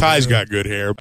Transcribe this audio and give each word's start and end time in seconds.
Ty's 0.00 0.26
got 0.26 0.48
good 0.48 0.64
hair. 0.64 0.94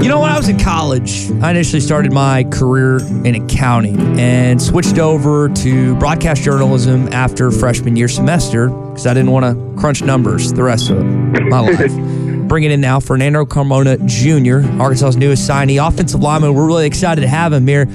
You 0.00 0.08
know, 0.08 0.20
when 0.20 0.30
I 0.30 0.36
was 0.36 0.48
in 0.48 0.60
college, 0.60 1.32
I 1.42 1.50
initially 1.50 1.80
started 1.80 2.12
my 2.12 2.44
career 2.44 2.98
in 3.24 3.34
accounting 3.34 3.98
and 4.16 4.62
switched 4.62 5.00
over 5.00 5.48
to 5.48 5.96
broadcast 5.96 6.44
journalism 6.44 7.08
after 7.08 7.50
freshman 7.50 7.96
year 7.96 8.06
semester 8.06 8.68
because 8.68 9.08
I 9.08 9.14
didn't 9.14 9.32
want 9.32 9.44
to 9.44 9.80
crunch 9.80 10.02
numbers 10.02 10.52
the 10.52 10.62
rest 10.62 10.90
of 10.90 11.04
my 11.04 11.58
life. 11.58 11.90
Bringing 12.48 12.70
in 12.70 12.80
now 12.80 13.00
Fernando 13.00 13.44
Carmona 13.44 13.98
Jr., 14.06 14.70
Arkansas's 14.80 15.16
newest 15.16 15.50
signee, 15.50 15.84
offensive 15.84 16.20
lineman. 16.20 16.54
We're 16.54 16.68
really 16.68 16.86
excited 16.86 17.22
to 17.22 17.28
have 17.28 17.52
him 17.52 17.66
here. 17.66 17.88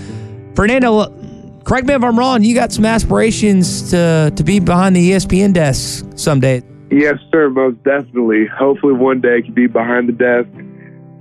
Fernando, 0.56 1.25
correct 1.66 1.88
me 1.88 1.94
if 1.94 2.04
I'm 2.04 2.18
wrong. 2.18 2.44
You 2.44 2.56
got 2.56 2.72
some 2.72 2.86
aspirations 2.86 3.90
to 3.92 4.32
to 4.34 4.44
be 4.44 4.60
behind 4.60 4.96
the 4.96 5.12
ESPN 5.12 5.54
desk 5.54 6.06
someday. 6.16 6.64
Yes, 6.90 7.16
sir, 7.32 7.50
most 7.50 7.84
definitely. 7.84 8.48
Hopefully, 8.48 8.94
one 8.94 9.20
day 9.20 9.38
I 9.38 9.42
can 9.42 9.54
be 9.54 9.68
behind 9.68 10.08
the 10.08 10.14
desk 10.14 10.48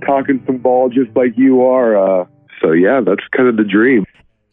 talking 0.05 0.41
some 0.45 0.57
ball 0.57 0.89
just 0.89 1.15
like 1.15 1.33
you 1.35 1.63
are. 1.63 1.97
Uh, 1.97 2.25
so, 2.61 2.71
yeah, 2.71 3.01
that's 3.01 3.27
kind 3.35 3.49
of 3.49 3.57
the 3.57 3.63
dream. 3.63 4.05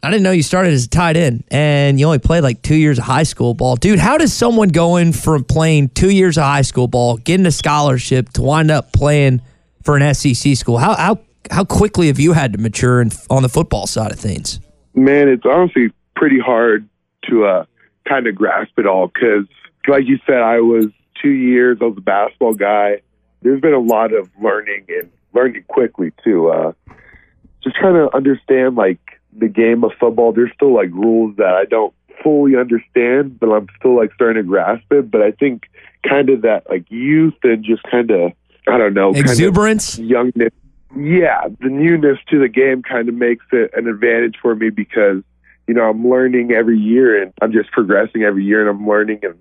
I 0.03 0.11
didn't 0.11 0.25
know 0.25 0.33
you 0.33 0.43
started 0.43 0.73
as 0.73 0.87
a 0.87 0.89
tight 0.89 1.17
end 1.17 1.45
and 1.49 2.01
you 2.01 2.07
only 2.07 2.19
played 2.19 2.41
like 2.41 2.61
two 2.63 2.75
years 2.75 2.99
of 2.99 3.05
high 3.05 3.23
school 3.23 3.55
ball. 3.55 3.77
Dude, 3.77 4.01
how 4.01 4.19
does 4.19 4.33
someone 4.33 4.71
going 4.71 5.13
from 5.13 5.45
playing 5.45 5.91
two 5.91 6.11
years 6.11 6.37
of 6.37 6.43
high 6.43 6.63
school 6.63 6.89
ball, 6.89 7.19
getting 7.19 7.47
a 7.47 7.53
scholarship 7.53 8.31
to 8.31 8.43
wind 8.43 8.73
up 8.73 8.93
playing 8.93 9.43
for 9.85 9.97
an 9.97 10.13
SEC 10.15 10.57
school? 10.57 10.79
How 10.79 10.95
how 10.97 11.21
how 11.53 11.65
quickly 11.65 12.09
have 12.09 12.19
you 12.19 12.33
had 12.33 12.53
to 12.55 12.59
mature 12.59 13.01
in, 13.01 13.13
on 13.31 13.43
the 13.43 13.49
football 13.49 13.87
side 13.87 14.11
of 14.11 14.19
things? 14.19 14.59
Man, 14.95 15.29
it's 15.29 15.45
honestly 15.47 15.93
pretty 16.15 16.39
hard 16.39 16.89
to 17.29 17.45
uh, 17.45 17.65
kind 18.09 18.27
of 18.27 18.35
grasp 18.35 18.79
it 18.79 18.87
all 18.87 19.09
because, 19.09 19.47
like 19.89 20.05
you 20.07 20.19
said, 20.27 20.41
I 20.41 20.61
was 20.61 20.87
two 21.21 21.31
years, 21.31 21.79
I 21.81 21.85
was 21.85 21.97
a 21.97 22.03
basketball 22.03 22.55
guy. 22.55 23.01
There's 23.43 23.61
been 23.61 23.75
a 23.75 23.81
lot 23.81 24.13
of 24.13 24.29
learning 24.41 24.87
and 24.89 25.11
learning 25.33 25.65
quickly, 25.69 26.13
too. 26.23 26.49
Uh, 26.49 26.73
just 27.63 27.77
trying 27.77 27.95
to 27.95 28.15
understand, 28.15 28.77
like, 28.77 29.01
the 29.37 29.49
game 29.49 29.83
of 29.85 29.93
football. 29.99 30.33
There's 30.33 30.53
still, 30.55 30.75
like, 30.75 30.91
rules 30.91 31.37
that 31.37 31.55
I 31.55 31.65
don't 31.65 31.95
fully 32.23 32.57
understand, 32.57 33.41
but 33.41 33.51
I'm 33.51 33.67
still, 33.79 33.97
like, 33.97 34.13
starting 34.15 34.43
to 34.43 34.49
grasp 34.49 34.85
it. 34.93 35.11
But 35.11 35.23
I 35.23 35.33
think 35.33 35.65
kind 36.09 36.29
of 36.29 36.43
that, 36.43 36.69
like, 36.69 36.91
youth 36.91 37.35
and 37.43 37.65
just 37.65 37.83
kind 37.85 38.11
of, 38.11 38.33
I 38.69 38.79
don't 38.79 38.95
know, 38.95 39.13
kind 39.13 39.25
of 39.25 39.31
Exuberance? 39.31 39.99
youngness. 39.99 40.53
Yeah, 40.97 41.49
the 41.61 41.69
newness 41.69 42.19
to 42.31 42.39
the 42.39 42.49
game 42.49 42.83
kind 42.83 43.09
of 43.09 43.15
makes 43.15 43.45
it 43.53 43.71
an 43.77 43.87
advantage 43.89 44.37
for 44.43 44.55
me 44.55 44.71
because 44.71 45.23
you 45.67 45.75
know 45.75 45.83
I'm 45.89 46.09
learning 46.09 46.53
every 46.53 46.79
year 46.79 47.23
and 47.23 47.33
I'm 47.41 47.53
just 47.53 47.71
progressing 47.71 48.23
every 48.23 48.45
year 48.45 48.61
and 48.61 48.69
I'm 48.69 48.87
learning 48.87 49.21
and 49.23 49.35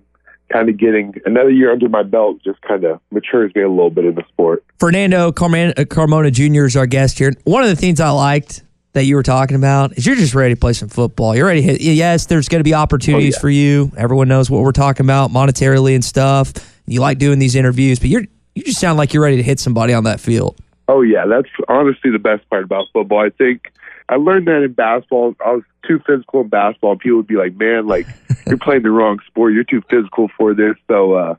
kind 0.52 0.68
of 0.68 0.76
getting 0.76 1.14
another 1.24 1.50
year 1.50 1.72
under 1.72 1.88
my 1.88 2.02
belt 2.02 2.38
just 2.44 2.60
kind 2.62 2.84
of 2.84 3.00
matures 3.10 3.54
me 3.54 3.62
a 3.62 3.68
little 3.70 3.90
bit 3.90 4.04
in 4.04 4.14
the 4.14 4.24
sport. 4.28 4.64
Fernando 4.78 5.32
Carmona, 5.32 5.78
uh, 5.78 5.84
Carmona 5.84 6.30
Jr. 6.32 6.64
is 6.66 6.76
our 6.76 6.86
guest 6.86 7.18
here. 7.18 7.32
One 7.44 7.62
of 7.62 7.68
the 7.70 7.76
things 7.76 8.00
I 8.00 8.10
liked 8.10 8.62
that 8.92 9.04
you 9.04 9.14
were 9.16 9.22
talking 9.22 9.56
about 9.56 9.96
is 9.96 10.04
you're 10.06 10.16
just 10.16 10.34
ready 10.34 10.54
to 10.54 10.60
play 10.60 10.74
some 10.74 10.90
football. 10.90 11.34
You're 11.34 11.46
ready 11.46 11.62
to 11.62 11.66
hit. 11.66 11.80
Yes, 11.80 12.26
there's 12.26 12.48
going 12.48 12.60
to 12.60 12.64
be 12.64 12.74
opportunities 12.74 13.34
Oh, 13.34 13.38
yeah. 13.38 13.40
for 13.40 13.48
you. 13.50 13.92
Everyone 13.96 14.28
knows 14.28 14.50
what 14.50 14.60
we're 14.62 14.72
talking 14.72 15.06
about 15.06 15.30
monetarily 15.30 15.94
and 15.94 16.04
stuff. 16.04 16.52
You 16.86 17.00
like 17.00 17.18
doing 17.18 17.38
these 17.38 17.54
interviews, 17.54 17.98
but 17.98 18.08
you're 18.10 18.24
you 18.54 18.62
just 18.64 18.78
sound 18.80 18.98
like 18.98 19.14
you're 19.14 19.22
ready 19.22 19.36
to 19.38 19.42
hit 19.42 19.58
somebody 19.60 19.94
on 19.94 20.04
that 20.04 20.20
field. 20.20 20.58
Oh 20.88 21.02
yeah, 21.02 21.26
that's 21.26 21.48
honestly 21.68 22.10
the 22.10 22.18
best 22.18 22.48
part 22.50 22.64
about 22.64 22.86
football. 22.92 23.20
I 23.20 23.30
think 23.30 23.72
I 24.08 24.16
learned 24.16 24.46
that 24.48 24.62
in 24.62 24.72
basketball. 24.72 25.34
I 25.44 25.52
was 25.52 25.62
too 25.86 26.00
physical 26.06 26.42
in 26.42 26.48
basketball. 26.48 26.96
People 26.96 27.18
would 27.18 27.26
be 27.26 27.36
like, 27.36 27.54
"Man, 27.56 27.86
like 27.86 28.06
you're 28.46 28.58
playing 28.58 28.82
the 28.82 28.90
wrong 28.90 29.20
sport. 29.26 29.54
You're 29.54 29.64
too 29.64 29.82
physical 29.88 30.28
for 30.36 30.54
this." 30.54 30.74
So, 30.88 31.14
uh, 31.14 31.34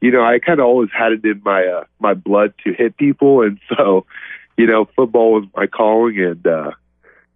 you 0.00 0.10
know, 0.10 0.24
I 0.24 0.38
kind 0.40 0.60
of 0.60 0.66
always 0.66 0.90
had 0.92 1.12
it 1.12 1.24
in 1.24 1.40
my 1.44 1.64
uh, 1.64 1.84
my 2.00 2.14
blood 2.14 2.54
to 2.64 2.72
hit 2.72 2.96
people, 2.96 3.42
and 3.42 3.58
so, 3.76 4.04
you 4.56 4.66
know, 4.66 4.88
football 4.96 5.32
was 5.32 5.44
my 5.56 5.66
calling, 5.66 6.20
and 6.20 6.46
uh, 6.46 6.72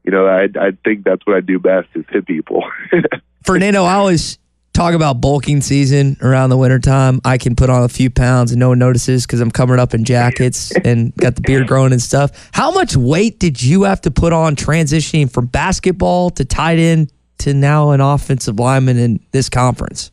you 0.04 0.12
know, 0.12 0.26
I 0.26 0.48
I 0.60 0.72
think 0.84 1.04
that's 1.04 1.24
what 1.26 1.36
I 1.36 1.40
do 1.40 1.58
best 1.58 1.88
is 1.94 2.04
hit 2.10 2.26
people. 2.26 2.64
Fernando, 3.44 3.84
I 3.84 3.94
always 3.94 4.38
talk 4.76 4.94
about 4.94 5.20
bulking 5.20 5.60
season 5.60 6.16
around 6.20 6.50
the 6.50 6.56
wintertime. 6.56 7.20
I 7.25 7.38
can 7.38 7.56
put 7.56 7.70
on 7.70 7.82
a 7.82 7.88
few 7.88 8.10
pounds 8.10 8.53
and 8.53 8.60
no 8.60 8.69
one 8.69 8.78
notices 8.78 9.26
because 9.26 9.41
I'm 9.41 9.50
covered 9.50 9.78
up 9.78 9.94
in 9.94 10.04
jackets 10.04 10.72
and 10.84 11.14
got 11.16 11.34
the 11.34 11.41
beard 11.41 11.66
growing 11.66 11.92
and 11.92 12.03
stuff. 12.03 12.50
How 12.53 12.70
much 12.70 12.97
weight 12.97 13.38
did 13.38 13.62
you 13.62 13.84
have 13.84 14.00
to 14.03 14.10
put 14.10 14.32
on 14.32 14.54
transitioning 14.54 15.31
from 15.31 15.47
basketball 15.47 16.31
to 16.31 16.44
tight 16.44 16.78
end 16.78 17.12
to 17.38 17.54
now 17.54 17.91
an 17.91 18.00
offensive 18.00 18.60
lineman 18.60 18.98
in 18.98 19.20
this 19.32 19.48
conference? 19.48 20.10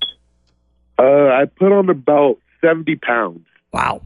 uh, 0.97 1.03
I 1.03 1.45
put 1.45 1.72
on 1.72 1.90
about 1.90 2.38
seventy 2.62 2.95
pounds. 2.95 3.45
Wow. 3.72 4.01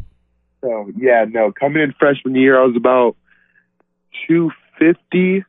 So 0.61 0.91
yeah, 0.97 1.25
no, 1.27 1.51
coming 1.51 1.83
in 1.83 1.93
freshman 1.99 2.35
year, 2.35 2.59
I 2.59 2.65
was 2.65 2.75
about 2.75 3.15
two 4.27 4.51
fifty, 4.79 5.43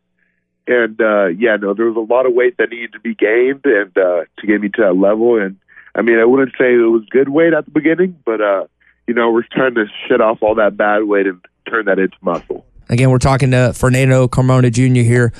and 0.68 1.00
uh, 1.00 1.26
yeah, 1.26 1.56
no, 1.56 1.74
there 1.74 1.86
was 1.86 1.96
a 1.96 2.12
lot 2.12 2.26
of 2.26 2.34
weight 2.34 2.58
that 2.58 2.70
needed 2.70 2.92
to 2.92 3.00
be 3.00 3.14
gained, 3.14 3.64
and 3.64 3.96
uh, 3.96 4.24
to 4.38 4.46
get 4.46 4.60
me 4.60 4.68
to 4.68 4.82
that 4.82 4.94
level. 4.94 5.40
And 5.40 5.56
I 5.94 6.02
mean, 6.02 6.18
I 6.18 6.24
wouldn't 6.24 6.52
say 6.58 6.74
it 6.74 6.90
was 6.90 7.04
good 7.10 7.30
weight 7.30 7.54
at 7.54 7.64
the 7.64 7.70
beginning, 7.70 8.18
but 8.24 8.40
uh, 8.40 8.66
you 9.06 9.14
know, 9.14 9.30
we're 9.30 9.46
trying 9.50 9.74
to 9.74 9.86
shed 10.06 10.20
off 10.20 10.38
all 10.42 10.54
that 10.56 10.76
bad 10.76 11.04
weight 11.04 11.26
and 11.26 11.44
turn 11.68 11.86
that 11.86 11.98
into 11.98 12.16
muscle. 12.20 12.66
Again, 12.90 13.10
we're 13.10 13.18
talking 13.18 13.50
to 13.50 13.72
Fernando 13.74 14.28
Carmona 14.28 14.70
Jr. 14.70 15.02
here 15.02 15.32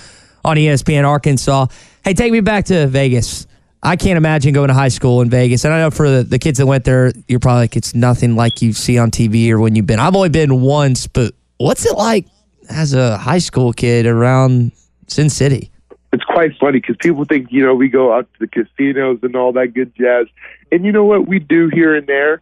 on 0.45 0.57
ESPN 0.57 1.07
Arkansas. 1.07 1.67
Hey, 2.05 2.15
take 2.15 2.33
me 2.33 2.41
back 2.41 2.67
to 2.67 2.87
Vegas. 2.87 3.47
I 3.83 3.97
can't 3.97 4.17
imagine 4.17 4.55
going 4.55 4.69
to 4.69 4.75
high 4.75 4.89
school 4.89 5.21
in 5.23 5.31
Vegas. 5.31 5.65
And 5.65 5.73
I 5.73 5.81
know 5.81 5.91
for 5.91 6.11
the, 6.11 6.23
the 6.25 6.39
kids 6.39 6.59
that 6.59 6.67
went 6.67 6.85
there, 6.85 7.13
you're 7.29 7.39
probably 7.39 7.63
like, 7.63 7.77
it's 7.77 7.95
nothing 7.95 8.35
like 8.35 8.61
you 8.61 8.73
see 8.73 8.99
on 8.99 9.11
TV 9.11 9.51
or 9.51 9.61
when 9.61 9.77
you've 9.77 9.87
been. 9.87 10.01
I've 10.01 10.17
only 10.17 10.31
been 10.31 10.61
once, 10.61 11.07
but 11.07 11.35
what's 11.59 11.87
it 11.87 11.97
like 11.97 12.27
as 12.69 12.93
a 12.93 13.17
high 13.17 13.39
school 13.39 13.73
kid 13.73 14.07
around 14.07 14.73
Sin 15.09 15.29
City? 15.31 15.71
it's 16.13 16.25
quite 16.25 16.57
funny 16.59 16.81
because 16.81 16.97
people 16.99 17.25
think 17.25 17.49
you 17.51 17.65
know 17.65 17.75
we 17.75 17.89
go 17.89 18.13
out 18.13 18.29
to 18.33 18.39
the 18.41 18.47
casinos 18.47 19.19
and 19.23 19.37
all 19.37 19.53
that 19.53 19.75
good 19.75 19.95
jazz, 19.95 20.27
and 20.73 20.85
you 20.85 20.93
know 20.93 21.05
what 21.05 21.27
we 21.27 21.39
do 21.39 21.69
here 21.73 21.95
and 21.95 22.07
there, 22.07 22.41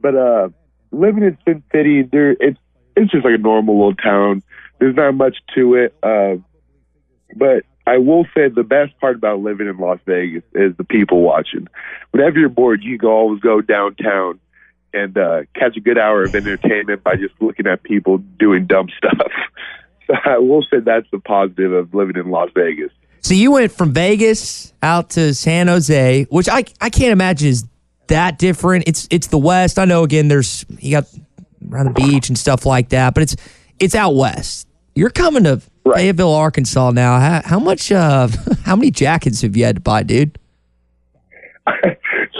but 0.00 0.14
uh, 0.14 0.48
living 0.90 1.22
in 1.22 1.38
Sin 1.46 1.62
City, 1.72 2.02
there 2.02 2.32
it's 2.32 2.58
it's 2.96 3.10
just 3.10 3.24
like 3.24 3.34
a 3.34 3.38
normal 3.38 3.76
little 3.76 3.94
town. 3.94 4.42
There's 4.78 4.96
not 4.96 5.14
much 5.14 5.38
to 5.54 5.74
it, 5.74 5.94
uh, 6.02 6.36
but 7.34 7.64
I 7.86 7.98
will 7.98 8.26
say 8.36 8.48
the 8.48 8.62
best 8.62 8.98
part 9.00 9.16
about 9.16 9.40
living 9.40 9.66
in 9.66 9.78
Las 9.78 9.98
Vegas 10.06 10.44
is 10.54 10.76
the 10.76 10.84
people 10.84 11.22
watching. 11.22 11.66
Whenever 12.10 12.38
you're 12.38 12.48
bored, 12.48 12.82
you 12.82 12.98
can 12.98 13.08
always 13.08 13.40
go 13.40 13.60
downtown 13.60 14.38
and 14.92 15.16
uh, 15.16 15.42
catch 15.54 15.76
a 15.76 15.80
good 15.80 15.98
hour 15.98 16.22
of 16.22 16.34
entertainment 16.34 17.02
by 17.02 17.16
just 17.16 17.34
looking 17.40 17.66
at 17.66 17.82
people 17.82 18.18
doing 18.18 18.66
dumb 18.66 18.88
stuff. 18.96 19.32
I 20.24 20.38
will 20.38 20.62
say 20.62 20.80
that's 20.80 21.06
the 21.10 21.18
positive 21.18 21.72
of 21.72 21.94
living 21.94 22.16
in 22.16 22.30
Las 22.30 22.50
Vegas. 22.54 22.90
So 23.20 23.34
you 23.34 23.52
went 23.52 23.72
from 23.72 23.92
Vegas 23.92 24.72
out 24.82 25.10
to 25.10 25.34
San 25.34 25.68
Jose, 25.68 26.24
which 26.30 26.48
I 26.48 26.64
I 26.80 26.90
can't 26.90 27.12
imagine 27.12 27.48
is 27.48 27.64
that 28.06 28.38
different. 28.38 28.88
It's 28.88 29.06
it's 29.10 29.26
the 29.26 29.38
West. 29.38 29.78
I 29.78 29.84
know 29.84 30.02
again 30.02 30.28
there's 30.28 30.64
you 30.78 30.92
got 30.92 31.06
around 31.70 31.86
the 31.86 31.92
beach 31.92 32.28
and 32.28 32.38
stuff 32.38 32.64
like 32.66 32.90
that, 32.90 33.14
but 33.14 33.22
it's 33.22 33.36
it's 33.78 33.94
out 33.94 34.14
west. 34.14 34.66
You're 34.94 35.10
coming 35.10 35.44
to 35.44 35.62
Fayetteville, 35.94 36.34
Arkansas 36.34 36.90
now. 36.90 37.18
How, 37.18 37.42
how 37.44 37.58
much 37.58 37.92
uh 37.92 38.28
how 38.64 38.76
many 38.76 38.90
jackets 38.90 39.42
have 39.42 39.56
you 39.56 39.64
had 39.64 39.76
to 39.76 39.80
buy, 39.80 40.02
dude? 40.02 40.38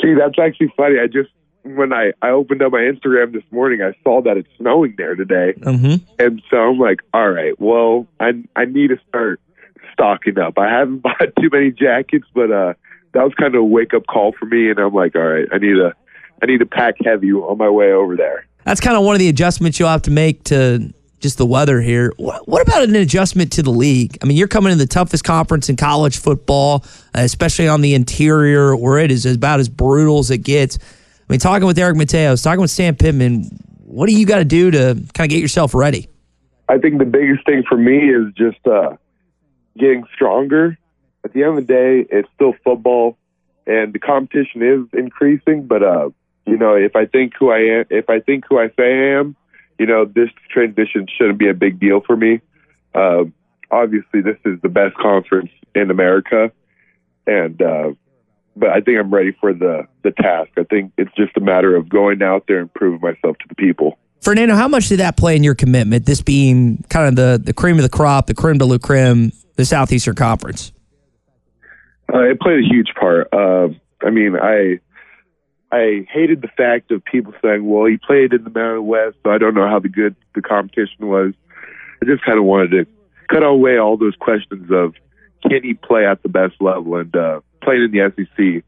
See, 0.02 0.14
that's 0.14 0.38
actually 0.38 0.72
funny. 0.76 0.98
I 0.98 1.06
just 1.06 1.30
when 1.76 1.92
I 1.92 2.12
I 2.22 2.30
opened 2.30 2.62
up 2.62 2.72
my 2.72 2.80
Instagram 2.80 3.32
this 3.32 3.44
morning, 3.50 3.82
I 3.82 3.92
saw 4.02 4.22
that 4.22 4.36
it's 4.36 4.48
snowing 4.56 4.94
there 4.96 5.14
today, 5.14 5.54
mm-hmm. 5.58 6.04
and 6.18 6.42
so 6.50 6.56
I'm 6.56 6.78
like, 6.78 7.00
all 7.12 7.30
right, 7.30 7.58
well, 7.60 8.06
I 8.20 8.42
I 8.56 8.64
need 8.64 8.88
to 8.88 8.98
start 9.08 9.40
stocking 9.92 10.38
up. 10.38 10.58
I 10.58 10.68
haven't 10.68 10.98
bought 11.02 11.32
too 11.40 11.50
many 11.52 11.70
jackets, 11.70 12.26
but 12.34 12.50
uh, 12.50 12.74
that 13.12 13.22
was 13.22 13.34
kind 13.34 13.54
of 13.54 13.60
a 13.60 13.64
wake 13.64 13.94
up 13.94 14.06
call 14.06 14.32
for 14.32 14.46
me, 14.46 14.70
and 14.70 14.78
I'm 14.78 14.94
like, 14.94 15.14
all 15.16 15.22
right, 15.22 15.48
I 15.52 15.58
need 15.58 15.74
to 15.74 15.94
I 16.42 16.46
need 16.46 16.58
to 16.58 16.66
pack 16.66 16.96
heavy 17.04 17.32
on 17.32 17.58
my 17.58 17.68
way 17.68 17.92
over 17.92 18.16
there. 18.16 18.46
That's 18.64 18.80
kind 18.80 18.96
of 18.96 19.04
one 19.04 19.14
of 19.14 19.18
the 19.18 19.28
adjustments 19.28 19.78
you'll 19.78 19.88
have 19.88 20.02
to 20.02 20.10
make 20.10 20.44
to 20.44 20.92
just 21.20 21.38
the 21.38 21.46
weather 21.46 21.80
here. 21.80 22.12
What, 22.16 22.62
about 22.62 22.84
an 22.84 22.94
adjustment 22.94 23.52
to 23.52 23.62
the 23.62 23.70
league? 23.70 24.18
I 24.22 24.26
mean, 24.26 24.36
you're 24.36 24.48
coming 24.48 24.72
in 24.72 24.78
the 24.78 24.86
toughest 24.86 25.24
conference 25.24 25.68
in 25.68 25.76
college 25.76 26.18
football, 26.18 26.84
uh, 27.14 27.20
especially 27.20 27.66
on 27.66 27.80
the 27.80 27.94
interior 27.94 28.76
where 28.76 28.98
it 28.98 29.10
is 29.10 29.26
about 29.26 29.60
as 29.60 29.68
brutal 29.68 30.18
as 30.18 30.30
it 30.30 30.38
gets. 30.38 30.78
I 31.28 31.34
mean, 31.34 31.40
talking 31.40 31.66
with 31.66 31.78
Eric 31.78 31.96
Mateos, 31.96 32.42
talking 32.42 32.62
with 32.62 32.70
Sam 32.70 32.96
Pittman, 32.96 33.42
what 33.84 34.08
do 34.08 34.14
you 34.14 34.24
got 34.24 34.38
to 34.38 34.46
do 34.46 34.70
to 34.70 34.94
kind 35.12 35.26
of 35.26 35.28
get 35.28 35.40
yourself 35.40 35.74
ready? 35.74 36.08
I 36.70 36.78
think 36.78 36.98
the 36.98 37.04
biggest 37.04 37.44
thing 37.44 37.64
for 37.68 37.76
me 37.76 38.08
is 38.08 38.32
just 38.34 38.66
uh, 38.66 38.96
getting 39.76 40.04
stronger. 40.14 40.78
At 41.24 41.34
the 41.34 41.42
end 41.42 41.58
of 41.58 41.66
the 41.66 41.72
day, 41.74 42.06
it's 42.10 42.28
still 42.34 42.54
football, 42.64 43.18
and 43.66 43.92
the 43.92 43.98
competition 43.98 44.62
is 44.62 44.98
increasing. 44.98 45.66
But 45.66 45.82
uh, 45.82 46.10
you 46.46 46.56
know, 46.56 46.74
if 46.74 46.96
I 46.96 47.04
think 47.04 47.34
who 47.38 47.50
I 47.50 47.58
am, 47.58 47.84
if 47.90 48.08
I 48.08 48.20
think 48.20 48.44
who 48.48 48.58
I 48.58 48.68
say 48.68 48.84
I 48.84 49.18
am, 49.18 49.36
you 49.78 49.84
know, 49.84 50.06
this 50.06 50.30
transition 50.50 51.06
shouldn't 51.14 51.38
be 51.38 51.48
a 51.48 51.54
big 51.54 51.78
deal 51.78 52.00
for 52.00 52.16
me. 52.16 52.40
Uh, 52.94 53.24
obviously, 53.70 54.22
this 54.22 54.38
is 54.46 54.58
the 54.62 54.70
best 54.70 54.96
conference 54.96 55.50
in 55.74 55.90
America, 55.90 56.50
and 57.26 57.60
uh, 57.60 57.90
but 58.58 58.70
I 58.70 58.80
think 58.80 58.98
I'm 58.98 59.12
ready 59.12 59.32
for 59.40 59.52
the 59.52 59.86
the 60.02 60.10
task. 60.10 60.50
I 60.56 60.64
think 60.64 60.92
it's 60.98 61.14
just 61.16 61.36
a 61.36 61.40
matter 61.40 61.76
of 61.76 61.88
going 61.88 62.22
out 62.22 62.44
there 62.48 62.58
and 62.58 62.72
proving 62.72 63.00
myself 63.00 63.38
to 63.38 63.48
the 63.48 63.54
people. 63.54 63.98
Fernando, 64.20 64.56
how 64.56 64.68
much 64.68 64.88
did 64.88 64.98
that 64.98 65.16
play 65.16 65.36
in 65.36 65.44
your 65.44 65.54
commitment? 65.54 66.06
This 66.06 66.20
being 66.20 66.84
kind 66.88 67.08
of 67.08 67.16
the 67.16 67.40
the 67.42 67.52
cream 67.52 67.76
of 67.76 67.82
the 67.82 67.88
crop, 67.88 68.26
the 68.26 68.34
creme 68.34 68.58
de 68.58 68.64
la 68.64 68.78
creme, 68.78 69.32
the 69.56 69.64
Southeastern 69.64 70.14
Conference. 70.14 70.72
Uh, 72.12 72.20
it 72.20 72.40
played 72.40 72.64
a 72.64 72.68
huge 72.68 72.88
part. 72.98 73.28
Uh, 73.32 73.68
I 74.02 74.10
mean, 74.10 74.36
I 74.36 74.80
I 75.70 76.06
hated 76.10 76.42
the 76.42 76.48
fact 76.48 76.90
of 76.90 77.04
people 77.04 77.34
saying, 77.42 77.68
"Well, 77.68 77.86
he 77.86 77.98
played 77.98 78.32
in 78.32 78.44
the 78.44 78.50
Mountain 78.50 78.86
West, 78.86 79.16
so 79.22 79.30
I 79.30 79.38
don't 79.38 79.54
know 79.54 79.68
how 79.68 79.78
the 79.78 79.88
good 79.88 80.16
the 80.34 80.42
competition 80.42 81.06
was." 81.08 81.34
I 82.02 82.06
just 82.06 82.24
kind 82.24 82.38
of 82.38 82.44
wanted 82.44 82.70
to 82.70 82.86
cut 83.28 83.42
away 83.42 83.78
all 83.78 83.96
those 83.96 84.16
questions 84.16 84.70
of 84.70 84.94
can 85.42 85.62
he 85.62 85.74
play 85.74 86.06
at 86.06 86.22
the 86.22 86.28
best 86.28 86.54
level 86.60 86.96
and 86.96 87.14
uh, 87.14 87.40
playing 87.62 87.84
in 87.84 87.90
the 87.90 88.12
SEC. 88.16 88.64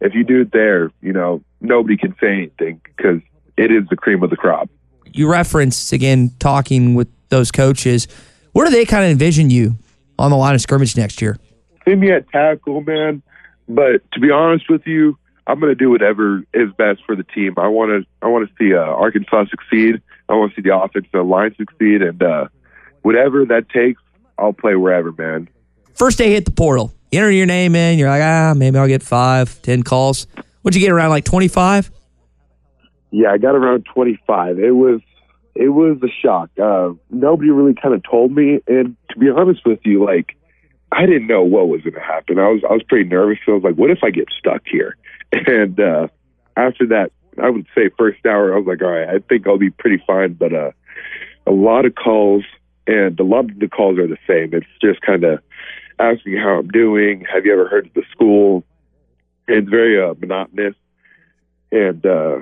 If 0.00 0.14
you 0.14 0.24
do 0.24 0.42
it 0.42 0.52
there, 0.52 0.90
you 1.00 1.12
know 1.12 1.42
nobody 1.60 1.96
can 1.96 2.14
say 2.20 2.32
anything 2.32 2.80
because 2.84 3.20
it 3.56 3.70
is 3.70 3.84
the 3.88 3.96
cream 3.96 4.22
of 4.22 4.30
the 4.30 4.36
crop. 4.36 4.68
You 5.12 5.30
referenced 5.30 5.92
again 5.92 6.30
talking 6.38 6.94
with 6.94 7.08
those 7.28 7.50
coaches. 7.50 8.08
Where 8.52 8.66
do 8.66 8.72
they 8.72 8.84
kind 8.84 9.04
of 9.04 9.10
envision 9.10 9.50
you 9.50 9.76
on 10.18 10.30
the 10.30 10.36
line 10.36 10.54
of 10.54 10.60
scrimmage 10.60 10.96
next 10.96 11.22
year? 11.22 11.36
See 11.84 11.94
me 11.94 12.10
at 12.10 12.28
tackle, 12.30 12.82
man. 12.82 13.22
But 13.68 14.02
to 14.12 14.20
be 14.20 14.30
honest 14.30 14.68
with 14.68 14.86
you, 14.86 15.16
I'm 15.46 15.58
going 15.58 15.70
to 15.70 15.74
do 15.74 15.90
whatever 15.90 16.44
is 16.54 16.70
best 16.76 17.00
for 17.04 17.16
the 17.16 17.24
team. 17.24 17.54
I 17.56 17.68
want 17.68 17.90
to 17.90 18.08
I 18.24 18.28
want 18.28 18.48
to 18.48 18.54
see 18.58 18.74
uh, 18.74 18.78
Arkansas 18.78 19.46
succeed. 19.50 20.00
I 20.28 20.34
want 20.34 20.54
to 20.54 20.56
see 20.56 20.68
the 20.68 20.76
offensive 20.76 21.26
line 21.26 21.54
succeed, 21.56 22.02
and 22.02 22.22
uh, 22.22 22.48
whatever 23.02 23.44
that 23.46 23.68
takes, 23.68 24.00
I'll 24.38 24.52
play 24.52 24.76
wherever, 24.76 25.12
man. 25.12 25.48
First 25.94 26.18
day 26.18 26.30
hit 26.30 26.44
the 26.44 26.52
portal, 26.52 26.92
enter 27.12 27.30
your 27.30 27.46
name 27.46 27.74
in. 27.74 27.98
You're 27.98 28.08
like, 28.08 28.22
ah, 28.22 28.54
maybe 28.56 28.78
I'll 28.78 28.88
get 28.88 29.02
five, 29.02 29.60
ten 29.62 29.82
calls. 29.82 30.26
What'd 30.62 30.80
you 30.80 30.86
get 30.86 30.92
around 30.92 31.10
like 31.10 31.24
25? 31.24 31.90
Yeah, 33.10 33.30
I 33.30 33.38
got 33.38 33.54
around 33.54 33.86
25. 33.92 34.58
It 34.58 34.70
was 34.70 35.00
it 35.54 35.68
was 35.68 35.98
a 36.02 36.08
shock. 36.08 36.50
Uh, 36.58 36.92
nobody 37.10 37.50
really 37.50 37.74
kind 37.74 37.94
of 37.94 38.02
told 38.02 38.32
me, 38.32 38.60
and 38.66 38.96
to 39.10 39.18
be 39.18 39.28
honest 39.28 39.66
with 39.66 39.80
you, 39.84 40.04
like 40.04 40.36
I 40.90 41.06
didn't 41.06 41.26
know 41.26 41.42
what 41.42 41.68
was 41.68 41.82
going 41.82 41.94
to 41.94 42.00
happen. 42.00 42.38
I 42.38 42.48
was 42.48 42.62
I 42.68 42.72
was 42.72 42.82
pretty 42.88 43.08
nervous. 43.08 43.38
So 43.44 43.52
I 43.52 43.54
was 43.56 43.64
like, 43.64 43.74
what 43.74 43.90
if 43.90 43.98
I 44.02 44.10
get 44.10 44.28
stuck 44.38 44.62
here? 44.66 44.96
And 45.46 45.80
uh, 45.80 46.08
after 46.58 46.86
that, 46.88 47.10
I 47.42 47.48
would 47.48 47.66
say 47.74 47.88
first 47.96 48.26
hour, 48.26 48.52
I 48.52 48.58
was 48.58 48.66
like, 48.66 48.82
all 48.82 48.90
right, 48.90 49.08
I 49.08 49.18
think 49.20 49.46
I'll 49.46 49.56
be 49.56 49.70
pretty 49.70 50.02
fine. 50.06 50.34
But 50.34 50.52
uh, 50.52 50.72
a 51.46 51.50
lot 51.50 51.86
of 51.86 51.94
calls, 51.94 52.44
and 52.86 53.18
a 53.18 53.24
lot 53.24 53.50
of 53.50 53.58
the 53.58 53.68
calls 53.68 53.98
are 53.98 54.06
the 54.06 54.18
same. 54.26 54.52
It's 54.52 54.66
just 54.82 55.00
kind 55.00 55.24
of 55.24 55.40
asking 55.98 56.36
how 56.36 56.58
I'm 56.58 56.68
doing. 56.68 57.24
Have 57.32 57.44
you 57.46 57.52
ever 57.52 57.68
heard 57.68 57.86
of 57.86 57.94
the 57.94 58.04
school? 58.10 58.64
It's 59.48 59.68
very 59.68 60.00
uh, 60.00 60.14
monotonous, 60.18 60.74
and 61.70 62.04
uh, 62.06 62.38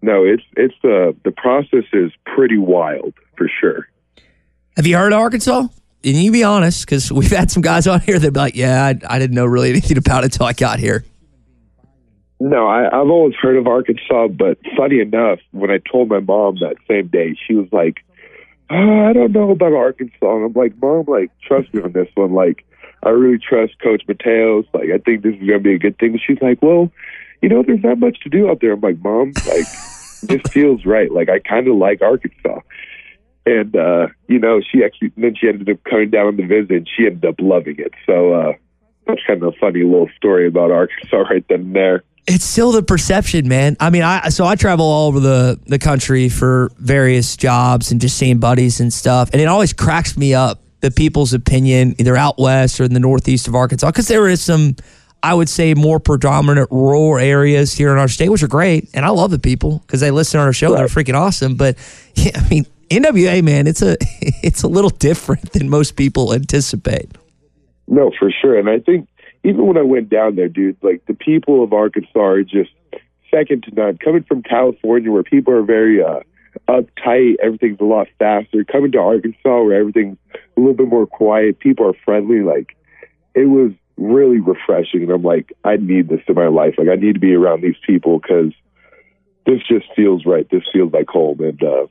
no, 0.00 0.24
it's 0.24 0.42
it's 0.56 0.74
uh, 0.82 1.12
the 1.24 1.32
process 1.36 1.84
is 1.92 2.10
pretty 2.26 2.58
wild 2.58 3.14
for 3.36 3.48
sure. 3.60 3.88
Have 4.76 4.86
you 4.86 4.96
heard 4.96 5.12
of 5.12 5.18
Arkansas? 5.18 5.68
And 6.04 6.16
you 6.16 6.32
be 6.32 6.42
honest, 6.42 6.84
because 6.84 7.12
we've 7.12 7.30
had 7.30 7.50
some 7.50 7.62
guys 7.62 7.86
on 7.86 8.00
here 8.00 8.18
that 8.18 8.32
be 8.32 8.40
like, 8.40 8.56
"Yeah, 8.56 8.84
I, 8.84 8.98
I 9.14 9.18
didn't 9.18 9.36
know 9.36 9.46
really 9.46 9.70
anything 9.70 9.98
about 9.98 10.24
it 10.24 10.32
until 10.32 10.46
I 10.46 10.52
got 10.52 10.78
here." 10.78 11.04
No, 12.40 12.66
I, 12.66 12.86
I've 12.86 13.08
always 13.08 13.36
heard 13.40 13.56
of 13.56 13.68
Arkansas, 13.68 14.26
but 14.28 14.58
funny 14.76 14.98
enough, 14.98 15.38
when 15.52 15.70
I 15.70 15.78
told 15.78 16.08
my 16.08 16.18
mom 16.18 16.56
that 16.56 16.74
same 16.88 17.06
day, 17.06 17.36
she 17.46 17.54
was 17.54 17.68
like, 17.70 18.04
oh, 18.68 19.06
"I 19.06 19.12
don't 19.12 19.30
know 19.30 19.52
about 19.52 19.72
Arkansas." 19.72 20.16
And 20.22 20.46
I'm 20.46 20.52
like, 20.52 20.74
"Mom, 20.82 21.04
like, 21.06 21.30
trust 21.40 21.72
me 21.72 21.82
on 21.82 21.92
this 21.92 22.08
one. 22.16 22.32
Like, 22.32 22.64
I 23.02 23.10
really 23.10 23.38
trust 23.38 23.78
Coach 23.80 24.02
Mateos. 24.08 24.66
Like, 24.72 24.90
I 24.90 24.98
think 24.98 25.22
this 25.22 25.34
is 25.34 25.40
going 25.40 25.58
to 25.58 25.60
be 25.60 25.74
a 25.74 25.78
good 25.78 25.98
thing." 25.98 26.18
She's 26.24 26.40
like, 26.40 26.62
"Well, 26.62 26.90
you 27.40 27.48
know, 27.48 27.62
there's 27.62 27.82
not 27.82 27.98
much 27.98 28.20
to 28.20 28.28
do 28.28 28.50
out 28.50 28.60
there." 28.60 28.72
I'm 28.72 28.80
like, 28.80 28.98
"Mom, 29.02 29.32
like, 29.46 29.66
this 30.22 30.42
feels 30.50 30.84
right. 30.84 31.10
Like, 31.10 31.28
I 31.28 31.38
kind 31.38 31.68
of 31.68 31.76
like 31.76 32.02
Arkansas." 32.02 32.60
And 33.44 33.74
uh, 33.74 34.08
you 34.28 34.38
know, 34.38 34.60
she 34.60 34.84
actually 34.84 35.12
then 35.16 35.34
she 35.34 35.48
ended 35.48 35.68
up 35.68 35.82
coming 35.84 36.10
down 36.10 36.26
on 36.26 36.36
the 36.36 36.46
visit, 36.46 36.70
and 36.70 36.88
she 36.88 37.06
ended 37.06 37.24
up 37.24 37.36
loving 37.40 37.76
it. 37.78 37.92
So 38.06 38.32
uh, 38.32 38.52
that's 39.06 39.20
kind 39.26 39.42
of 39.42 39.54
a 39.54 39.56
funny 39.58 39.82
little 39.82 40.10
story 40.16 40.46
about 40.46 40.70
Arkansas 40.70 41.16
right 41.30 41.44
then 41.48 41.60
and 41.60 41.76
there 41.76 42.04
it's 42.26 42.44
still 42.44 42.70
the 42.70 42.82
perception, 42.82 43.48
man. 43.48 43.76
I 43.80 43.90
mean, 43.90 44.02
I 44.02 44.28
so 44.28 44.44
I 44.44 44.54
travel 44.54 44.84
all 44.84 45.08
over 45.08 45.20
the 45.20 45.58
the 45.66 45.78
country 45.78 46.28
for 46.28 46.70
various 46.78 47.36
jobs 47.36 47.90
and 47.90 48.00
just 48.00 48.16
seeing 48.16 48.38
buddies 48.38 48.80
and 48.80 48.92
stuff, 48.92 49.30
and 49.32 49.40
it 49.40 49.46
always 49.46 49.72
cracks 49.72 50.16
me 50.16 50.34
up 50.34 50.61
the 50.82 50.90
people's 50.90 51.32
opinion 51.32 51.94
either 51.98 52.16
out 52.16 52.38
west 52.38 52.78
or 52.80 52.84
in 52.84 52.92
the 52.92 53.00
northeast 53.00 53.48
of 53.48 53.54
Arkansas 53.54 53.86
because 53.90 54.08
there 54.08 54.28
is 54.28 54.42
some. 54.42 54.76
I 55.24 55.34
would 55.34 55.48
say 55.48 55.74
more 55.74 56.00
predominant 56.00 56.68
rural 56.72 57.16
areas 57.16 57.72
here 57.72 57.92
in 57.92 57.98
our 57.98 58.08
state, 58.08 58.28
which 58.28 58.42
are 58.42 58.48
great, 58.48 58.88
and 58.92 59.06
I 59.06 59.10
love 59.10 59.30
the 59.30 59.38
people 59.38 59.78
because 59.86 60.00
they 60.00 60.10
listen 60.10 60.38
to 60.38 60.44
our 60.44 60.52
show. 60.52 60.72
Right. 60.72 60.78
They're 60.78 60.88
freaking 60.88 61.14
awesome. 61.14 61.54
But 61.54 61.78
yeah, 62.16 62.32
I 62.34 62.48
mean, 62.48 62.66
NWA 62.90 63.42
man, 63.42 63.66
it's 63.68 63.82
a 63.82 63.96
it's 64.20 64.62
a 64.62 64.68
little 64.68 64.90
different 64.90 65.52
than 65.52 65.70
most 65.70 65.96
people 65.96 66.34
anticipate. 66.34 67.12
No, 67.86 68.10
for 68.18 68.30
sure, 68.30 68.58
and 68.58 68.68
I 68.68 68.80
think 68.80 69.08
even 69.44 69.66
when 69.66 69.76
I 69.76 69.82
went 69.82 70.08
down 70.08 70.34
there, 70.34 70.48
dude, 70.48 70.76
like 70.82 71.06
the 71.06 71.14
people 71.14 71.62
of 71.62 71.72
Arkansas 71.72 72.20
are 72.20 72.42
just 72.42 72.70
second 73.30 73.64
to 73.64 73.74
none. 73.74 73.98
Coming 73.98 74.24
from 74.24 74.42
California, 74.42 75.10
where 75.10 75.22
people 75.22 75.54
are 75.54 75.62
very 75.62 76.02
uh, 76.02 76.20
uptight, 76.68 77.36
everything's 77.42 77.80
a 77.80 77.84
lot 77.84 78.08
faster. 78.18 78.64
Coming 78.64 78.92
to 78.92 78.98
Arkansas, 78.98 79.62
where 79.62 79.78
everything's 79.78 80.18
a 80.34 80.60
little 80.60 80.74
bit 80.74 80.88
more 80.88 81.06
quiet, 81.06 81.58
people 81.58 81.86
are 81.86 81.96
friendly. 82.04 82.40
Like 82.40 82.76
it 83.34 83.46
was 83.46 83.72
really 83.96 84.40
refreshing, 84.40 85.02
and 85.02 85.10
I'm 85.10 85.22
like, 85.22 85.52
I 85.64 85.76
need 85.76 86.08
this 86.08 86.20
in 86.26 86.34
my 86.34 86.48
life. 86.48 86.74
Like 86.78 86.88
I 86.88 86.96
need 86.96 87.14
to 87.14 87.20
be 87.20 87.34
around 87.34 87.62
these 87.62 87.76
people 87.86 88.18
because 88.18 88.52
this 89.46 89.60
just 89.68 89.86
feels 89.94 90.24
right. 90.26 90.48
This 90.50 90.62
feels 90.72 90.92
like 90.92 91.08
home, 91.08 91.40
and 91.40 91.62
uh, 91.62 91.86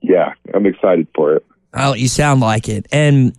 yeah, 0.00 0.34
I'm 0.54 0.66
excited 0.66 1.08
for 1.14 1.36
it. 1.36 1.46
Oh, 1.74 1.94
you 1.94 2.08
sound 2.08 2.40
like 2.40 2.68
it. 2.68 2.86
And 2.92 3.36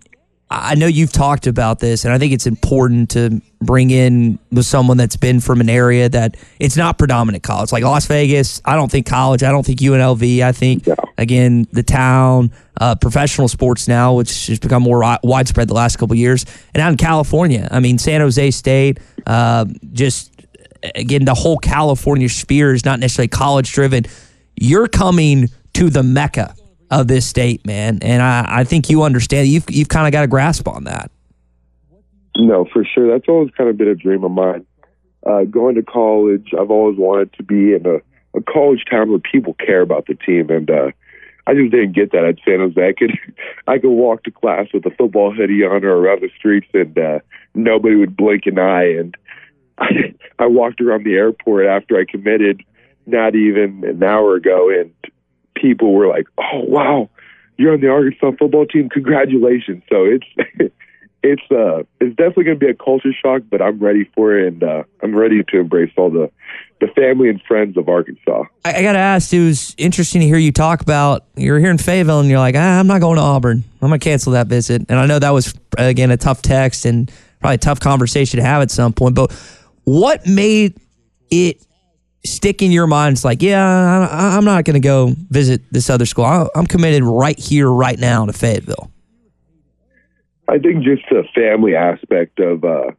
I 0.56 0.76
know 0.76 0.86
you've 0.86 1.12
talked 1.12 1.48
about 1.48 1.80
this, 1.80 2.06
and 2.06 2.14
I 2.14 2.20
think 2.20 2.32
it's 2.32 2.46
important 2.46 3.10
to 3.12 3.42
bring 3.60 3.90
in 3.90 4.38
with 4.52 4.66
someone 4.66 4.98
that's 4.98 5.16
been 5.16 5.40
from 5.40 5.62
an 5.62 5.70
area 5.70 6.10
that 6.10 6.38
it's 6.60 6.78
not 6.78 6.98
predominant 7.00 7.44
college, 7.44 7.72
like 7.72 7.84
Las 7.84 8.06
Vegas. 8.06 8.62
I 8.64 8.76
don't 8.76 8.92
think 8.92 9.08
college. 9.08 9.42
I 9.42 9.52
don't 9.52 9.66
think 9.66 9.80
UNLV. 9.80 10.42
I 10.42 10.52
think 10.52 10.88
again 11.18 11.66
the 11.72 11.82
town, 11.82 12.52
uh, 12.80 12.96
professional 12.96 13.48
sports 13.48 13.88
now, 13.88 14.14
which 14.14 14.48
has 14.48 14.60
become 14.60 14.84
more 14.84 15.18
widespread 15.24 15.68
the 15.68 15.74
last 15.74 15.98
couple 15.98 16.16
years, 16.16 16.46
and 16.74 16.82
out 16.82 16.92
in 16.92 16.98
California. 16.98 17.68
I 17.72 17.80
mean, 17.80 17.98
San 17.98 18.22
Jose 18.22 18.52
State, 18.52 19.00
uh, 19.26 19.66
just 19.92 20.32
again 20.96 21.26
the 21.26 21.34
whole 21.34 21.58
California 21.58 22.30
sphere 22.30 22.74
is 22.74 22.86
not 22.86 23.00
necessarily 23.00 23.30
college 23.30 23.72
driven. 23.72 24.06
You're 24.56 24.88
coming 24.88 25.50
to 25.74 25.90
the 25.90 26.04
mecca 26.04 26.54
of 27.00 27.08
this 27.08 27.26
state, 27.28 27.66
man. 27.66 28.00
And 28.02 28.22
I, 28.22 28.46
I 28.48 28.64
think 28.64 28.90
you 28.90 29.04
understand. 29.04 29.48
You've 29.48 29.70
you've 29.70 29.90
kind 29.90 30.08
of 30.08 30.12
got 30.12 30.24
a 30.24 30.28
grasp 30.28 30.68
on 30.68 30.86
that. 30.86 31.12
No, 32.38 32.66
for 32.72 32.84
sure. 32.84 33.12
That's 33.12 33.28
always 33.28 33.52
kind 33.52 33.70
of 33.70 33.78
been 33.78 33.88
a 33.88 33.96
dream 33.96 34.24
of 34.24 34.32
mine. 34.32 34.66
Uh, 35.26 35.44
going 35.44 35.76
to 35.76 35.84
college, 35.84 36.52
I've 36.60 36.72
always 36.72 36.98
wanted 36.98 37.32
to 37.34 37.44
be 37.44 37.74
in 37.74 37.86
a, 37.86 38.38
a 38.38 38.42
college 38.42 38.84
town 38.90 39.10
where 39.10 39.20
people 39.20 39.54
care 39.54 39.82
about 39.82 40.08
the 40.08 40.16
team, 40.16 40.50
and 40.50 40.70
uh, 40.70 40.92
I 41.48 41.54
just 41.54 41.72
didn't 41.72 41.94
get 41.94 42.12
that 42.12 42.26
at 42.26 42.40
San 42.46 42.60
Jose. 42.60 42.88
I 42.88 42.94
could 42.94 43.18
I 43.68 43.78
could 43.78 43.92
walk 43.92 44.24
to 44.24 44.32
class 44.32 44.68
with 44.74 44.86
a 44.86 44.92
football 44.92 45.34
hoodie 45.34 45.64
on 45.64 45.84
or 45.84 45.98
around 45.98 46.22
the 46.22 46.30
streets, 46.38 46.68
and 46.74 46.98
uh, 46.98 47.20
nobody 47.54 47.96
would 47.96 48.18
blink 48.18 48.46
an 48.46 48.60
eye. 48.60 48.96
And 48.98 49.16
I, 49.78 50.14
I 50.40 50.48
walked 50.48 50.82
around 50.82 51.06
the 51.06 51.16
airport 51.16 51.68
after 51.68 51.98
I 51.98 52.06
committed, 52.06 52.64
not 53.06 53.36
even 53.36 53.84
an 53.86 54.04
hour 54.04 54.36
ago, 54.36 54.70
and 54.70 54.92
people 55.64 55.94
were 55.94 56.08
like, 56.08 56.28
"Oh 56.38 56.64
wow, 56.68 57.10
you're 57.58 57.74
on 57.74 57.82
the 57.82 57.90
Arkansas 57.90 58.32
football 58.38 58.66
team! 58.66 58.90
Congratulations!" 58.90 59.82
So 59.90 60.04
it's 60.04 60.26
it's 61.24 61.42
uh 61.50 61.84
it's 62.02 62.16
definitely 62.18 62.44
going 62.44 62.60
to 62.60 62.66
be 62.66 62.70
a 62.70 62.76
culture 62.76 63.14
shock, 63.14 63.44
but 63.50 63.62
I'm 63.62 63.80
ready 63.80 64.04
for 64.14 64.38
it, 64.38 64.48
and 64.48 64.64
uh, 64.64 64.84
I'm 65.02 65.16
ready 65.16 65.42
to 65.44 65.60
embrace 65.60 65.92
all 65.98 66.10
the 66.10 66.30
the 66.82 66.88
family 66.88 67.30
and 67.30 67.42
friends 67.44 67.78
of 67.78 67.88
Arkansas. 67.88 68.44
I, 68.66 68.76
I 68.76 68.82
got 68.82 68.94
to 68.94 69.00
ask, 69.00 69.32
it 69.34 69.44
was 69.44 69.74
interesting 69.78 70.20
to 70.20 70.28
hear 70.28 70.38
you 70.38 70.52
talk 70.52 70.82
about 70.82 71.24
you're 71.36 71.58
here 71.58 71.72
in 71.72 71.78
Fayetteville 71.78 72.20
and 72.20 72.30
you're 72.30 72.40
like, 72.40 72.56
ah, 72.58 72.80
I'm 72.80 72.88
not 72.88 73.00
going 73.00 73.16
to 73.16 73.22
Auburn. 73.22 73.64
I'm 73.82 73.88
going 73.88 74.00
to 74.00 74.04
cancel 74.04 74.34
that 74.34 74.48
visit. 74.48 74.84
And 74.90 75.00
I 75.00 75.06
know 75.06 75.18
that 75.18 75.30
was, 75.30 75.54
again, 75.78 76.12
a 76.12 76.18
tough 76.18 76.42
text 76.42 76.84
and 76.84 77.10
probably 77.40 77.56
a 77.56 77.60
tough 77.60 77.80
conversation 77.80 78.38
to 78.40 78.46
have 78.46 78.62
at 78.62 78.70
some 78.70 78.92
point. 78.92 79.16
But 79.16 79.32
what 79.86 80.28
made 80.28 80.78
it 81.32 81.66
stick 82.26 82.62
in 82.62 82.72
your 82.72 82.88
mind? 82.88 83.14
It's 83.14 83.26
like, 83.26 83.42
yeah, 83.42 84.08
I, 84.10 84.38
I'm 84.38 84.46
not 84.46 84.66
going 84.66 84.76
to 84.76 84.80
go 84.80 85.14
visit 85.30 85.62
this 85.72 85.90
other 85.90 86.06
school. 86.06 86.26
I, 86.26 86.48
I'm 86.56 86.68
committed 86.68 87.04
right 87.04 87.38
here, 87.38 87.70
right 87.70 88.00
now 88.00 88.26
to 88.26 88.34
Fayetteville. 88.34 88.92
I 90.48 90.60
think 90.60 90.84
just 90.84 91.04
the 91.10 91.24
family 91.34 91.76
aspect 91.76 92.40
of 92.40 92.64
uh, 92.64 92.92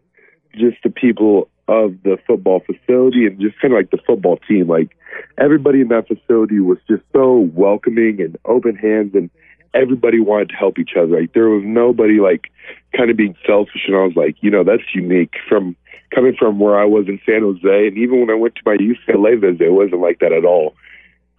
just 0.56 0.78
the 0.82 0.90
people 0.90 1.48
of 1.68 2.02
the 2.02 2.18
football 2.26 2.60
facility 2.60 3.26
and 3.26 3.40
just 3.40 3.58
kind 3.60 3.72
of 3.72 3.78
like 3.78 3.90
the 3.90 4.00
football 4.06 4.38
team. 4.48 4.68
Like 4.68 4.96
everybody 5.38 5.80
in 5.80 5.88
that 5.88 6.08
facility 6.08 6.60
was 6.60 6.78
just 6.88 7.02
so 7.12 7.50
welcoming 7.54 8.20
and 8.20 8.36
open 8.44 8.76
hands, 8.76 9.14
and 9.14 9.30
everybody 9.72 10.20
wanted 10.20 10.50
to 10.50 10.56
help 10.56 10.78
each 10.78 10.92
other. 10.96 11.20
Like 11.20 11.32
there 11.32 11.48
was 11.48 11.62
nobody 11.64 12.20
like 12.20 12.50
kind 12.96 13.10
of 13.10 13.16
being 13.16 13.36
selfish, 13.46 13.82
and 13.86 13.96
I 13.96 14.04
was 14.04 14.16
like, 14.16 14.36
you 14.40 14.50
know, 14.50 14.64
that's 14.64 14.94
unique 14.94 15.34
from 15.48 15.76
coming 16.14 16.36
from 16.38 16.58
where 16.58 16.78
I 16.78 16.84
was 16.84 17.06
in 17.08 17.20
San 17.26 17.42
Jose, 17.42 17.86
and 17.88 17.98
even 17.98 18.20
when 18.20 18.30
I 18.30 18.34
went 18.34 18.54
to 18.56 18.62
my 18.64 18.76
UCLA 18.76 19.40
visit, 19.40 19.62
it 19.62 19.72
wasn't 19.72 20.00
like 20.00 20.20
that 20.20 20.32
at 20.32 20.44
all. 20.44 20.74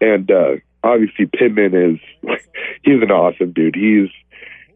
And 0.01 0.29
uh, 0.29 0.55
obviously, 0.83 1.25
Pittman 1.25 1.73
is 1.73 1.99
he's 2.83 3.01
an 3.01 3.11
awesome 3.11 3.51
dude. 3.51 3.75
He's 3.75 4.09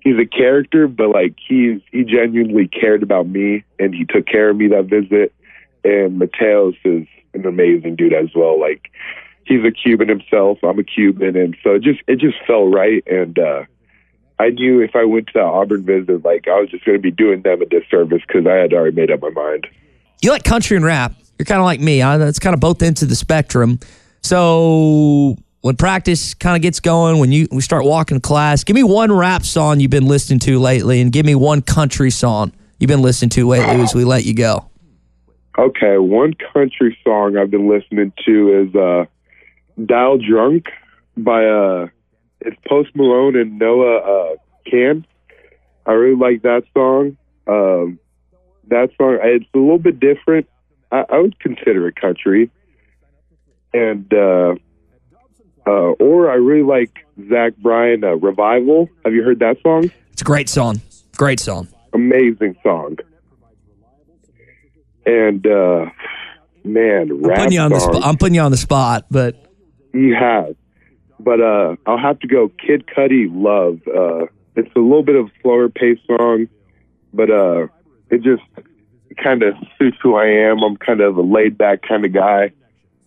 he's 0.01 0.17
a 0.19 0.25
character, 0.25 0.87
but 0.87 1.09
like 1.09 1.35
he's 1.45 1.81
he 1.91 2.03
genuinely 2.03 2.67
cared 2.67 3.03
about 3.03 3.27
me 3.27 3.63
and 3.77 3.93
he 3.93 4.05
took 4.05 4.25
care 4.25 4.49
of 4.49 4.57
me 4.57 4.67
that 4.69 4.85
visit. 4.85 5.33
And 5.83 6.19
Mateos 6.21 6.75
is 6.83 7.07
an 7.33 7.45
amazing 7.45 7.95
dude 7.95 8.13
as 8.13 8.29
well. 8.35 8.59
Like 8.59 8.91
he's 9.45 9.63
a 9.63 9.71
Cuban 9.71 10.07
himself. 10.07 10.59
I'm 10.63 10.79
a 10.79 10.83
Cuban, 10.83 11.35
and 11.35 11.55
so 11.63 11.75
it 11.75 11.83
just 11.83 11.99
it 12.07 12.19
just 12.19 12.37
felt 12.47 12.73
right. 12.73 13.03
And 13.07 13.37
uh, 13.37 13.63
I 14.39 14.49
knew 14.49 14.81
if 14.81 14.95
I 14.95 15.05
went 15.05 15.27
to 15.27 15.33
the 15.35 15.41
Auburn 15.41 15.83
visit, 15.83 16.23
like 16.23 16.47
I 16.47 16.59
was 16.59 16.69
just 16.69 16.85
going 16.85 16.97
to 16.97 17.01
be 17.01 17.11
doing 17.11 17.41
them 17.41 17.61
a 17.61 17.65
disservice 17.65 18.21
because 18.25 18.45
I 18.47 18.55
had 18.55 18.73
already 18.73 18.95
made 18.95 19.11
up 19.11 19.21
my 19.21 19.29
mind. 19.29 19.67
You 20.21 20.31
like 20.31 20.43
country 20.43 20.75
and 20.75 20.85
rap. 20.85 21.13
You're 21.37 21.45
kind 21.45 21.59
of 21.59 21.65
like 21.65 21.79
me. 21.79 22.01
It's 22.01 22.39
kind 22.39 22.53
of 22.53 22.59
both 22.59 22.81
of 22.81 23.09
the 23.09 23.15
spectrum. 23.15 23.79
So 24.21 25.37
when 25.61 25.77
practice 25.77 26.33
kind 26.33 26.55
of 26.55 26.61
gets 26.61 26.79
going, 26.79 27.19
when 27.19 27.31
you 27.31 27.47
we 27.51 27.61
start 27.61 27.85
walking 27.85 28.19
class, 28.19 28.63
give 28.63 28.75
me 28.75 28.83
one 28.83 29.11
rap 29.11 29.43
song 29.43 29.79
you've 29.79 29.91
been 29.91 30.07
listening 30.07 30.39
to 30.39 30.59
lately, 30.59 30.99
and 30.99 31.11
give 31.11 31.25
me 31.25 31.35
one 31.35 31.61
country 31.61 32.11
song 32.11 32.51
you've 32.79 32.89
been 32.89 33.01
listening 33.01 33.29
to 33.29 33.47
lately 33.47 33.81
as 33.81 33.95
we 33.95 34.03
let 34.03 34.25
you 34.25 34.33
go. 34.33 34.69
Okay, 35.57 35.97
one 35.97 36.33
country 36.53 36.97
song 37.03 37.37
I've 37.37 37.51
been 37.51 37.69
listening 37.69 38.11
to 38.25 38.67
is 38.67 38.75
uh, 38.75 39.05
"Dial 39.85 40.17
Drunk" 40.17 40.65
by 41.15 41.45
uh, 41.45 41.87
it's 42.41 42.57
Post 42.67 42.95
Malone 42.95 43.35
and 43.35 43.57
Noah 43.57 43.97
uh, 43.97 44.35
Kahan. 44.69 45.05
I 45.85 45.91
really 45.93 46.15
like 46.15 46.41
that 46.43 46.63
song. 46.73 47.17
Um, 47.47 47.99
that 48.69 48.89
song 48.97 49.19
it's 49.21 49.45
a 49.53 49.57
little 49.57 49.77
bit 49.79 49.99
different. 49.99 50.47
I, 50.91 51.05
I 51.09 51.19
would 51.19 51.39
consider 51.39 51.87
it 51.87 51.95
country, 51.95 52.49
and 53.73 54.11
uh, 54.13 54.55
uh, 55.67 55.91
or 55.99 56.31
I 56.31 56.35
really 56.35 56.63
like 56.63 57.05
Zach 57.29 57.55
Bryan 57.57 58.03
uh, 58.03 58.15
"Revival." 58.15 58.89
Have 59.05 59.13
you 59.13 59.23
heard 59.23 59.39
that 59.39 59.57
song? 59.61 59.91
It's 60.11 60.21
a 60.21 60.25
great 60.25 60.49
song. 60.49 60.81
Great 61.17 61.39
song. 61.39 61.67
Amazing 61.93 62.55
song. 62.63 62.97
And 65.05 65.45
uh, 65.45 65.85
man, 66.63 67.11
I'm 67.11 67.21
putting 67.21 67.51
you 67.51 67.61
on 67.61 67.71
the 67.71 67.79
spot. 67.79 68.03
I'm 68.03 68.17
putting 68.17 68.35
you 68.35 68.41
on 68.41 68.51
the 68.51 68.57
spot, 68.57 69.05
but 69.09 69.35
You 69.93 70.15
have. 70.15 70.55
But 71.19 71.41
uh, 71.41 71.75
I'll 71.85 71.97
have 71.97 72.19
to 72.19 72.27
go 72.27 72.49
Kid 72.49 72.85
Cudi 72.87 73.27
Love. 73.29 73.81
Uh, 73.87 74.27
it's 74.55 74.73
a 74.75 74.79
little 74.79 75.03
bit 75.03 75.15
of 75.15 75.27
a 75.27 75.31
slower 75.41 75.69
paced 75.69 76.05
song, 76.07 76.47
but 77.13 77.29
uh, 77.29 77.67
it 78.09 78.21
just 78.21 78.43
kind 79.21 79.43
of 79.43 79.55
suits 79.77 79.97
who 80.01 80.15
I 80.15 80.25
am. 80.25 80.63
I'm 80.63 80.77
kind 80.77 81.01
of 81.01 81.17
a 81.17 81.21
laid 81.21 81.57
back 81.57 81.81
kind 81.87 82.05
of 82.05 82.13
guy. 82.13 82.51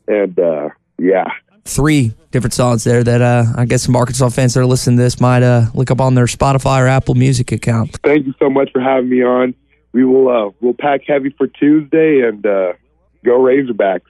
And 0.08 0.38
uh, 0.38 0.70
yeah, 0.98 1.28
three 1.64 2.12
different 2.30 2.54
songs 2.54 2.84
there 2.84 3.04
that 3.04 3.20
uh, 3.20 3.44
I 3.56 3.64
guess 3.64 3.82
some 3.82 3.96
Arkansas 3.96 4.30
fans 4.30 4.54
that 4.54 4.60
are 4.60 4.66
listening 4.66 4.96
to 4.96 5.02
this 5.02 5.20
might 5.20 5.42
uh, 5.42 5.66
look 5.74 5.90
up 5.90 6.00
on 6.00 6.14
their 6.14 6.26
Spotify 6.26 6.82
or 6.82 6.88
Apple 6.88 7.14
Music 7.14 7.52
account. 7.52 7.98
thank 8.02 8.26
you 8.26 8.34
so 8.38 8.50
much 8.50 8.70
for 8.72 8.80
having 8.80 9.10
me 9.10 9.22
on. 9.22 9.54
We 9.92 10.04
will 10.04 10.28
uh, 10.28 10.50
we'll 10.60 10.74
pack 10.74 11.02
heavy 11.06 11.30
for 11.36 11.46
Tuesday 11.46 12.20
and 12.26 12.44
uh, 12.44 12.72
go 13.24 13.38
Razorbacks. 13.38 14.02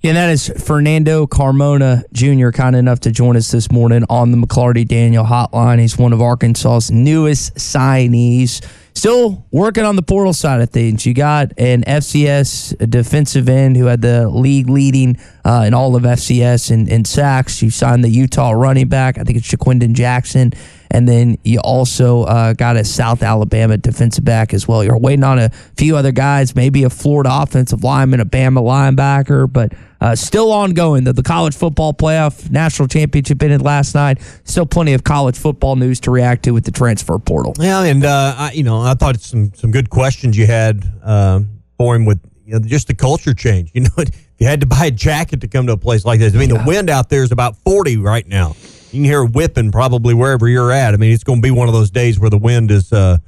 Yeah, 0.00 0.10
and 0.10 0.16
that 0.16 0.30
is 0.30 0.48
Fernando 0.64 1.26
Carmona 1.26 2.04
Jr., 2.12 2.50
kind 2.50 2.76
enough 2.76 3.00
to 3.00 3.10
join 3.10 3.36
us 3.36 3.50
this 3.50 3.72
morning 3.72 4.04
on 4.10 4.30
the 4.30 4.36
McLarty 4.36 4.86
Daniel 4.86 5.24
hotline. 5.24 5.78
He's 5.80 5.96
one 5.96 6.12
of 6.12 6.20
Arkansas's 6.20 6.90
newest 6.90 7.54
signees. 7.54 8.64
Still 8.96 9.44
working 9.50 9.84
on 9.84 9.94
the 9.94 10.02
portal 10.02 10.32
side 10.32 10.62
of 10.62 10.70
things. 10.70 11.04
You 11.04 11.12
got 11.12 11.52
an 11.58 11.82
FCS 11.82 12.88
defensive 12.88 13.46
end 13.46 13.76
who 13.76 13.84
had 13.84 14.00
the 14.00 14.26
league 14.26 14.70
leading 14.70 15.18
uh, 15.44 15.64
in 15.66 15.74
all 15.74 15.96
of 15.96 16.04
FCS 16.04 16.70
in 16.88 17.04
sacks. 17.04 17.60
You 17.60 17.68
signed 17.68 18.02
the 18.02 18.08
Utah 18.08 18.52
running 18.52 18.88
back. 18.88 19.18
I 19.18 19.24
think 19.24 19.36
it's 19.36 19.48
Jaquinden 19.48 19.92
Jackson. 19.92 20.54
And 20.90 21.08
then 21.08 21.38
you 21.44 21.60
also 21.60 22.22
uh, 22.24 22.52
got 22.52 22.76
a 22.76 22.84
South 22.84 23.22
Alabama 23.22 23.76
defensive 23.76 24.24
back 24.24 24.54
as 24.54 24.68
well. 24.68 24.84
You're 24.84 24.98
waiting 24.98 25.24
on 25.24 25.38
a 25.38 25.50
few 25.76 25.96
other 25.96 26.12
guys, 26.12 26.54
maybe 26.54 26.84
a 26.84 26.90
Florida 26.90 27.30
offensive 27.32 27.82
lineman, 27.82 28.20
a 28.20 28.26
Bama 28.26 28.60
linebacker, 28.60 29.52
but 29.52 29.72
uh, 30.00 30.14
still 30.14 30.52
ongoing. 30.52 31.04
The, 31.04 31.12
the 31.12 31.22
college 31.22 31.54
football 31.54 31.92
playoff 31.92 32.50
national 32.50 32.88
championship 32.88 33.42
ended 33.42 33.62
last 33.62 33.94
night. 33.94 34.20
Still 34.44 34.66
plenty 34.66 34.92
of 34.92 35.04
college 35.04 35.38
football 35.38 35.76
news 35.76 36.00
to 36.00 36.10
react 36.10 36.44
to 36.44 36.52
with 36.52 36.64
the 36.64 36.70
transfer 36.70 37.18
portal. 37.18 37.54
Yeah, 37.58 37.82
and 37.82 38.04
uh, 38.04 38.34
I, 38.36 38.52
you 38.52 38.62
know, 38.62 38.80
I 38.80 38.94
thought 38.94 39.20
some 39.20 39.52
some 39.54 39.70
good 39.70 39.90
questions 39.90 40.36
you 40.36 40.46
had 40.46 40.84
um, 41.02 41.60
for 41.78 41.94
him 41.94 42.04
with 42.04 42.20
you 42.44 42.54
know, 42.54 42.60
just 42.60 42.88
the 42.88 42.94
culture 42.94 43.34
change. 43.34 43.70
You 43.74 43.82
know, 43.82 43.88
if 43.98 44.10
you 44.38 44.46
had 44.46 44.60
to 44.60 44.66
buy 44.66 44.86
a 44.86 44.90
jacket 44.90 45.40
to 45.40 45.48
come 45.48 45.66
to 45.66 45.72
a 45.72 45.76
place 45.76 46.04
like 46.04 46.20
this, 46.20 46.34
I 46.34 46.38
mean, 46.38 46.50
the 46.50 46.62
wind 46.66 46.90
out 46.90 47.08
there 47.08 47.22
is 47.22 47.32
about 47.32 47.56
forty 47.56 47.96
right 47.96 48.26
now. 48.26 48.54
You 48.92 49.02
can 49.02 49.04
hear 49.04 49.22
it 49.22 49.32
whipping 49.32 49.72
probably 49.72 50.14
wherever 50.14 50.48
you're 50.48 50.72
at. 50.72 50.94
I 50.94 50.96
mean, 50.96 51.12
it's 51.12 51.24
going 51.24 51.40
to 51.40 51.42
be 51.42 51.50
one 51.50 51.68
of 51.68 51.74
those 51.74 51.90
days 51.90 52.18
where 52.18 52.30
the 52.30 52.38
wind 52.38 52.70
is 52.70 52.92
uh, 52.92 53.18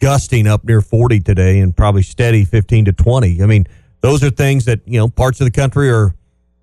gusting 0.00 0.46
up 0.46 0.64
near 0.64 0.80
forty 0.80 1.20
today, 1.20 1.60
and 1.60 1.76
probably 1.76 2.02
steady 2.02 2.44
fifteen 2.44 2.84
to 2.86 2.92
twenty. 2.92 3.42
I 3.42 3.46
mean, 3.46 3.66
those 4.00 4.24
are 4.24 4.30
things 4.30 4.64
that 4.64 4.80
you 4.86 4.98
know 4.98 5.08
parts 5.08 5.40
of 5.40 5.44
the 5.44 5.50
country 5.50 5.90
are 5.90 6.14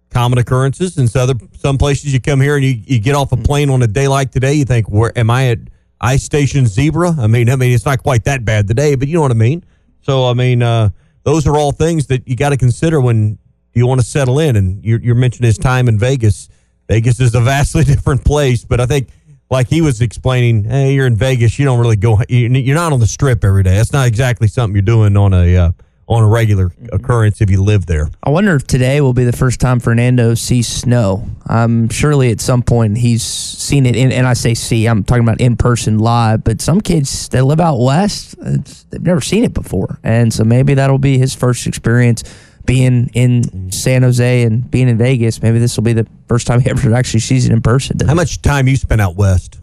common 0.09 0.39
occurrences, 0.39 0.97
and 0.97 1.09
so 1.09 1.21
other 1.21 1.35
some 1.57 1.77
places 1.77 2.11
you 2.13 2.19
come 2.19 2.41
here 2.41 2.55
and 2.55 2.65
you, 2.65 2.81
you 2.85 2.99
get 2.99 3.15
off 3.15 3.31
a 3.31 3.37
plane 3.37 3.69
on 3.69 3.81
a 3.81 3.87
day 3.87 4.07
like 4.07 4.31
today, 4.31 4.53
you 4.53 4.65
think, 4.65 4.89
where 4.89 5.17
am 5.17 5.29
I 5.29 5.49
at 5.49 5.59
ice 6.01 6.23
station 6.23 6.65
zebra? 6.65 7.15
I 7.19 7.27
mean, 7.27 7.49
I 7.49 7.55
mean, 7.55 7.71
it's 7.73 7.85
not 7.85 8.01
quite 8.01 8.23
that 8.23 8.45
bad 8.45 8.67
today, 8.67 8.95
but 8.95 9.07
you 9.07 9.15
know 9.15 9.21
what 9.21 9.31
I 9.31 9.35
mean. 9.35 9.63
So, 10.01 10.27
I 10.27 10.33
mean, 10.33 10.63
uh, 10.63 10.89
those 11.23 11.45
are 11.45 11.57
all 11.57 11.71
things 11.71 12.07
that 12.07 12.27
you 12.27 12.35
got 12.35 12.49
to 12.49 12.57
consider 12.57 12.99
when 12.99 13.37
you 13.73 13.85
want 13.85 14.01
to 14.01 14.07
settle 14.07 14.39
in. 14.39 14.55
And 14.55 14.83
you're, 14.83 14.99
you're 14.99 15.15
mentioning 15.15 15.47
his 15.47 15.57
time 15.57 15.87
in 15.87 15.99
Vegas. 15.99 16.49
Vegas 16.89 17.19
is 17.19 17.33
a 17.35 17.41
vastly 17.41 17.83
different 17.93 18.25
place, 18.25 18.65
but 18.65 18.79
I 18.81 18.85
think. 18.85 19.09
Like 19.51 19.67
he 19.67 19.81
was 19.81 19.99
explaining, 19.99 20.65
hey, 20.65 20.93
you're 20.93 21.07
in 21.07 21.15
Vegas. 21.15 21.57
You 21.57 21.65
don't 21.65 21.79
really 21.79 21.95
go. 21.95 22.19
you- 22.29 22.49
You're 22.49 22.75
not 22.75 22.93
on 22.93 22.99
the 22.99 23.07
strip 23.07 23.43
every 23.43 23.63
day. 23.63 23.77
That's 23.77 23.91
not 23.91 24.05
exactly 24.05 24.47
something 24.47 24.75
you're 24.75 24.83
doing 24.83 25.17
on 25.17 25.33
a 25.33 25.57
uh, 25.57 25.71
on 26.07 26.21
a 26.21 26.27
regular 26.27 26.71
occurrence 26.93 27.41
if 27.41 27.49
you 27.49 27.63
live 27.63 27.87
there. 27.87 28.09
I 28.21 28.29
wonder 28.29 28.53
if 28.55 28.67
today 28.67 29.01
will 29.01 29.13
be 29.13 29.23
the 29.23 29.35
first 29.35 29.59
time 29.59 29.79
Fernando 29.79 30.35
sees 30.35 30.67
snow. 30.67 31.27
Um, 31.47 31.89
surely 31.89 32.29
at 32.29 32.41
some 32.41 32.61
point 32.61 32.99
he's 32.99 33.23
seen 33.23 33.87
it, 33.87 33.95
in, 33.95 34.11
and 34.11 34.27
I 34.27 34.33
say 34.33 34.53
see, 34.53 34.85
I'm 34.87 35.03
talking 35.03 35.23
about 35.23 35.41
in 35.41 35.55
person 35.55 35.97
live. 35.97 36.43
But 36.43 36.61
some 36.61 36.79
kids 36.79 37.27
that 37.29 37.43
live 37.43 37.59
out 37.59 37.79
west, 37.79 38.35
it's, 38.39 38.83
they've 38.91 39.01
never 39.01 39.19
seen 39.21 39.43
it 39.43 39.55
before, 39.55 39.97
and 40.03 40.31
so 40.31 40.43
maybe 40.43 40.75
that'll 40.75 40.99
be 40.99 41.17
his 41.17 41.33
first 41.33 41.65
experience 41.65 42.23
being 42.69 43.09
in 43.15 43.71
San 43.71 44.03
Jose 44.03 44.43
and 44.43 44.69
being 44.69 44.87
in 44.87 44.95
Vegas. 44.95 45.41
Maybe 45.41 45.57
this 45.57 45.75
will 45.75 45.83
be 45.83 45.93
the 45.93 46.05
first 46.27 46.45
time 46.45 46.59
he 46.61 46.69
ever 46.69 46.93
actually 46.93 47.21
sees 47.21 47.47
it 47.47 47.51
in 47.51 47.63
person. 47.63 47.97
How 48.05 48.13
much 48.13 48.43
time 48.43 48.67
you 48.67 48.75
spent 48.75 49.01
out 49.01 49.15
west? 49.15 49.59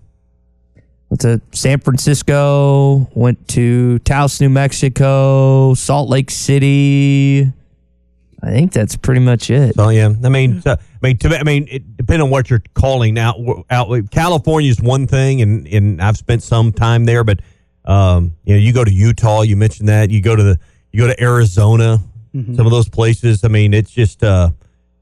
Went 1.09 1.21
to 1.21 1.41
San 1.53 1.79
Francisco, 1.79 3.09
went 3.15 3.47
to 3.51 4.01
Taos, 4.01 4.41
New 4.41 4.49
Mexico, 4.49 5.73
Salt 5.75 6.09
Lake 6.09 6.33
City. 6.33 7.53
I 8.43 8.51
think 8.51 8.73
that's 8.73 8.97
pretty 8.97 9.21
much 9.21 9.51
it. 9.51 9.77
So 9.77 9.89
yeah, 9.91 10.13
I 10.25 10.29
mean, 10.29 10.63
so, 10.63 10.73
I 10.73 10.77
mean, 11.01 11.17
to, 11.19 11.39
I 11.39 11.45
mean, 11.45 11.69
it 11.71 11.97
depending 11.97 12.23
on 12.23 12.31
what 12.31 12.51
you're 12.51 12.65
calling 12.75 13.21
out. 13.21 13.37
Out 13.71 14.11
California 14.11 14.69
is 14.69 14.81
one 14.81 15.07
thing, 15.07 15.43
and 15.43 15.69
and 15.69 16.03
I've 16.03 16.17
spent 16.17 16.43
some 16.43 16.73
time 16.73 17.05
there, 17.05 17.23
but 17.23 17.39
um, 17.85 18.35
you 18.45 18.55
know, 18.55 18.61
you 18.61 18.73
go 18.73 18.83
to 18.83 18.93
Utah, 18.93 19.43
you 19.43 19.55
mentioned 19.55 19.89
that. 19.89 20.11
You 20.11 20.21
go 20.21 20.35
to 20.35 20.43
the, 20.43 20.59
you 20.91 21.03
go 21.03 21.07
to 21.07 21.23
Arizona, 21.23 22.01
some 22.57 22.67
of 22.67 22.71
those 22.73 22.89
places. 22.89 23.45
I 23.45 23.49
mean, 23.49 23.73
it's 23.75 23.91
just, 23.91 24.23
uh, 24.23 24.51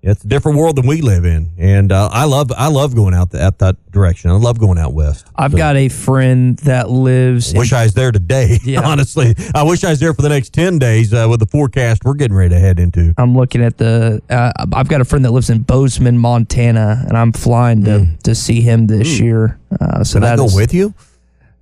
It's 0.07 0.23
a 0.23 0.29
different 0.29 0.59
world 0.59 0.76
than 0.76 0.87
we 0.87 1.00
live 1.00 1.25
in, 1.25 1.49
and 1.57 1.91
uh, 1.91 2.11
I 2.12 2.26
love 2.26 2.53
I 2.53 2.69
love 2.69 2.95
going 2.95 3.14
out 3.14 3.31
the, 3.31 3.41
out 3.43 3.59
that 3.61 3.76
direction. 3.91 4.31
I 4.31 4.35
love 4.35 4.59
going 4.59 4.76
out 4.76 4.93
west. 4.93 5.25
I've 5.35 5.53
So, 5.53 5.57
got 5.57 5.76
a 5.76 5.88
friend 5.88 6.59
that 6.59 6.91
lives. 6.91 7.55
Wish 7.55 7.73
in, 7.73 7.79
I 7.79 7.85
was 7.85 7.95
there 7.95 8.12
today. 8.12 8.59
Yeah. 8.64 8.83
Honestly, 8.85 9.35
I 9.55 9.62
wish 9.62 9.83
I 9.83 9.88
was 9.91 10.00
there 10.00 10.12
for 10.12 10.21
the 10.21 10.29
next 10.29 10.53
ten 10.53 10.79
days 10.79 11.14
uh, 11.14 11.26
with 11.31 11.41
the 11.41 11.47
forecast 11.47 12.05
we're 12.05 12.19
getting 12.21 12.37
ready 12.37 12.50
to 12.55 12.61
head 12.61 12.79
into. 12.79 13.14
I'm 13.17 13.35
looking 13.35 13.62
at 13.64 13.79
the. 13.79 14.21
Uh, 14.29 14.53
I've 14.75 14.88
got 14.88 15.00
a 15.00 15.07
friend 15.07 15.25
that 15.25 15.33
lives 15.33 15.49
in 15.49 15.62
Bozeman, 15.62 16.19
Montana, 16.19 17.03
and 17.09 17.17
I'm 17.17 17.33
flying 17.33 17.83
to 17.85 18.07
to 18.25 18.35
see 18.35 18.61
him 18.61 18.87
this 18.87 19.19
year. 19.19 19.59
Uh, 19.81 20.05
so 20.05 20.19
Can 20.21 20.25
I 20.25 20.31
that 20.31 20.37
go 20.37 20.45
is- 20.45 20.55
with 20.55 20.75
you? 20.75 20.93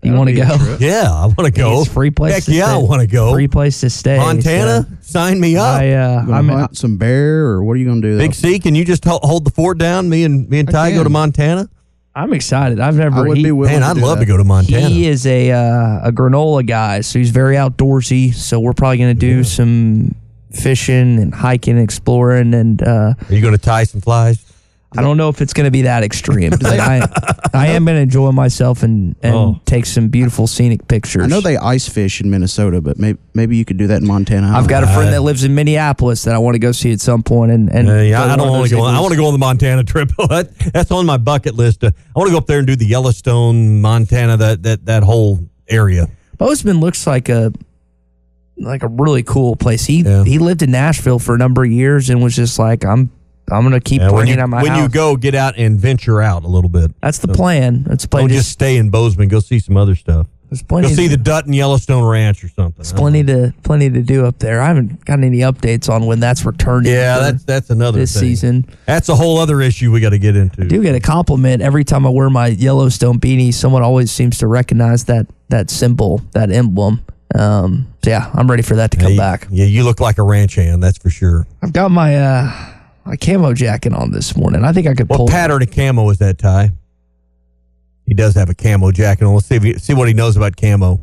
You 0.02 0.14
want 0.14 0.30
to 0.30 0.34
go? 0.34 0.76
Yeah, 0.80 1.10
I 1.12 1.26
want 1.26 1.44
to 1.44 1.50
go. 1.52 1.80
It's 1.82 1.92
free 1.92 2.10
place. 2.10 2.34
Heck 2.34 2.44
to 2.44 2.52
yeah, 2.52 2.74
I 2.74 2.76
want 2.78 3.00
to 3.02 3.06
go. 3.06 3.32
Free 3.32 3.46
place 3.46 3.80
to 3.82 3.90
stay. 3.90 4.16
Montana, 4.18 4.86
sign 5.00 5.38
me 5.38 5.56
up. 5.56 5.80
I, 5.80 5.92
uh, 5.92 6.20
Gonna 6.22 6.32
I'm. 6.32 6.48
hunt 6.48 6.76
some 6.76 6.96
bear, 6.96 7.46
or 7.46 7.62
what 7.62 7.74
are 7.74 7.76
you 7.76 7.86
gonna 7.86 8.00
do? 8.00 8.18
Big 8.18 8.30
though? 8.32 8.48
C, 8.48 8.58
can 8.58 8.74
you 8.74 8.84
just 8.84 9.04
ho- 9.04 9.20
hold 9.22 9.44
the 9.44 9.50
fort 9.50 9.78
down? 9.78 10.08
Me 10.08 10.24
and 10.24 10.48
me 10.50 10.58
and 10.58 10.68
I 10.70 10.72
Ty 10.72 10.94
go 10.94 11.04
to. 11.04 11.10
Montana. 11.10 11.68
I'm 12.14 12.32
excited. 12.32 12.80
I've 12.80 12.96
never. 12.96 13.16
I 13.18 13.28
would 13.28 13.36
he, 13.38 13.44
be 13.44 13.52
willing. 13.52 13.72
Man, 13.72 13.82
to 13.82 13.86
I'd 13.86 13.94
do 13.94 14.00
love 14.02 14.18
that. 14.18 14.24
to 14.24 14.30
go 14.30 14.36
to 14.36 14.44
Montana. 14.44 14.88
He 14.88 15.06
is 15.06 15.24
a 15.24 15.50
uh, 15.52 16.08
a 16.08 16.12
granola 16.12 16.66
guy, 16.66 17.00
so 17.00 17.18
he's 17.20 17.30
very 17.30 17.54
outdoorsy. 17.54 18.34
So 18.34 18.58
we're 18.60 18.72
probably 18.74 18.98
going 18.98 19.14
to 19.14 19.20
do 19.20 19.44
some 19.44 20.14
fishing 20.50 21.18
and 21.20 21.32
hiking, 21.32 21.74
and 21.76 21.82
exploring, 21.84 22.52
and 22.54 22.82
uh, 22.82 23.14
Are 23.28 23.34
you 23.34 23.40
going 23.40 23.54
to 23.56 23.62
tie 23.62 23.84
some 23.84 24.00
flies? 24.00 24.44
I 24.96 25.02
don't 25.02 25.16
know 25.16 25.28
if 25.28 25.40
it's 25.40 25.52
going 25.52 25.64
to 25.64 25.70
be 25.70 25.82
that 25.82 26.02
extreme. 26.02 26.50
but 26.50 26.66
I 26.66 27.06
I 27.54 27.66
am 27.68 27.84
going 27.84 27.96
to 27.96 28.02
enjoy 28.02 28.30
myself 28.32 28.82
and 28.82 29.14
and 29.22 29.34
Oh. 29.34 29.60
take 29.64 29.86
some 29.86 30.08
beautiful 30.08 30.46
scenic 30.46 30.86
pictures. 30.88 31.24
I 31.24 31.26
know 31.26 31.40
they 31.40 31.56
ice 31.56 31.88
fish 31.88 32.20
in 32.20 32.30
Minnesota, 32.30 32.80
but 32.80 32.98
maybe 32.98 33.18
maybe 33.34 33.56
you 33.56 33.64
could 33.64 33.76
do 33.78 33.86
that 33.88 34.02
in 34.02 34.06
Montana. 34.06 34.48
I 34.48 34.58
I've 34.58 34.68
got 34.68 34.82
a 34.84 34.86
friend 34.86 35.12
that 35.12 35.22
lives 35.22 35.44
in 35.44 35.54
Minneapolis 35.54 36.24
that 36.24 36.34
I 36.34 36.38
want 36.38 36.54
to 36.54 36.58
go 36.58 36.72
see 36.72 36.92
at 36.92 37.00
some 37.00 37.22
point, 37.22 37.52
and 37.52 37.70
and 37.72 37.88
Uh, 37.88 37.94
yeah, 37.96 38.22
I 38.32 38.36
don't 38.36 38.50
want 38.50 38.68
to 38.68 38.74
go. 38.76 38.82
On, 38.82 38.94
I 38.94 39.00
want 39.00 39.12
to 39.12 39.18
go 39.18 39.26
on 39.26 39.32
the 39.32 39.38
Montana 39.38 39.84
trip. 39.84 40.10
That's 40.72 40.90
on 40.90 41.06
my 41.06 41.16
bucket 41.16 41.54
list. 41.54 41.84
Uh, 41.84 41.90
I 42.14 42.18
want 42.18 42.28
to 42.28 42.32
go 42.32 42.38
up 42.38 42.46
there 42.46 42.58
and 42.58 42.66
do 42.66 42.76
the 42.76 42.86
Yellowstone, 42.86 43.80
Montana, 43.80 44.36
that 44.36 44.62
that 44.62 44.86
that 44.86 45.02
whole 45.02 45.40
area. 45.68 46.08
Bozeman 46.38 46.80
looks 46.80 47.06
like 47.06 47.28
a 47.28 47.52
like 48.58 48.82
a 48.82 48.88
really 48.88 49.22
cool 49.22 49.56
place. 49.56 49.84
He 49.86 50.02
Yeah. 50.02 50.24
he 50.24 50.38
lived 50.38 50.62
in 50.62 50.70
Nashville 50.70 51.18
for 51.18 51.34
a 51.34 51.38
number 51.38 51.64
of 51.64 51.70
years 51.70 52.10
and 52.10 52.22
was 52.22 52.36
just 52.36 52.58
like, 52.58 52.84
I'm 52.84 53.10
I'm 53.52 53.62
gonna 53.62 53.80
keep 53.80 54.00
Yeah, 54.00 54.06
when 54.06 54.16
bringing 54.22 54.36
you, 54.36 54.42
out 54.42 54.48
my 54.48 54.62
when 54.62 54.76
you 54.76 54.88
go, 54.88 55.16
get 55.16 55.34
out 55.34 55.54
and 55.58 55.78
venture 55.78 56.20
out 56.22 56.44
a 56.44 56.48
little 56.48 56.70
bit. 56.70 56.90
That's 57.00 57.18
the 57.18 57.28
plan. 57.28 57.84
That's 57.84 58.04
the 58.04 58.08
plan. 58.08 58.22
Don't 58.24 58.30
Just, 58.30 58.40
just 58.46 58.52
stay 58.52 58.76
in 58.76 58.90
Bozeman. 58.90 59.28
Go 59.28 59.40
see 59.40 59.58
some 59.58 59.76
other 59.76 59.94
stuff. 59.94 60.26
there's 60.50 60.62
plenty. 60.62 60.88
Go 60.88 60.94
plenty. 60.94 61.08
see 61.08 61.08
the 61.08 61.16
Dutton 61.22 61.52
Yellowstone 61.52 62.04
Ranch 62.04 62.42
or 62.44 62.48
something. 62.48 62.74
there's 62.76 62.92
plenty 62.92 63.22
to 63.24 63.52
plenty 63.62 63.90
to 63.90 64.02
do 64.02 64.26
up 64.26 64.38
there. 64.38 64.60
I 64.60 64.68
haven't 64.68 65.04
gotten 65.04 65.24
any 65.24 65.38
updates 65.38 65.88
on 65.88 66.06
when 66.06 66.20
that's 66.20 66.44
returning. 66.44 66.92
Yeah, 66.92 67.18
that's 67.18 67.44
that's 67.44 67.70
another 67.70 67.98
this 68.00 68.12
thing. 68.14 68.20
season. 68.20 68.66
That's 68.86 69.08
a 69.08 69.14
whole 69.14 69.38
other 69.38 69.60
issue 69.60 69.92
we 69.92 70.00
got 70.00 70.10
to 70.10 70.18
get 70.18 70.34
into. 70.36 70.62
I 70.62 70.66
do 70.66 70.82
get 70.82 70.94
a 70.94 71.00
compliment 71.00 71.62
every 71.62 71.84
time 71.84 72.06
I 72.06 72.10
wear 72.10 72.30
my 72.30 72.48
Yellowstone 72.48 73.18
beanie. 73.20 73.52
Someone 73.52 73.82
always 73.82 74.10
seems 74.10 74.38
to 74.38 74.46
recognize 74.46 75.04
that 75.06 75.26
that 75.48 75.70
symbol, 75.70 76.20
that 76.32 76.50
emblem. 76.50 77.04
Um, 77.34 77.88
so 78.04 78.10
yeah, 78.10 78.30
I'm 78.34 78.50
ready 78.50 78.62
for 78.62 78.76
that 78.76 78.90
to 78.90 78.98
Yeah, 78.98 79.02
come 79.04 79.12
you- 79.12 79.18
back. 79.18 79.46
Yeah, 79.50 79.64
you 79.64 79.84
look 79.84 80.00
like 80.00 80.18
a 80.18 80.22
ranch 80.22 80.54
hand. 80.56 80.82
That's 80.82 80.98
for 80.98 81.08
sure. 81.08 81.46
I've 81.62 81.72
got 81.72 81.90
my 81.90 82.16
uh 82.16 82.71
my 83.04 83.16
camo 83.16 83.52
jacket 83.54 83.92
on 83.92 84.10
this 84.12 84.36
morning. 84.36 84.64
I 84.64 84.72
think 84.72 84.86
I 84.86 84.94
could 84.94 85.08
What 85.08 85.16
pull. 85.18 85.28
pattern 85.28 85.62
of 85.62 85.70
camo 85.70 86.08
is 86.10 86.18
that, 86.18 86.38
Ty? 86.38 86.70
He 88.06 88.14
does 88.14 88.34
have 88.34 88.50
a 88.50 88.54
camo 88.54 88.90
jacket 88.92 89.24
on. 89.24 89.34
Let's 89.34 89.46
see 89.46 89.56
if 89.56 89.62
he, 89.62 89.78
see 89.78 89.94
what 89.94 90.08
he 90.08 90.14
knows 90.14 90.36
about 90.36 90.56
camo. 90.56 91.00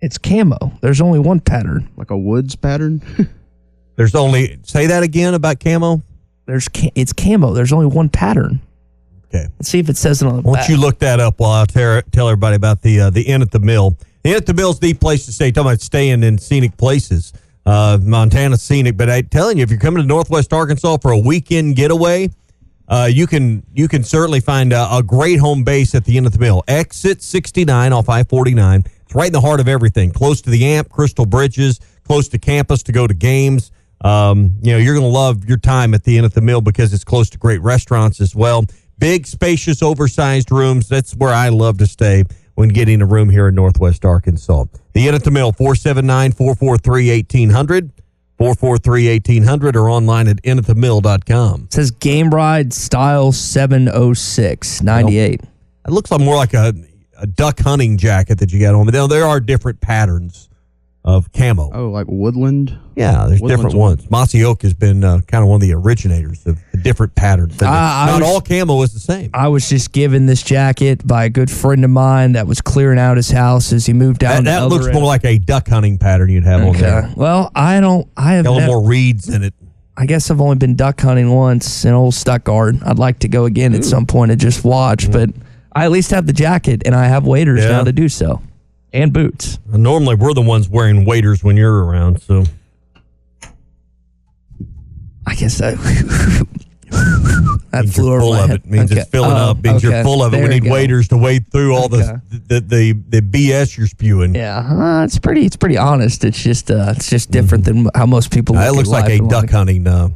It's 0.00 0.16
camo. 0.18 0.72
There's 0.80 1.00
only 1.00 1.18
one 1.18 1.40
pattern. 1.40 1.88
like 1.96 2.10
a 2.10 2.16
woods 2.16 2.56
pattern. 2.56 3.02
There's 3.96 4.14
only 4.14 4.58
say 4.62 4.86
that 4.86 5.02
again 5.02 5.34
about 5.34 5.60
camo. 5.60 6.02
There's 6.46 6.68
ca- 6.68 6.92
it's 6.94 7.12
camo. 7.12 7.52
There's 7.52 7.72
only 7.72 7.86
one 7.86 8.08
pattern. 8.08 8.60
Okay. 9.26 9.46
Let's 9.58 9.68
see 9.68 9.78
if 9.78 9.88
it 9.90 9.96
says 9.98 10.22
it 10.22 10.26
on 10.26 10.36
the 10.36 10.42
Why 10.42 10.54
back. 10.54 10.66
don't 10.68 10.76
you 10.76 10.80
look 10.80 11.00
that 11.00 11.20
up 11.20 11.38
while 11.38 11.50
I 11.62 11.64
tell, 11.66 12.00
tell 12.10 12.28
everybody 12.28 12.56
about 12.56 12.80
the 12.82 12.98
uh, 13.00 13.10
the 13.10 13.22
Inn 13.22 13.42
at 13.42 13.50
the 13.50 13.58
Mill. 13.60 13.96
The 14.22 14.30
Inn 14.30 14.36
at 14.36 14.46
the 14.46 14.54
Mill 14.54 14.70
is 14.70 14.78
the 14.80 14.94
place 14.94 15.26
to 15.26 15.32
stay. 15.32 15.52
Talking 15.52 15.68
about 15.70 15.80
staying 15.82 16.22
in 16.22 16.38
scenic 16.38 16.76
places. 16.78 17.32
Uh, 17.66 17.98
Montana 18.00 18.56
scenic, 18.56 18.96
but 18.96 19.10
I'm 19.10 19.28
telling 19.28 19.58
you, 19.58 19.62
if 19.62 19.70
you're 19.70 19.78
coming 19.78 20.02
to 20.02 20.06
Northwest 20.06 20.52
Arkansas 20.52 20.96
for 20.98 21.12
a 21.12 21.18
weekend 21.18 21.76
getaway, 21.76 22.30
uh, 22.88 23.08
you 23.10 23.26
can 23.26 23.62
you 23.72 23.86
can 23.86 24.02
certainly 24.02 24.40
find 24.40 24.72
a, 24.72 24.96
a 24.96 25.02
great 25.02 25.38
home 25.38 25.62
base 25.62 25.94
at 25.94 26.04
the 26.04 26.16
Inn 26.16 26.26
at 26.26 26.32
the 26.32 26.38
Mill. 26.38 26.64
Exit 26.66 27.22
69 27.22 27.92
off 27.92 28.08
I-49. 28.08 28.86
It's 29.02 29.14
right 29.14 29.28
in 29.28 29.32
the 29.32 29.40
heart 29.40 29.60
of 29.60 29.68
everything. 29.68 30.10
Close 30.10 30.40
to 30.42 30.50
the 30.50 30.64
Amp, 30.64 30.88
Crystal 30.88 31.26
Bridges, 31.26 31.78
close 32.04 32.28
to 32.28 32.38
campus 32.38 32.82
to 32.84 32.92
go 32.92 33.06
to 33.06 33.14
games. 33.14 33.70
Um, 34.00 34.56
you 34.62 34.72
know, 34.72 34.78
you're 34.78 34.94
going 34.94 35.06
to 35.06 35.12
love 35.12 35.44
your 35.44 35.58
time 35.58 35.94
at 35.94 36.04
the 36.04 36.18
Inn 36.18 36.24
at 36.24 36.32
the 36.32 36.40
Mill 36.40 36.60
because 36.60 36.92
it's 36.92 37.04
close 37.04 37.30
to 37.30 37.38
great 37.38 37.60
restaurants 37.60 38.20
as 38.20 38.34
well. 38.34 38.64
Big, 38.98 39.26
spacious, 39.26 39.82
oversized 39.82 40.50
rooms. 40.50 40.88
That's 40.88 41.14
where 41.14 41.32
I 41.32 41.50
love 41.50 41.78
to 41.78 41.86
stay 41.86 42.24
when 42.54 42.70
getting 42.70 43.02
a 43.02 43.06
room 43.06 43.30
here 43.30 43.48
in 43.48 43.54
Northwest 43.54 44.04
Arkansas. 44.04 44.64
The 44.92 45.08
Inn 45.08 45.14
at 45.14 45.24
the 45.24 45.30
Mill, 45.30 45.52
479 45.52 46.32
443 46.32 47.10
1800, 47.10 47.92
443 48.38 49.08
1800, 49.10 49.76
or 49.76 49.88
online 49.88 50.28
at 50.28 50.42
innatthemill.com. 50.42 51.64
It 51.64 51.72
says 51.72 51.90
Game 51.90 52.30
Ride 52.30 52.72
Style 52.72 53.32
706 53.32 54.82
98. 54.82 55.40
It 55.42 55.90
looks 55.90 56.10
like 56.10 56.20
more 56.20 56.36
like 56.36 56.54
a, 56.54 56.74
a 57.18 57.26
duck 57.26 57.60
hunting 57.60 57.96
jacket 57.96 58.38
that 58.38 58.52
you 58.52 58.60
got 58.60 58.74
on. 58.74 58.84
But 58.84 58.94
now 58.94 59.06
there 59.06 59.24
are 59.24 59.40
different 59.40 59.80
patterns 59.80 60.49
of 61.04 61.32
camo. 61.32 61.70
oh, 61.72 61.88
like 61.90 62.06
woodland. 62.08 62.76
Yeah, 62.94 63.24
there's 63.26 63.40
Woodland's 63.40 63.48
different 63.50 63.76
one. 63.76 63.90
ones. 63.96 64.10
Mossy 64.10 64.44
Oak 64.44 64.60
has 64.62 64.74
been 64.74 65.02
uh, 65.02 65.20
kind 65.26 65.42
of 65.42 65.48
one 65.48 65.56
of 65.56 65.60
the 65.66 65.72
originators 65.72 66.46
of 66.46 66.58
the 66.72 66.76
different 66.78 67.14
patterns. 67.14 67.54
And 67.62 67.70
I 67.70 68.06
Not 68.06 68.20
was- 68.20 68.30
all 68.30 68.40
camo 68.42 68.82
is 68.82 68.92
the 68.92 69.00
same. 69.00 69.30
I 69.32 69.48
was 69.48 69.66
just 69.68 69.92
given 69.92 70.26
this 70.26 70.42
jacket 70.42 71.06
by 71.06 71.24
a 71.24 71.30
good 71.30 71.50
friend 71.50 71.82
of 71.84 71.90
mine 71.90 72.32
that 72.32 72.46
was 72.46 72.60
clearing 72.60 72.98
out 72.98 73.16
his 73.16 73.30
house 73.30 73.72
as 73.72 73.86
he 73.86 73.94
moved 73.94 74.20
down. 74.20 74.44
That, 74.44 74.58
to 74.58 74.60
that 74.60 74.68
looks 74.68 74.86
Eldorado. 74.86 74.98
more 75.00 75.06
like 75.08 75.24
a 75.24 75.38
duck 75.38 75.68
hunting 75.68 75.96
pattern 75.96 76.28
you'd 76.28 76.44
have 76.44 76.60
on 76.60 76.68
Okay. 76.70 76.80
there. 76.80 77.10
Well, 77.16 77.50
I 77.54 77.80
don't. 77.80 78.06
I 78.18 78.34
have. 78.34 78.44
Got 78.44 78.50
a 78.50 78.54
nev- 78.60 78.68
little 78.68 78.80
more 78.82 78.88
reeds 78.90 79.28
in 79.30 79.42
it. 79.42 79.54
I 79.96 80.04
guess 80.06 80.30
I've 80.30 80.40
only 80.40 80.56
been 80.56 80.76
duck 80.76 81.00
hunting 81.00 81.30
once 81.30 81.84
in 81.86 81.92
old 81.94 82.12
Stuttgart. 82.14 82.74
I'd 82.84 82.98
like 82.98 83.18
to 83.20 83.28
go 83.28 83.46
again 83.46 83.74
at 83.74 83.84
some 83.84 84.04
point 84.06 84.30
and 84.32 84.40
just 84.40 84.64
watch, 84.64 85.10
but 85.10 85.30
I 85.74 85.84
at 85.86 85.90
least 85.90 86.10
have 86.10 86.26
the 86.26 86.32
jacket 86.32 86.82
and 86.86 86.94
I 86.94 87.06
have 87.06 87.26
waders 87.26 87.62
Yeah. 87.62 87.70
now 87.70 87.84
to 87.84 87.92
do 87.92 88.08
so, 88.08 88.40
and 88.92 89.12
boots. 89.12 89.58
Normally, 89.66 90.14
we're 90.16 90.34
the 90.34 90.42
ones 90.42 90.68
wearing 90.68 91.04
waders 91.04 91.42
when 91.44 91.56
you're 91.56 91.84
around. 91.84 92.20
So 92.22 92.44
I 95.26 95.34
guess 95.34 95.58
that. 95.58 95.76
that 97.70 97.82
means 97.84 97.94
flew 97.94 98.10
you're 98.10 98.20
full 98.20 98.34
of 98.34 98.50
it. 98.50 98.66
Means 98.66 98.90
Okay. 98.90 99.00
it's 99.02 99.10
filling 99.10 99.30
Oh, 99.32 99.50
up. 99.50 99.62
Means 99.62 99.84
okay. 99.84 99.94
you're 99.94 100.02
full 100.04 100.22
of 100.24 100.32
it. 100.34 100.38
There 100.38 100.48
we 100.48 100.54
need 100.54 100.64
go. 100.64 100.72
waders 100.72 101.08
to 101.08 101.16
wade 101.16 101.50
through 101.52 101.74
all 101.74 101.84
Okay. 101.84 102.14
the, 102.30 102.38
the 102.48 102.60
the 102.60 103.20
the 103.20 103.22
BS 103.22 103.76
you're 103.78 103.86
spewing. 103.86 104.34
Yeah, 104.34 104.58
uh, 104.58 105.04
it's 105.04 105.18
pretty. 105.18 105.44
It's 105.46 105.56
pretty 105.56 105.76
honest. 105.76 106.24
It's 106.24 106.42
just. 106.42 106.70
Uh, 106.70 106.94
it's 106.96 107.08
just 107.08 107.30
different 107.30 107.64
than 107.64 107.86
how 107.94 108.06
most 108.06 108.32
people. 108.32 108.54
Look 108.56 108.64
That 108.64 108.68
look 108.70 108.86
looks 108.86 108.88
at 108.88 108.92
like 108.92 109.04
life 109.04 109.20
a 109.20 109.28
duck 109.28 109.42
life. 109.44 109.50
hunting, 109.50 109.86
uh, 109.86 110.08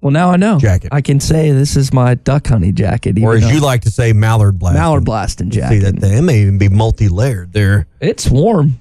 Well, 0.00 0.12
now 0.12 0.30
I 0.30 0.36
know. 0.36 0.58
jacket. 0.58 0.90
I 0.92 1.00
can 1.00 1.18
say 1.18 1.50
this 1.50 1.76
is 1.76 1.92
my 1.92 2.14
duck 2.14 2.46
hunting 2.46 2.74
jacket. 2.74 3.18
or 3.20 3.34
as 3.34 3.50
you 3.52 3.60
like 3.60 3.82
to 3.82 3.90
say, 3.90 4.12
mallard 4.12 4.58
blast. 4.58 4.76
mallard 4.76 5.04
blasting 5.04 5.50
jacket. 5.50 5.74
See 5.74 5.78
that 5.80 5.96
they 6.00 6.20
may 6.20 6.40
even 6.42 6.56
be 6.58 6.68
multi-layered 6.68 7.52
there. 7.52 7.86
It's 8.00 8.28
warm. 8.30 8.80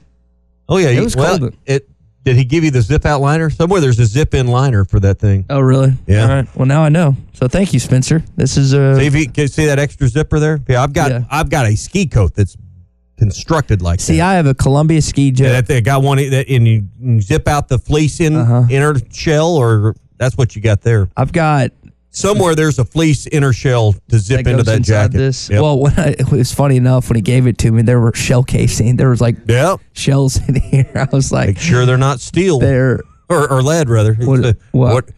Oh 0.70 0.78
yeah, 0.78 0.90
It 0.90 1.02
was 1.04 1.16
well, 1.16 1.40
cold. 1.40 1.56
It 1.66 1.90
did 2.24 2.36
he 2.36 2.44
give 2.44 2.64
you 2.66 2.72
the 2.72 2.82
zip 2.82 3.06
out 3.06 3.22
liner? 3.22 3.50
Somewhere 3.50 3.80
there's 3.80 4.00
a 4.00 4.06
zip 4.06 4.34
in 4.34 4.48
liner 4.48 4.84
for 4.84 5.00
that 5.00 5.18
thing. 5.18 5.46
Oh, 5.50 5.62
really? 5.62 5.94
Yeah. 6.08 6.24
All 6.24 6.28
right. 6.28 6.56
Well, 6.58 6.66
now 6.66 6.84
I 6.84 6.90
know. 6.90 7.16
So 7.34 7.48
thank 7.48 7.74
you, 7.74 7.80
Spencer. 7.80 8.22
This 8.36 8.58
is 8.58 8.74
uh, 8.74 8.98
See 9.00 9.06
if 9.06 9.16
you 9.16 9.30
can 9.30 9.48
see 9.48 9.66
that 9.68 9.80
extra 9.80 10.10
zipper 10.10 10.38
there. 10.38 10.60
Yeah, 10.68 10.84
I've 10.84 10.92
got 10.92 11.10
Yeah. 11.12 11.24
I've 11.32 11.50
got 11.50 11.66
a 11.68 11.76
ski 11.78 12.06
coat 12.06 12.36
that's 12.36 12.58
constructed 13.18 13.82
like 13.82 14.00
See, 14.02 14.18
that. 14.18 14.28
I 14.30 14.34
have 14.36 14.46
a 14.46 14.54
Columbia 14.54 15.02
ski 15.02 15.28
Yeah, 15.28 15.32
jacket. 15.32 15.50
that 15.54 15.68
they 15.68 15.82
got 15.82 16.04
one 16.04 16.18
that 16.18 16.50
and 16.50 16.68
you, 16.68 16.88
you 17.00 17.22
zip 17.22 17.48
out 17.48 17.70
the 17.70 17.80
fleece 17.80 18.20
in 18.20 18.36
Uh-huh. 18.36 18.64
inner 18.70 18.96
shell, 19.12 19.56
or 19.56 19.96
that's 20.18 20.38
what 20.38 20.56
you 20.56 20.62
got 20.62 20.82
there. 20.82 21.10
I've 21.16 21.32
got 21.32 21.72
Somewhere 22.10 22.56
there's 22.56 22.80
a 22.80 22.86
fleece 22.86 23.28
inner 23.28 23.54
shell 23.54 23.94
to 24.10 24.18
zip 24.18 24.44
that 24.44 24.50
into 24.50 24.64
that 24.64 24.82
jacket. 24.82 25.18
this. 25.18 25.52
Yep. 25.52 25.62
Well, 25.62 25.80
when 25.80 26.00
I, 26.00 26.16
it 26.18 26.32
was 26.32 26.52
funny 26.52 26.78
enough 26.78 27.10
when 27.10 27.16
he 27.16 27.22
gave 27.22 27.46
it 27.46 27.60
to 27.60 27.72
me, 27.72 27.84
there 27.84 28.00
were 28.00 28.12
shell 28.16 28.44
casing. 28.44 28.96
There 28.96 29.10
was 29.10 29.22
like 29.22 29.36
yep. 29.48 29.82
shells 29.94 30.38
in 30.48 30.56
here. 30.56 30.92
I 30.96 31.08
was 31.12 31.32
like, 31.32 31.50
Make 31.50 31.60
sure 31.60 31.86
they're 31.86 31.96
not 31.98 32.20
steel 32.20 32.58
"They're 32.58 33.02
or, 33.30 33.52
or 33.52 33.62
lead 33.62 33.88
rather. 33.88 34.16
What- 34.16 34.46
a- 34.46 34.58
what? 34.72 35.10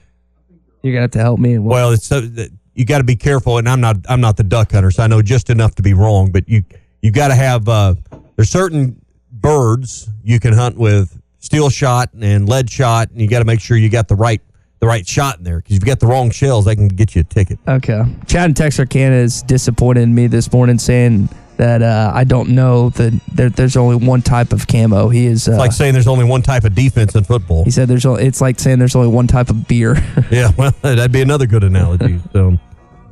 you're 0.84 0.94
gonna 0.94 1.04
have 1.04 1.12
to 1.12 1.20
help 1.20 1.40
me." 1.40 1.58
Well, 1.58 1.92
it's 1.92 2.06
so 2.06 2.28
you 2.74 2.86
got 2.86 2.98
to 2.98 3.04
be 3.06 3.16
careful, 3.16 3.60
and 3.60 3.70
I'm 3.70 3.80
not 3.80 3.98
I'm 4.10 4.20
not 4.20 4.36
the 4.36 4.44
duck 4.44 4.74
hunter, 4.74 4.92
so 4.92 5.04
I 5.04 5.08
know 5.08 5.22
just 5.22 5.50
enough 5.50 5.76
to 5.76 5.82
be 5.82 5.94
wrong. 5.94 6.32
But 6.32 6.50
you 6.50 6.66
you 7.02 7.12
got 7.12 7.30
to 7.30 7.36
have 7.36 7.70
uh, 7.70 7.96
there's 8.36 8.50
certain 8.50 9.00
birds 9.32 10.10
you 10.22 10.40
can 10.42 10.54
hunt 10.54 10.78
with 10.78 11.18
steel 11.38 11.70
shot 11.70 12.10
and 12.20 12.50
lead 12.50 12.70
shot, 12.70 13.10
and 13.12 13.22
you 13.22 13.30
got 13.30 13.40
to 13.40 13.46
make 13.46 13.62
sure 13.62 13.78
you 13.78 13.90
got 13.90 14.10
the 14.10 14.16
right 14.16 14.42
the 14.80 14.88
right 14.88 15.06
shot 15.08 15.38
in 15.40 15.44
there 15.44 15.58
because 15.58 15.76
if 15.78 15.82
you 15.84 15.86
got 15.88 16.00
the 16.00 16.08
wrong 16.08 16.32
shells, 16.32 16.66
they 16.66 16.76
can 16.76 16.88
get 16.88 17.16
you 17.16 17.22
a 17.22 17.24
ticket. 17.24 17.60
okay. 17.68 18.04
Chad 18.28 18.50
in 18.50 18.54
Texarkana 18.54 19.16
is 19.16 19.42
disappointed 19.44 20.02
in 20.04 20.16
me 20.16 20.28
this 20.28 20.52
morning, 20.52 20.80
saying 20.80 21.28
that 21.58 21.82
uh, 21.82 22.12
I 22.16 22.24
don't 22.24 22.50
know 22.52 22.90
that 22.92 23.20
there, 23.34 23.50
there's 23.50 23.76
only 23.76 23.98
one 23.98 24.22
type 24.22 24.54
of 24.54 24.66
camo. 24.68 25.10
He 25.10 25.26
is 25.26 25.48
uh, 25.50 25.52
It's 25.52 25.60
like 25.60 25.72
saying 25.74 25.92
there's 25.94 26.08
only 26.08 26.24
one 26.24 26.42
type 26.42 26.64
of 26.64 26.74
defense 26.74 27.14
in 27.16 27.26
football. 27.26 27.66
he 27.66 27.72
said 27.72 27.90
there's 27.90 28.06
only, 28.06 28.24
it's 28.26 28.40
like 28.40 28.58
saying 28.60 28.80
there's 28.80 28.96
only 28.96 29.10
one 29.10 29.28
type 29.28 29.50
of 29.50 29.68
beer. 29.68 29.98
Yeah, 30.32 30.52
well, 30.58 30.72
that'd 30.82 31.12
be 31.12 31.22
another 31.22 31.46
good 31.48 31.64
analogy. 31.66 32.22
So, 32.32 32.54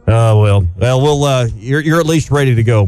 uh, 0.08 0.34
well, 0.38 0.66
well, 0.78 1.02
we'll. 1.02 1.24
Uh, 1.26 1.48
you're 1.58 1.82
you're 1.82 2.00
at 2.00 2.06
least 2.06 2.32
ready 2.32 2.56
to 2.56 2.64
go. 2.64 2.88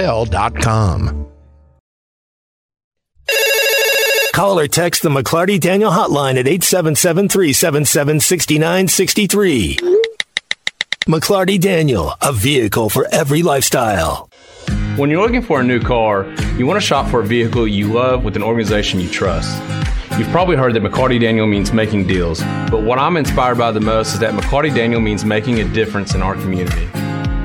arlingtonhotel.com. 0.00 1.26
Call 4.34 4.58
or 4.58 4.68
text 4.68 5.02
the 5.02 5.08
McLarty 5.08 5.60
Daniel 5.60 5.90
hotline 5.90 6.38
at 6.38 6.46
877 6.48 7.28
377 7.28 8.20
6963. 8.20 9.76
McLarty 11.06 11.60
Daniel, 11.60 12.14
a 12.22 12.32
vehicle 12.32 12.88
for 12.88 13.06
every 13.10 13.42
lifestyle. 13.42 14.30
When 14.96 15.10
you're 15.10 15.22
looking 15.22 15.42
for 15.42 15.60
a 15.60 15.64
new 15.64 15.80
car, 15.80 16.26
you 16.56 16.66
want 16.66 16.80
to 16.80 16.86
shop 16.86 17.10
for 17.10 17.20
a 17.20 17.26
vehicle 17.26 17.66
you 17.66 17.92
love 17.92 18.24
with 18.24 18.36
an 18.36 18.42
organization 18.42 19.00
you 19.00 19.08
trust. 19.08 19.60
You've 20.18 20.28
probably 20.28 20.56
heard 20.56 20.74
that 20.74 20.82
McLarty 20.82 21.20
Daniel 21.20 21.46
means 21.46 21.72
making 21.72 22.06
deals, 22.06 22.42
but 22.70 22.82
what 22.82 22.98
I'm 22.98 23.16
inspired 23.16 23.58
by 23.58 23.72
the 23.72 23.80
most 23.80 24.14
is 24.14 24.20
that 24.20 24.34
McLarty 24.34 24.74
Daniel 24.74 25.00
means 25.00 25.24
making 25.24 25.60
a 25.60 25.64
difference 25.72 26.14
in 26.14 26.22
our 26.22 26.34
community. 26.34 26.88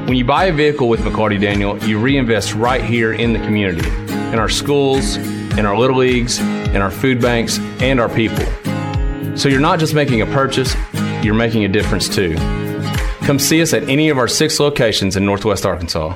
When 0.05 0.17
you 0.17 0.23
buy 0.23 0.45
a 0.45 0.53
vehicle 0.53 0.87
with 0.87 0.99
McLarty 0.99 1.41
Daniel, 1.41 1.83
you 1.83 1.97
reinvest 1.97 2.53
right 2.53 2.83
here 2.83 3.11
in 3.11 3.33
the 3.33 3.39
community, 3.39 3.89
in 4.31 4.37
our 4.37 4.49
schools, 4.49 5.15
in 5.15 5.65
our 5.65 5.75
little 5.75 5.97
leagues, 5.97 6.37
in 6.37 6.77
our 6.77 6.91
food 6.91 7.19
banks, 7.19 7.57
and 7.81 7.99
our 7.99 8.07
people. 8.07 8.45
So 9.35 9.49
you're 9.49 9.59
not 9.59 9.79
just 9.79 9.95
making 9.95 10.21
a 10.21 10.27
purchase, 10.27 10.75
you're 11.23 11.33
making 11.33 11.65
a 11.65 11.67
difference 11.67 12.07
too. 12.07 12.35
Come 13.21 13.39
see 13.39 13.63
us 13.63 13.73
at 13.73 13.89
any 13.89 14.09
of 14.09 14.19
our 14.19 14.27
six 14.27 14.59
locations 14.59 15.15
in 15.15 15.25
Northwest 15.25 15.65
Arkansas. 15.65 16.15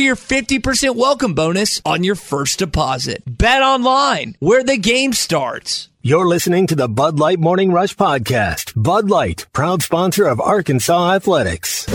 your 0.01 0.15
50% 0.15 0.95
welcome 0.95 1.33
bonus 1.33 1.81
on 1.85 2.03
your 2.03 2.15
first 2.15 2.59
deposit. 2.59 3.23
Bet 3.25 3.61
online 3.61 4.35
where 4.39 4.63
the 4.63 4.77
game 4.77 5.13
starts. 5.13 5.89
You're 6.01 6.27
listening 6.27 6.67
to 6.67 6.75
the 6.75 6.89
Bud 6.89 7.19
Light 7.19 7.39
Morning 7.39 7.71
Rush 7.71 7.95
Podcast. 7.95 8.73
Bud 8.75 9.09
Light, 9.09 9.45
proud 9.53 9.83
sponsor 9.83 10.25
of 10.25 10.41
Arkansas 10.41 11.13
Athletics. 11.13 11.87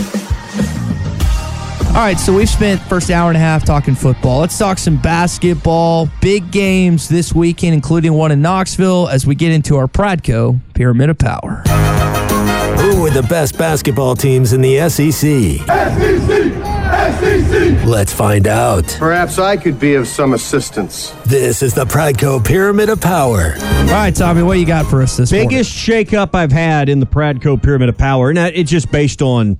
All 1.89 2.03
right, 2.03 2.17
so 2.19 2.33
we've 2.33 2.47
spent 2.47 2.79
first 2.81 3.09
hour 3.09 3.29
and 3.29 3.37
a 3.37 3.39
half 3.39 3.65
talking 3.65 3.95
football. 3.95 4.41
Let's 4.41 4.57
talk 4.57 4.77
some 4.77 4.97
basketball. 5.01 6.07
Big 6.21 6.51
games 6.51 7.09
this 7.09 7.33
weekend, 7.33 7.73
including 7.73 8.13
one 8.13 8.31
in 8.31 8.41
Knoxville, 8.41 9.07
as 9.07 9.25
we 9.25 9.35
get 9.35 9.51
into 9.51 9.77
our 9.77 9.87
Pradco 9.87 10.59
Pyramid 10.73 11.09
of 11.09 11.17
Power. 11.17 11.63
Who 12.77 13.05
are 13.05 13.09
the 13.09 13.23
best 13.23 13.57
basketball 13.57 14.15
teams 14.15 14.53
in 14.53 14.61
the 14.61 14.77
SEC? 14.89 15.11
SEC! 15.11 16.53
SEC! 17.19 17.85
Let's 17.85 18.13
find 18.13 18.47
out. 18.47 18.85
Perhaps 18.99 19.39
I 19.39 19.57
could 19.57 19.79
be 19.79 19.95
of 19.95 20.07
some 20.07 20.33
assistance. 20.33 21.11
This 21.25 21.61
is 21.61 21.73
the 21.73 21.85
Pradco 21.85 22.43
Pyramid 22.45 22.89
of 22.89 23.01
Power. 23.01 23.55
All 23.59 23.85
right, 23.87 24.15
Tommy, 24.15 24.43
what 24.43 24.59
you 24.59 24.65
got 24.65 24.85
for 24.85 25.01
us 25.01 25.17
this 25.17 25.31
morning? 25.31 25.49
biggest 25.49 25.71
shakeup 25.71 26.33
I've 26.35 26.51
had 26.51 26.87
in 26.87 26.99
the 26.99 27.05
Pradco 27.05 27.61
Pyramid 27.61 27.89
of 27.89 27.97
Power, 27.97 28.29
and 28.29 28.37
it's 28.37 28.69
just 28.71 28.91
based 28.91 29.21
on. 29.21 29.57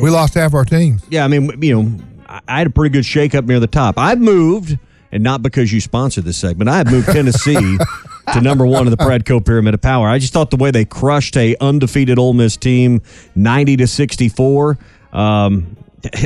We 0.00 0.08
lost 0.10 0.34
half 0.34 0.54
our 0.54 0.64
teams. 0.64 1.02
Yeah, 1.10 1.24
I 1.24 1.28
mean, 1.28 1.62
you 1.62 1.82
know, 1.82 2.04
I 2.26 2.40
I 2.48 2.58
had 2.58 2.66
a 2.68 2.70
pretty 2.70 2.92
good 2.92 3.04
shakeup 3.04 3.46
near 3.46 3.60
the 3.60 3.66
top. 3.66 3.98
I've 3.98 4.20
moved, 4.20 4.78
and 5.12 5.22
not 5.22 5.42
because 5.42 5.72
you 5.72 5.80
sponsored 5.80 6.24
this 6.24 6.38
segment. 6.38 6.70
I 6.70 6.78
have 6.78 6.90
moved 6.90 7.08
Tennessee 7.08 7.76
to 8.34 8.40
number 8.40 8.66
one 8.66 8.86
in 8.86 8.90
the 8.90 8.96
Pradco 8.96 9.44
Pyramid 9.44 9.74
of 9.74 9.80
Power. 9.80 10.08
I 10.08 10.18
just 10.18 10.32
thought 10.32 10.50
the 10.50 10.56
way 10.56 10.70
they 10.70 10.84
crushed 10.84 11.36
a 11.36 11.56
undefeated 11.60 12.18
Ole 12.18 12.34
Miss 12.34 12.56
team, 12.56 13.02
ninety 13.34 13.76
to 13.76 13.86
sixty 13.86 14.28
four. 14.28 14.78
Um, 15.12 15.76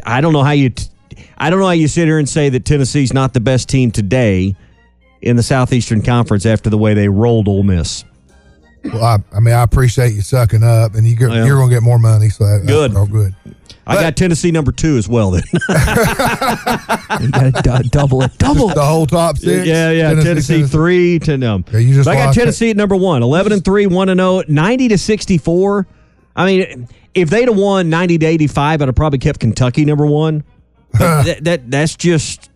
I 0.05 0.21
don't 0.21 0.33
know 0.33 0.43
how 0.43 0.53
you. 0.53 0.71
T- 0.71 0.88
I 1.38 1.51
don't 1.51 1.59
know 1.59 1.67
how 1.67 1.73
you 1.73 1.88
sit 1.88 2.07
here 2.07 2.19
and 2.19 2.29
say 2.29 2.49
that 2.49 2.64
Tennessee's 2.64 3.12
not 3.12 3.35
the 3.35 3.40
best 3.40 3.69
team 3.69 3.90
today 3.90 4.57
in 5.21 5.37
the 5.37 5.43
Southeastern 5.43 6.03
Conference 6.03 6.47
after 6.47 6.71
the 6.71 6.79
way 6.79 6.95
they 6.95 7.09
rolled 7.09 7.49
Ole 7.49 7.62
Miss. 7.62 8.05
Well, 8.85 9.03
I, 9.03 9.18
I 9.35 9.40
mean, 9.40 9.55
I 9.55 9.62
appreciate 9.62 10.12
you 10.12 10.20
sucking 10.23 10.62
up, 10.62 10.94
and 10.94 11.07
you 11.07 11.16
get, 11.16 11.31
Yeah. 11.31 11.44
you're 11.47 11.57
going 11.57 11.70
to 11.70 11.75
get 11.75 11.83
more 11.83 11.99
money. 11.99 12.29
So 12.29 12.44
that, 12.44 12.66
Good. 12.66 12.94
All 12.97 13.07
good. 13.07 13.35
I 13.87 13.97
got 13.97 14.16
Tennessee 14.16 14.51
number 14.51 14.73
two 14.73 14.97
as 14.97 15.09
well. 15.09 15.31
Then 15.33 15.42
You 17.20 17.31
got 17.31 17.62
to 17.83 17.88
double 17.90 18.23
it. 18.23 18.37
Double 18.38 18.68
The 18.68 18.85
whole 18.85 19.07
top 19.07 19.37
six. 19.37 19.66
Yeah, 19.66 19.90
yeah. 19.90 20.14
Tennessee, 20.23 20.64
three 20.64 21.18
to 21.20 21.35
um. 21.47 21.64
Yeah, 21.73 21.79
you 21.79 21.94
just 21.94 22.09
I 22.09 22.14
got 22.14 22.27
lost 22.27 22.38
Tennessee 22.38 22.70
at 22.70 22.77
number 22.77 22.97
one. 22.97 23.23
11 23.23 23.53
and 23.53 23.64
three, 23.64 23.87
one 23.87 24.09
and 24.09 24.18
zero, 24.18 24.42
90 24.49 24.88
to 24.88 24.99
sixty 24.99 25.37
four. 25.38 25.87
I 26.35 26.47
mean, 26.47 26.88
if 27.14 27.31
they'd 27.31 27.47
have 27.49 27.57
won 27.57 27.90
ninety 27.90 28.18
to 28.18 28.27
eighty 28.27 28.47
five, 28.47 28.81
I'd 28.83 28.88
have 28.88 28.94
probably 28.97 29.18
kept 29.18 29.38
Kentucky 29.40 29.85
number 29.85 30.07
one. 30.07 30.44
But 30.92 31.23
that, 31.25 31.44
that 31.44 31.70
that's 31.70 31.94
just. 31.97 32.51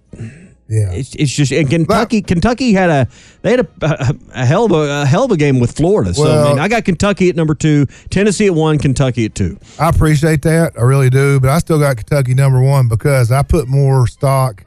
Yeah, 0.69 0.93
it's, 0.93 1.15
it's 1.15 1.33
just 1.33 1.51
and 1.51 1.69
Kentucky. 1.71 2.21
Kentucky 2.21 2.75
had 2.75 2.91
a 2.91 3.09
they 3.41 3.53
had 3.53 3.61
a, 3.61 3.69
a, 3.81 4.15
a 4.35 4.47
hell 4.47 4.67
of 4.67 4.73
a, 4.73 5.03
a 5.03 5.07
hell 5.07 5.25
of 5.25 5.31
a 5.31 5.37
game 5.37 5.61
with 5.61 5.75
Florida. 5.75 6.13
So 6.13 6.27
I, 6.27 6.49
mean, 6.51 6.59
I 6.59 6.69
got 6.69 6.85
Kentucky 6.85 7.31
at 7.31 7.37
number 7.37 7.55
two, 7.55 7.87
Tennessee 8.11 8.47
at 8.47 8.55
one, 8.55 8.79
Kentucky 8.79 9.25
at 9.25 9.35
two. 9.35 9.59
I 9.81 9.89
appreciate 9.89 10.43
that. 10.43 10.75
I 10.79 10.83
really 10.83 11.09
do. 11.09 11.41
But 11.41 11.49
I 11.51 11.59
still 11.61 11.79
got 11.79 11.97
Kentucky 11.97 12.35
number 12.35 12.61
one 12.61 12.87
because 12.89 13.33
I 13.33 13.43
put 13.43 13.67
more 13.67 14.07
stock 14.07 14.65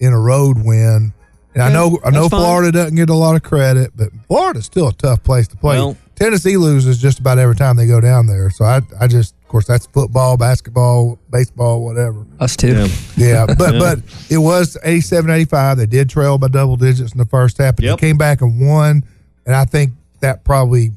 in 0.00 0.12
a 0.12 0.18
road 0.20 0.58
win. 0.62 1.14
And 1.54 1.62
I 1.62 1.72
know 1.72 1.98
I 2.04 2.10
know 2.10 2.22
that's 2.22 2.30
fine. 2.30 2.40
Florida 2.40 2.72
doesn't 2.72 2.96
get 2.96 3.08
a 3.08 3.14
lot 3.14 3.34
of 3.34 3.42
credit, 3.42 3.92
but 3.96 4.10
Florida's 4.26 4.66
still 4.66 4.88
a 4.88 4.92
tough 4.92 5.22
place 5.22 5.48
to 5.48 5.56
play. 5.56 5.78
Well- 5.78 5.96
Tennessee 6.18 6.56
loses 6.56 6.98
just 6.98 7.18
about 7.20 7.38
every 7.38 7.54
time 7.54 7.76
they 7.76 7.86
go 7.86 8.00
down 8.00 8.26
there. 8.26 8.50
So 8.50 8.64
I 8.64 8.80
I 9.00 9.06
just 9.06 9.34
of 9.42 9.48
course 9.48 9.66
that's 9.66 9.86
football, 9.86 10.36
basketball, 10.36 11.18
baseball, 11.30 11.84
whatever. 11.84 12.26
Us 12.40 12.56
too. 12.56 12.74
Yeah. 12.74 12.88
Yeah, 13.16 13.46
but 13.58 13.74
Yeah. 13.74 13.78
but 13.78 13.98
it 14.28 14.38
was 14.38 14.76
87 14.82 15.30
85. 15.30 15.76
They 15.78 15.86
did 15.86 16.10
trail 16.10 16.36
by 16.38 16.48
double 16.48 16.76
digits 16.76 17.12
in 17.12 17.18
the 17.18 17.24
first 17.26 17.58
half, 17.58 17.76
but 17.76 17.84
Yep. 17.84 17.98
they 17.98 18.06
came 18.08 18.18
back 18.18 18.40
and 18.40 18.60
won. 18.60 19.04
And 19.46 19.54
I 19.54 19.64
think 19.64 19.92
that 20.20 20.44
probably 20.44 20.92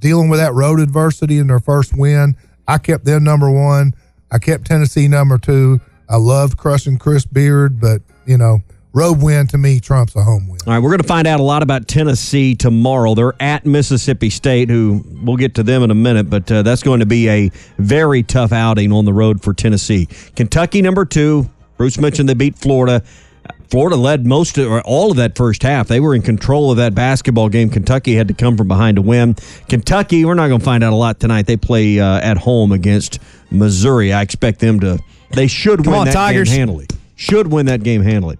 dealing 0.00 0.28
with 0.30 0.40
that 0.40 0.54
road 0.54 0.80
adversity 0.80 1.38
in 1.38 1.46
their 1.48 1.60
first 1.60 1.96
win, 1.96 2.34
I 2.66 2.78
kept 2.78 3.04
them 3.04 3.22
number 3.24 3.50
one. 3.50 3.94
I 4.30 4.38
kept 4.38 4.64
Tennessee 4.64 5.06
number 5.06 5.36
two. 5.38 5.80
I 6.08 6.16
loved 6.16 6.56
crushing 6.56 6.96
Chris 6.98 7.24
Beard, 7.26 7.78
but 7.80 8.00
you 8.26 8.38
know, 8.38 8.62
road 8.92 9.22
win 9.22 9.46
to 9.48 9.58
me 9.58 9.80
trumps 9.80 10.14
a 10.16 10.22
home 10.22 10.48
win. 10.48 10.58
All 10.66 10.72
right, 10.74 10.78
we're 10.78 10.90
going 10.90 11.00
to 11.00 11.06
find 11.08 11.26
out 11.26 11.40
a 11.40 11.42
lot 11.42 11.62
about 11.62 11.88
Tennessee 11.88 12.54
tomorrow. 12.54 13.14
They're 13.14 13.34
at 13.40 13.64
Mississippi 13.64 14.30
State, 14.30 14.68
who 14.68 15.04
we'll 15.22 15.36
get 15.36 15.54
to 15.56 15.62
them 15.62 15.82
in 15.82 15.90
a 15.90 15.94
minute, 15.94 16.28
but 16.30 16.50
uh, 16.50 16.62
that's 16.62 16.82
going 16.82 17.00
to 17.00 17.06
be 17.06 17.28
a 17.28 17.50
very 17.78 18.22
tough 18.22 18.52
outing 18.52 18.92
on 18.92 19.04
the 19.04 19.12
road 19.12 19.42
for 19.42 19.54
Tennessee. 19.54 20.08
Kentucky, 20.36 20.82
number 20.82 21.04
two. 21.04 21.48
Bruce 21.76 21.98
mentioned 21.98 22.28
they 22.28 22.34
beat 22.34 22.56
Florida. 22.56 23.02
Florida 23.70 23.96
led 23.96 24.26
most 24.26 24.58
of, 24.58 24.70
or 24.70 24.82
all 24.82 25.10
of 25.10 25.16
that 25.16 25.34
first 25.34 25.62
half. 25.62 25.88
They 25.88 25.98
were 25.98 26.14
in 26.14 26.20
control 26.20 26.70
of 26.70 26.76
that 26.76 26.94
basketball 26.94 27.48
game. 27.48 27.70
Kentucky 27.70 28.14
had 28.14 28.28
to 28.28 28.34
come 28.34 28.56
from 28.58 28.68
behind 28.68 28.96
to 28.96 29.02
win. 29.02 29.34
Kentucky, 29.68 30.26
we're 30.26 30.34
not 30.34 30.48
going 30.48 30.60
to 30.60 30.64
find 30.64 30.84
out 30.84 30.92
a 30.92 30.96
lot 30.96 31.18
tonight. 31.18 31.46
They 31.46 31.56
play 31.56 31.98
uh, 31.98 32.20
at 32.20 32.36
home 32.36 32.70
against 32.70 33.18
Missouri. 33.50 34.12
I 34.12 34.20
expect 34.20 34.60
them 34.60 34.78
to. 34.80 34.98
They 35.30 35.46
should 35.46 35.82
Come 35.84 35.92
win 35.92 36.00
on, 36.00 36.06
that 36.08 36.12
Tigers. 36.12 36.50
game 36.50 36.58
handily. 36.58 36.86
Should 37.16 37.50
win 37.50 37.64
that 37.66 37.82
game 37.82 38.02
handily. 38.02 38.36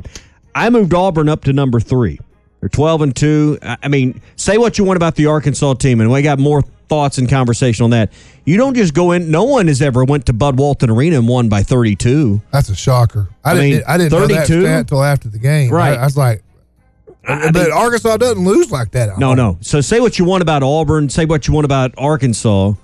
I 0.54 0.70
moved 0.70 0.94
Auburn 0.94 1.28
up 1.28 1.44
to 1.44 1.52
number 1.52 1.80
three. 1.80 2.18
They're 2.60 2.68
twelve 2.68 3.02
and 3.02 3.14
two. 3.14 3.58
I 3.62 3.76
I 3.82 3.88
mean, 3.88 4.20
say 4.36 4.58
what 4.58 4.78
you 4.78 4.84
want 4.84 4.96
about 4.96 5.16
the 5.16 5.26
Arkansas 5.26 5.74
team, 5.74 6.00
and 6.00 6.10
we 6.10 6.22
got 6.22 6.38
more 6.38 6.62
thoughts 6.88 7.18
and 7.18 7.28
conversation 7.28 7.84
on 7.84 7.90
that. 7.90 8.12
You 8.44 8.56
don't 8.56 8.74
just 8.74 8.92
go 8.92 9.12
in. 9.12 9.30
No 9.30 9.44
one 9.44 9.66
has 9.68 9.80
ever 9.80 10.04
went 10.04 10.26
to 10.26 10.32
Bud 10.32 10.58
Walton 10.58 10.90
Arena 10.90 11.16
and 11.16 11.26
won 11.26 11.48
by 11.48 11.62
32. 11.62 12.42
That's 12.52 12.68
a 12.68 12.74
shocker. 12.74 13.28
I, 13.42 13.52
I 13.52 13.54
didn't. 13.54 13.70
mean, 13.70 13.82
I 13.86 13.96
didn't 13.96 14.12
know 14.12 14.26
that 14.26 14.46
stat 14.46 14.80
until 14.80 15.02
after 15.02 15.28
the 15.28 15.38
game. 15.38 15.72
Right. 15.72 15.96
I, 15.96 16.02
I 16.02 16.04
was 16.04 16.16
like, 16.18 16.42
but 17.24 17.70
Arkansas 17.70 18.16
doesn't 18.16 18.44
lose 18.44 18.70
like 18.70 18.90
that. 18.92 19.18
No, 19.18 19.34
no. 19.34 19.58
So 19.60 19.80
say 19.80 20.00
what 20.00 20.18
you 20.18 20.24
want 20.24 20.42
about 20.42 20.62
Auburn, 20.62 21.08
say 21.08 21.24
what 21.24 21.46
you 21.48 21.54
want 21.54 21.64
about 21.64 21.94
Arkansas, 21.96 22.74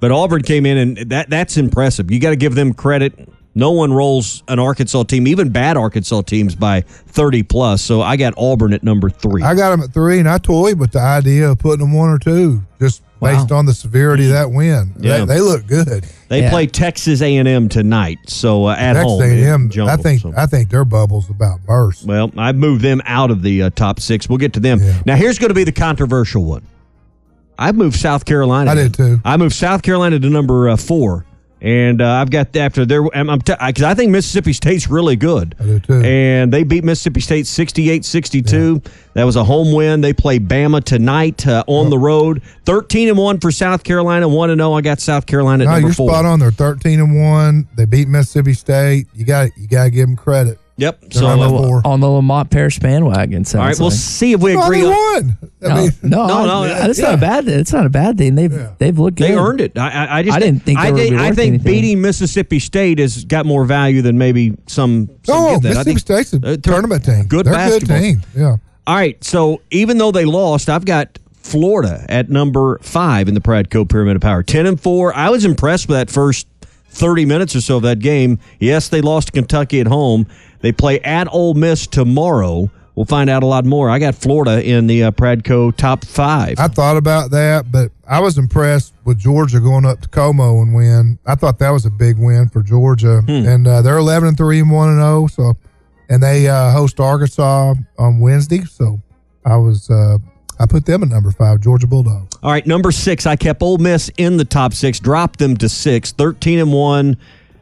but 0.00 0.10
Auburn 0.10 0.42
came 0.42 0.66
in 0.66 0.78
and 0.78 1.10
that 1.10 1.28
that's 1.30 1.56
impressive. 1.56 2.10
You 2.10 2.20
got 2.20 2.30
to 2.30 2.36
give 2.36 2.54
them 2.54 2.72
credit. 2.72 3.28
No 3.54 3.72
one 3.72 3.92
rolls 3.92 4.42
an 4.48 4.58
Arkansas 4.58 5.02
team, 5.04 5.26
even 5.26 5.50
bad 5.50 5.76
Arkansas 5.76 6.22
teams, 6.22 6.54
by 6.54 6.80
30 6.82 7.42
plus. 7.42 7.82
So 7.82 8.00
I 8.00 8.16
got 8.16 8.32
Auburn 8.36 8.72
at 8.72 8.82
number 8.82 9.10
three. 9.10 9.42
I 9.42 9.54
got 9.54 9.70
them 9.70 9.82
at 9.82 9.92
three, 9.92 10.18
and 10.18 10.28
I 10.28 10.38
toyed 10.38 10.78
with 10.78 10.92
the 10.92 11.00
idea 11.00 11.50
of 11.50 11.58
putting 11.58 11.80
them 11.80 11.92
one 11.92 12.08
or 12.08 12.18
two, 12.18 12.62
just 12.80 13.02
Wow. 13.20 13.36
based 13.38 13.52
on 13.52 13.66
the 13.66 13.74
severity 13.74 14.24
of 14.24 14.30
that 14.32 14.50
win. 14.50 14.94
Yeah. 14.98 15.18
They, 15.18 15.34
they 15.36 15.40
look 15.40 15.64
good. 15.68 16.04
They 16.26 16.48
play 16.48 16.66
Texas 16.66 17.22
A&M 17.22 17.68
tonight, 17.68 18.18
so 18.26 18.66
uh, 18.66 18.72
at 18.76 18.94
Texas 18.94 19.12
home. 19.12 19.22
A&M, 19.22 19.62
in 19.62 19.70
Jungle, 19.70 19.94
I 19.94 19.96
think 19.96 20.22
so. 20.22 20.32
I 20.36 20.46
think 20.46 20.70
their 20.70 20.84
bubble's 20.84 21.30
about 21.30 21.62
burst. 21.64 22.04
Well, 22.04 22.32
I've 22.36 22.56
moved 22.56 22.82
them 22.82 23.00
out 23.04 23.30
of 23.30 23.42
the 23.42 23.62
uh, 23.64 23.70
top 23.70 24.00
six. 24.00 24.28
We'll 24.28 24.38
get 24.38 24.54
to 24.54 24.60
them. 24.60 24.80
Now, 25.06 25.14
here's 25.14 25.38
going 25.38 25.50
to 25.50 25.54
be 25.54 25.62
the 25.62 25.70
controversial 25.70 26.44
one. 26.44 26.66
I 27.56 27.70
moved 27.70 27.94
South 27.96 28.24
Carolina. 28.24 28.72
I 28.72 28.74
did 28.74 28.94
too. 28.94 29.20
I 29.24 29.36
moved 29.36 29.54
South 29.54 29.82
Carolina 29.82 30.18
to 30.18 30.28
number 30.28 30.70
uh, 30.70 30.76
four, 30.76 31.24
and 31.62 32.02
uh, 32.02 32.10
I've 32.10 32.28
got 32.30 32.54
after 32.56 32.84
their. 32.84 33.04
I'm 33.16 33.38
because 33.38 33.82
I 33.82 33.94
think 33.94 34.10
Mississippi 34.10 34.52
State's 34.52 34.88
really 34.88 35.14
good. 35.14 35.54
I 35.60 35.62
do 35.64 35.78
too. 35.78 36.02
And 36.04 36.52
they 36.52 36.64
beat 36.64 36.82
Mississippi 36.82 37.20
State 37.20 37.44
68-62. 37.46 38.84
That 39.14 39.24
was 39.24 39.36
a 39.36 39.44
home 39.44 39.72
win. 39.72 40.00
They 40.00 40.12
play 40.12 40.38
Bama 40.40 40.82
tonight 40.82 41.46
uh, 41.46 41.62
on 41.68 41.88
the 41.90 41.98
road. 41.98 42.42
13 42.64 43.08
and 43.10 43.16
one 43.18 43.38
for 43.38 43.52
South 43.52 43.84
Carolina. 43.84 44.28
One 44.28 44.50
and 44.50 44.58
zero. 44.60 44.72
I 44.72 44.80
got 44.80 44.98
South 45.00 45.26
Carolina 45.26 45.64
at 45.64 45.66
No, 45.66 45.72
number 45.74 45.88
you're 45.88 45.94
four. 45.94 46.10
spot 46.10 46.24
on. 46.24 46.40
They're 46.40 46.50
thirteen 46.50 46.98
and 46.98 47.20
one. 47.20 47.68
They 47.76 47.84
beat 47.84 48.08
Mississippi 48.08 48.54
State. 48.54 49.06
You 49.14 49.24
got 49.24 49.50
you 49.56 49.68
got 49.68 49.84
to 49.84 49.90
give 49.90 50.08
them 50.08 50.16
credit. 50.16 50.58
Yep. 50.82 51.00
They're 51.00 51.10
So 51.22 51.36
number 51.36 51.48
four. 51.48 51.82
on 51.84 52.00
the 52.00 52.08
Lamont 52.08 52.50
Paris 52.50 52.78
bandwagon. 52.78 53.44
All 53.54 53.60
right, 53.60 53.78
we'll 53.78 53.88
like. 53.90 53.98
see 53.98 54.32
if 54.32 54.40
we 54.40 54.54
agree. 54.56 54.80
they 54.82 54.86
on- 54.86 54.92
won. 54.92 55.38
No, 55.60 55.74
mean, 55.76 55.90
no, 56.02 56.26
No, 56.26 56.34
I- 56.34 56.46
no, 56.46 56.64
that's 56.68 56.98
yeah. 56.98 57.04
not 57.06 57.14
a 57.14 57.18
bad. 57.18 57.48
It's 57.48 57.72
not 57.72 57.86
a 57.86 57.90
bad 57.90 58.18
thing. 58.18 58.34
They've 58.34 58.68
they've 58.78 58.98
looked 58.98 59.18
good. 59.18 59.30
They 59.30 59.34
earned 59.36 59.60
it. 59.60 59.78
I, 59.78 59.88
I, 60.06 60.18
I 60.18 60.22
just 60.22 60.36
I 60.36 60.40
didn't 60.40 60.62
think 60.64 60.78
they 60.80 60.86
I 60.86 60.90
were 60.90 60.98
think, 60.98 61.14
I 61.14 61.30
think 61.32 61.48
anything. 61.54 61.72
beating 61.72 62.00
Mississippi 62.00 62.58
State 62.58 62.98
has 62.98 63.24
got 63.24 63.46
more 63.46 63.64
value 63.64 64.02
than 64.02 64.18
maybe 64.18 64.56
some. 64.66 65.08
some 65.22 65.36
Oh, 65.36 65.60
give. 65.60 65.66
I 65.66 65.68
Mississippi 65.68 65.84
think, 65.84 65.98
State's 66.00 66.32
a 66.34 66.52
uh, 66.52 66.56
tournament 66.56 67.04
team. 67.04 67.24
Good 67.26 67.46
They're 67.46 67.54
basketball. 67.54 67.98
good 67.98 68.02
team. 68.02 68.22
Yeah. 68.36 68.56
All 68.86 68.94
right, 68.96 69.22
so 69.22 69.62
even 69.70 69.98
though 69.98 70.10
they 70.10 70.24
lost, 70.24 70.68
I've 70.68 70.84
got 70.84 71.16
Florida 71.34 72.04
at 72.08 72.30
number 72.30 72.78
five 72.82 73.28
in 73.28 73.34
the 73.34 73.40
Pradco 73.40 73.88
Pyramid 73.88 74.16
of 74.16 74.22
Power. 74.22 74.42
Ten 74.42 74.66
and 74.66 74.80
four. 74.80 75.14
I 75.14 75.30
was 75.30 75.44
impressed 75.44 75.86
with 75.88 75.96
that 75.98 76.10
first 76.10 76.46
thirty 76.92 77.24
minutes 77.24 77.56
or 77.56 77.60
so 77.60 77.78
of 77.78 77.82
that 77.82 77.98
game. 77.98 78.38
Yes, 78.60 78.88
they 78.88 79.00
lost 79.00 79.28
to 79.28 79.32
Kentucky 79.32 79.80
at 79.80 79.86
home. 79.86 80.26
They 80.60 80.72
play 80.72 81.00
at 81.00 81.26
Ole 81.32 81.54
Miss 81.54 81.86
tomorrow. 81.86 82.70
We'll 82.94 83.06
find 83.06 83.30
out 83.30 83.42
a 83.42 83.46
lot 83.46 83.64
more. 83.64 83.88
I 83.88 83.98
got 83.98 84.14
Florida 84.14 84.62
in 84.62 84.86
the 84.86 85.04
uh, 85.04 85.10
Pradco 85.12 85.74
top 85.74 86.04
five. 86.04 86.56
I 86.58 86.68
thought 86.68 86.98
about 86.98 87.30
that, 87.30 87.72
but 87.72 87.90
I 88.06 88.20
was 88.20 88.36
impressed 88.36 88.92
with 89.06 89.18
Georgia 89.18 89.60
going 89.60 89.86
up 89.86 90.02
to 90.02 90.08
Como 90.10 90.60
and 90.60 90.74
win. 90.74 91.18
I 91.26 91.34
thought 91.34 91.58
that 91.60 91.70
was 91.70 91.86
a 91.86 91.90
big 91.90 92.18
win 92.18 92.50
for 92.50 92.62
Georgia, 92.62 93.22
Hmm. 93.22 93.30
and 93.30 93.66
uh, 93.66 93.80
they're 93.80 93.96
eleven 93.96 94.28
and 94.28 94.36
three 94.36 94.60
and 94.60 94.70
one 94.70 94.90
and 94.90 94.98
zero. 95.00 95.26
So, 95.28 95.54
and 96.10 96.22
they 96.22 96.48
uh, 96.48 96.72
host 96.72 97.00
Arkansas 97.00 97.74
on 97.98 98.20
Wednesday. 98.20 98.60
So, 98.64 99.00
I 99.46 99.56
was 99.56 99.88
uh, 99.88 100.18
I 100.60 100.66
put 100.66 100.84
them 100.84 101.02
at 101.02 101.08
number 101.08 101.30
five, 101.30 101.60
Georgia 101.60 101.86
Bulldogs. 101.86 102.31
All 102.42 102.50
right, 102.50 102.66
number 102.66 102.90
six. 102.90 103.24
I 103.26 103.36
kept 103.36 103.62
Ole 103.62 103.78
Miss 103.78 104.10
in 104.16 104.36
the 104.36 104.44
top 104.44 104.74
six, 104.74 104.98
dropped 104.98 105.38
them 105.38 105.56
to 105.58 105.68
six, 105.68 106.12
13 106.12 106.58
and 106.58 106.72
one. 106.72 107.16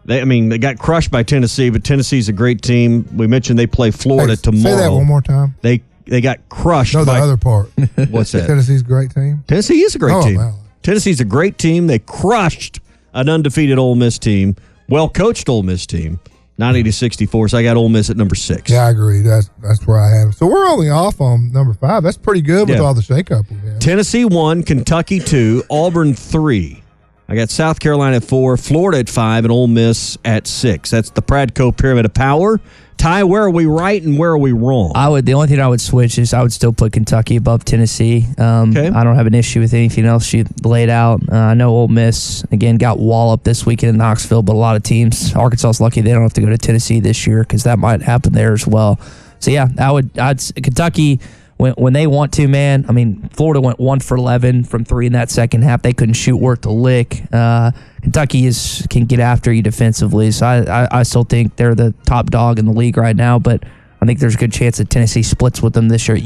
They, 0.07 0.21
I 0.23 0.25
mean, 0.25 0.49
they 0.49 0.57
got 0.59 0.79
crushed 0.79 1.11
by 1.11 1.23
Tennessee, 1.23 1.69
but 1.69 1.85
Tennessee's 1.85 2.29
a 2.31 2.33
great 2.33 2.63
team. 2.63 3.07
We 3.15 3.27
mentioned 3.27 3.59
they 3.59 3.67
play 3.67 3.91
Florida 3.91 4.33
Hey, 4.35 4.41
tomorrow. 4.43 4.77
Say 4.77 4.83
that 4.85 4.93
one 4.93 5.07
more 5.07 5.21
time. 5.21 5.55
They 5.61 5.83
they 6.07 6.21
got 6.23 6.49
crushed. 6.49 6.95
No, 6.95 7.05
the 7.05 7.13
by, 7.13 7.21
other 7.21 7.37
part. 7.37 7.69
What's 8.11 8.33
that? 8.33 8.47
Tennessee's 8.47 8.81
a 8.81 8.85
great 8.85 9.11
team. 9.15 9.45
Tennessee 9.47 9.81
is 9.83 9.95
a 9.95 9.99
great 9.99 10.15
Oh, 10.15 10.23
team. 10.23 10.37
wow. 10.39 10.55
Tennessee's 10.83 11.21
a 11.21 11.25
great 11.27 11.59
team. 11.59 11.87
They 11.87 11.99
crushed 11.99 12.81
an 13.13 13.29
undefeated 13.29 13.79
Ole 13.79 13.95
Miss 13.97 14.19
team, 14.19 14.57
well 14.89 15.09
coached 15.11 15.49
Ole 15.51 15.63
Miss 15.63 15.85
team, 15.87 16.19
90 16.61 16.85
to 16.85 16.93
64. 16.93 17.49
So 17.49 17.59
I 17.59 17.65
got 17.65 17.77
Ole 17.77 17.89
Miss 17.89 18.09
at 18.11 18.17
number 18.17 18.37
six. 18.37 18.71
Yeah, 18.71 18.87
I 18.87 18.91
agree. 18.91 19.23
That's 19.23 19.51
that's 19.61 19.85
where 19.87 19.99
I 19.99 20.17
have. 20.21 20.35
So 20.37 20.47
we're 20.47 20.67
only 20.69 20.89
off 20.91 21.21
on 21.21 21.51
number 21.51 21.75
five. 21.75 22.05
That's 22.05 22.17
pretty 22.19 22.43
good 22.43 22.69
with 22.69 22.79
Yeah. 22.79 22.85
all 22.85 22.95
the 22.95 23.01
shakeup. 23.03 23.45
Tennessee 23.81 24.25
one, 24.25 24.63
Kentucky 24.63 25.19
two, 25.19 25.65
Auburn 25.69 26.15
three. 26.15 26.83
I 27.29 27.35
got 27.37 27.49
South 27.51 27.79
Carolina 27.81 28.17
at 28.17 28.25
four, 28.25 28.57
Florida 28.57 28.99
at 28.99 29.09
five, 29.09 29.45
and 29.45 29.53
Ole 29.53 29.69
Miss 29.69 30.19
at 30.25 30.47
six. 30.47 30.91
That's 30.91 31.11
the 31.11 31.23
Pradco 31.23 31.77
Pyramid 31.77 32.05
of 32.05 32.13
Power. 32.15 32.61
Ty, 33.01 33.25
where 33.25 33.43
are 33.43 33.51
we 33.51 33.65
right 33.65 34.03
and 34.03 34.19
where 34.19 34.31
are 34.31 34.37
we 34.39 34.53
wrong? 34.53 34.93
I 34.95 35.09
would. 35.09 35.25
The 35.25 35.33
only 35.33 35.47
thing 35.49 35.59
I 35.59 35.67
would 35.67 35.81
switch 35.81 36.19
is 36.19 36.35
I 36.35 36.43
would 36.43 36.53
still 36.53 36.75
put 36.75 36.93
Kentucky 36.93 37.37
above 37.37 37.65
Tennessee. 37.65 38.27
Um, 38.37 38.73
Okay. 38.77 38.89
I 38.89 39.05
don't 39.05 39.17
have 39.17 39.27
an 39.27 39.33
issue 39.33 39.61
with 39.61 39.73
anything 39.73 40.05
else 40.05 40.31
you 40.35 40.45
laid 40.63 40.91
out. 40.91 41.23
Uh, 41.33 41.35
I 41.35 41.55
know 41.55 41.71
Ole 41.71 41.89
Miss 41.89 42.45
again 42.53 42.77
got 42.77 42.99
walloped 42.99 43.45
this 43.45 43.65
weekend 43.65 43.89
in 43.91 43.97
Knoxville, 43.97 44.43
but 44.43 44.53
a 44.53 44.59
lot 44.59 44.77
of 44.77 44.83
teams. 44.83 45.35
Arkansas 45.35 45.71
is 45.71 45.81
lucky 45.81 46.03
they 46.03 46.13
don't 46.13 46.21
have 46.21 46.35
to 46.35 46.43
go 46.43 46.51
to 46.51 46.59
Tennessee 46.59 47.01
this 47.01 47.27
year 47.27 47.41
because 47.41 47.63
that 47.65 47.79
might 47.79 48.03
happen 48.03 48.35
there 48.35 48.53
as 48.53 48.67
well. 48.67 49.01
So 49.39 49.51
yeah, 49.51 49.69
I 49.79 49.91
would. 49.91 50.19
I'd 50.19 50.39
Kentucky 50.63 51.21
when 51.61 51.73
when 51.75 51.93
they 51.93 52.07
want 52.07 52.33
to, 52.35 52.49
man. 52.49 52.87
I 52.89 52.93
mean, 52.93 53.29
Florida 53.35 53.61
went 53.61 53.79
one 53.79 54.01
for 54.01 54.17
eleven 54.17 54.65
from 54.65 54.85
three 54.85 55.07
in 55.07 55.13
that 55.13 55.31
second 55.31 55.63
half. 55.63 55.83
They 55.83 55.93
couldn't 55.93 56.15
shoot 56.15 56.37
worth 56.37 56.65
a 56.65 56.71
lick. 56.71 57.23
Uh, 57.31 57.73
Kentucky 58.01 58.47
is 58.47 58.87
can 58.89 59.05
get 59.05 59.21
after 59.21 59.53
you 59.53 59.63
defensively, 59.63 60.31
so 60.31 60.47
I, 60.47 60.85
I 60.85 60.89
I 61.01 61.03
still 61.03 61.25
think 61.25 61.57
they're 61.57 61.75
the 61.75 61.93
top 62.07 62.31
dog 62.31 62.59
in 62.59 62.65
the 62.65 62.73
league 62.73 62.97
right 62.97 63.15
now. 63.15 63.39
But 63.39 63.65
I 64.01 64.07
think 64.07 64.21
there's 64.21 64.35
a 64.35 64.39
good 64.39 64.53
chance 64.53 64.79
that 64.79 64.89
Tennessee 64.89 65.23
splits 65.23 65.61
with 65.61 65.75
them 65.75 65.89
this 65.89 66.09
year. 66.09 66.21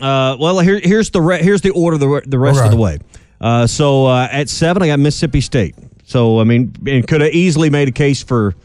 Uh, 0.00 0.36
well, 0.40 0.58
here, 0.58 0.80
here's 0.82 1.10
the 1.10 1.20
re- 1.20 1.42
here's 1.42 1.60
the 1.60 1.70
order 1.70 1.96
the, 1.96 2.22
the 2.26 2.38
rest 2.38 2.64
of 2.64 2.72
the 2.72 2.76
way. 2.76 2.98
Uh, 3.40 3.68
so 3.68 4.06
uh, 4.06 4.28
at 4.30 4.48
seven, 4.48 4.82
I 4.82 4.88
got 4.88 4.98
Mississippi 4.98 5.40
State. 5.40 5.76
So 6.04 6.40
I 6.40 6.44
mean, 6.44 6.74
and 6.88 7.06
could 7.06 7.20
have 7.20 7.32
easily 7.32 7.70
made 7.70 7.86
a 7.86 7.92
case 7.92 8.20
for 8.22 8.56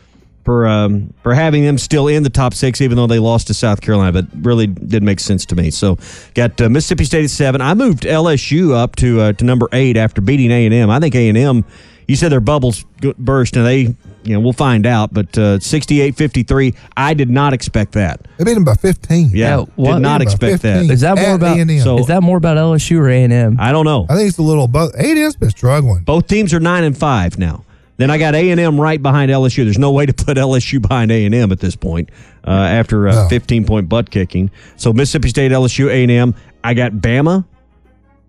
for 0.48 0.66
um, 0.66 1.14
for 1.24 1.34
having 1.34 1.66
them 1.66 1.78
still 1.78 2.08
in 2.08 2.24
the 2.24 2.30
top 2.30 2.54
six, 2.54 2.80
even 2.80 2.96
though 2.96 3.06
they 3.06 3.20
lost 3.20 3.48
to 3.48 3.54
South 3.54 3.82
Carolina. 3.82 4.14
But 4.14 4.28
really 4.46 4.66
didn't 4.66 5.04
make 5.04 5.20
sense 5.20 5.46
to 5.48 5.58
me. 5.58 5.72
So 5.72 5.98
got 6.36 6.62
uh, 6.62 6.70
Mississippi 6.70 7.04
State 7.04 7.26
at 7.26 7.30
seven. 7.32 7.60
I 7.60 7.74
moved 7.74 8.04
LSU 8.04 8.72
up 8.74 8.96
to 8.96 9.20
uh, 9.20 9.34
to 9.34 9.44
number 9.44 9.68
eight 9.74 9.98
after 9.98 10.22
beating 10.22 10.50
A 10.52 10.64
and 10.66 10.74
M. 10.74 10.90
I 10.90 11.02
think 11.02 11.16
A 11.16 11.28
and 11.28 11.38
M. 11.38 11.66
You 12.08 12.16
said 12.16 12.32
their 12.32 12.40
bubbles 12.40 12.86
burst, 13.18 13.58
and 13.58 13.66
they, 13.66 13.80
you 14.24 14.34
know, 14.34 14.40
we'll 14.40 14.54
find 14.54 14.86
out. 14.86 15.14
But 15.14 15.38
uh, 15.38 15.58
68-53, 15.58 16.74
I 16.96 17.14
did 17.14 17.30
not 17.30 17.52
expect 17.52 17.92
that. 17.92 18.26
They 18.38 18.46
beat 18.46 18.54
them 18.54 18.64
by 18.64 18.76
fifteen. 18.76 19.32
Yeah, 19.34 19.66
what- 19.76 19.96
did 19.96 20.00
not 20.00 20.22
expect 20.22 20.62
that. 20.62 20.86
Is 20.90 21.02
that 21.02 21.18
more 21.18 21.36
about 21.36 21.58
A&M. 21.58 21.80
So- 21.82 22.00
is 22.00 22.08
that 22.08 22.24
more 22.24 22.38
about 22.38 22.56
LSU 22.56 23.00
or 23.00 23.10
A 23.10 23.22
and 23.26 23.34
M? 23.34 23.58
I 23.60 23.74
don't 23.74 23.84
know. 23.84 24.06
I 24.10 24.16
think 24.16 24.30
it's 24.30 24.38
a 24.38 24.44
little 24.44 24.70
both. 24.70 24.94
A&M's 24.96 25.36
been 25.36 25.50
struggling. 25.50 26.04
Both 26.06 26.28
teams 26.28 26.54
are 26.54 26.62
nine 26.62 26.86
and 26.86 26.98
five 26.98 27.38
now. 27.38 27.66
Then 27.98 28.12
I 28.12 28.18
got 28.20 28.36
A 28.36 28.52
and 28.52 28.60
M 28.60 28.80
right 28.80 29.02
behind 29.02 29.32
LSU. 29.32 29.64
There's 29.64 29.80
no 29.80 29.92
way 29.92 30.06
to 30.06 30.14
put 30.14 30.38
LSU 30.38 30.82
behind 30.82 31.12
A 31.12 31.26
and 31.26 31.34
M 31.34 31.52
at 31.52 31.60
this 31.60 31.76
point 31.76 32.10
uh, 32.46 32.52
after 32.52 33.08
a 33.08 33.12
No. 33.14 33.28
15 33.30 33.66
point 33.66 33.90
butt 33.90 34.10
kicking. 34.12 34.52
So 34.76 34.94
Mississippi 34.94 35.30
State, 35.30 35.52
LSU, 35.52 35.90
A 35.90 36.04
and 36.04 36.12
M. 36.12 36.36
I 36.64 36.74
got 36.76 36.92
Bama. 36.94 37.46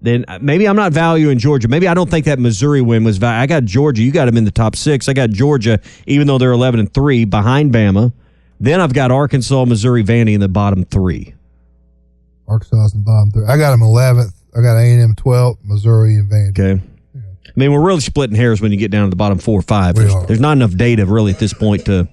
Then 0.01 0.25
uh, 0.29 0.39
maybe 0.41 0.67
I'm 0.69 0.77
not 0.77 0.93
valuing 0.93 1.39
Georgia. 1.39 1.69
Maybe 1.69 1.87
I 1.89 1.93
don't 1.95 2.09
think 2.09 2.25
that 2.27 2.39
Missouri 2.39 2.81
win 2.81 3.05
was. 3.05 3.19
Val- 3.19 3.39
I 3.41 3.47
got 3.47 3.65
Georgia. 3.65 4.03
You 4.03 4.13
got 4.13 4.27
them 4.27 4.37
in 4.37 4.45
the 4.45 4.51
top 4.51 4.75
six. 4.77 5.09
I 5.09 5.13
got 5.13 5.31
Georgia, 5.31 5.81
even 6.07 6.27
though 6.29 6.39
they're 6.39 6.53
11 6.53 6.81
and 6.81 6.93
three, 6.95 7.25
behind 7.25 7.73
Bama. 7.75 8.13
Then 8.61 8.81
I've 8.81 8.93
got 8.95 9.11
Arkansas, 9.11 9.65
Missouri, 9.67 10.03
Vandy 10.05 10.35
in 10.35 10.41
the 10.41 10.49
bottom 10.49 10.85
three. 10.85 11.35
Arkansas 12.47 12.89
and 12.95 13.05
bottom 13.05 13.31
three. 13.33 13.45
I 13.47 13.57
got 13.59 13.73
them 13.73 13.83
eleventh. 13.83 14.33
I 14.57 14.63
got 14.63 14.77
A&M 14.79 15.15
twelfth, 15.15 15.61
Missouri 15.65 16.15
and 16.15 16.31
Vandy. 16.31 16.51
Okay. 16.59 16.83
I 17.59 17.61
mean, 17.61 17.73
we're 17.73 17.83
really 17.85 18.01
splitting 18.01 18.37
hairs 18.37 18.61
when 18.61 18.71
you 18.71 18.79
get 18.79 18.93
down 18.93 19.07
to 19.07 19.11
the 19.11 19.17
bottom 19.17 19.39
four 19.39 19.59
or 19.59 19.63
five. 19.63 19.97
There's, 19.97 20.15
there's 20.27 20.39
not 20.39 20.53
enough 20.53 20.77
data 20.77 21.05
really 21.07 21.33
at 21.33 21.41
this 21.41 21.53
point 21.53 21.87
to 21.87 22.07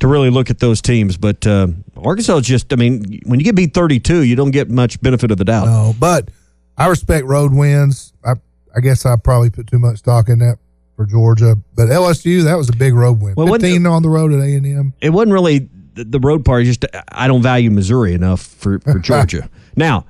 to 0.00 0.06
really 0.06 0.28
look 0.28 0.50
at 0.50 0.58
those 0.58 0.82
teams. 0.82 1.16
But 1.16 1.46
uh, 1.46 1.68
Arkansas 1.96 2.36
is 2.36 2.46
just, 2.46 2.70
I 2.70 2.76
mean, 2.76 3.20
when 3.24 3.40
you 3.40 3.44
get 3.44 3.54
beat 3.54 3.72
32, 3.72 4.24
you 4.24 4.36
don't 4.36 4.50
get 4.50 4.68
much 4.68 5.00
benefit 5.00 5.30
of 5.30 5.38
the 5.38 5.44
doubt. 5.46 5.66
No, 5.68 5.94
but 5.98 6.28
I 6.76 6.88
respect 6.88 7.24
road 7.24 7.54
wins. 7.54 8.12
I 8.22 8.32
I 8.76 8.80
guess 8.80 9.06
I 9.06 9.16
probably 9.16 9.48
put 9.48 9.68
too 9.68 9.78
much 9.78 10.00
stock 10.00 10.28
in 10.28 10.40
that 10.40 10.58
for 10.96 11.06
Georgia, 11.06 11.56
but 11.74 11.88
LSU 11.88 12.44
that 12.44 12.56
was 12.58 12.68
a 12.68 12.76
big 12.76 12.92
road 12.92 13.22
win. 13.22 13.36
Well, 13.36 13.46
what- 13.46 13.62
Fifteen 13.62 13.86
on 13.86 14.02
the 14.02 14.10
road 14.10 14.34
at 14.34 14.40
A 14.40 14.54
and 14.54 14.66
M. 14.66 14.92
It 15.00 15.10
wasn't 15.10 15.32
really 15.32 15.70
the, 15.94 16.20
road 16.20 16.44
part. 16.44 16.64
Just 16.66 16.84
I 17.08 17.26
don't 17.26 17.40
value 17.40 17.70
Missouri 17.70 18.12
enough 18.12 18.42
for, 18.42 18.80
for 18.80 18.98
Georgia. 18.98 19.48
now, 19.76 20.04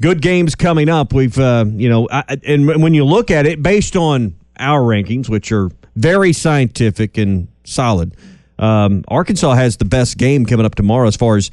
good 0.00 0.22
games 0.22 0.54
coming 0.54 0.88
up. 0.88 1.12
We've, 1.12 1.38
uh, 1.38 1.66
you 1.68 1.88
know, 1.88 2.08
I, 2.10 2.38
and 2.44 2.66
when 2.82 2.94
you 2.94 3.04
look 3.04 3.30
at 3.30 3.46
it 3.46 3.62
based 3.62 3.96
on 3.96 4.34
our 4.58 4.80
rankings, 4.80 5.28
which 5.28 5.52
are 5.52 5.70
very 5.96 6.32
scientific 6.32 7.18
and 7.18 7.48
solid, 7.64 8.16
um, 8.58 9.04
Arkansas 9.08 9.54
has 9.54 9.76
the 9.76 9.84
best 9.84 10.18
game 10.18 10.46
coming 10.46 10.66
up 10.66 10.74
tomorrow 10.74 11.08
as 11.08 11.16
far 11.16 11.36
as 11.36 11.50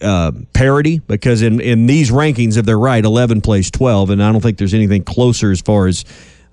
uh, 0.00 0.32
parity 0.52 0.98
because 0.98 1.42
in, 1.42 1.60
in 1.60 1.86
these 1.86 2.10
rankings, 2.10 2.56
if 2.56 2.66
they're 2.66 2.78
right, 2.78 3.04
11 3.04 3.40
plays 3.40 3.70
12, 3.70 4.10
and 4.10 4.22
I 4.22 4.32
don't 4.32 4.40
think 4.40 4.58
there's 4.58 4.74
anything 4.74 5.04
closer 5.04 5.50
as 5.50 5.60
far 5.60 5.86
as 5.86 6.04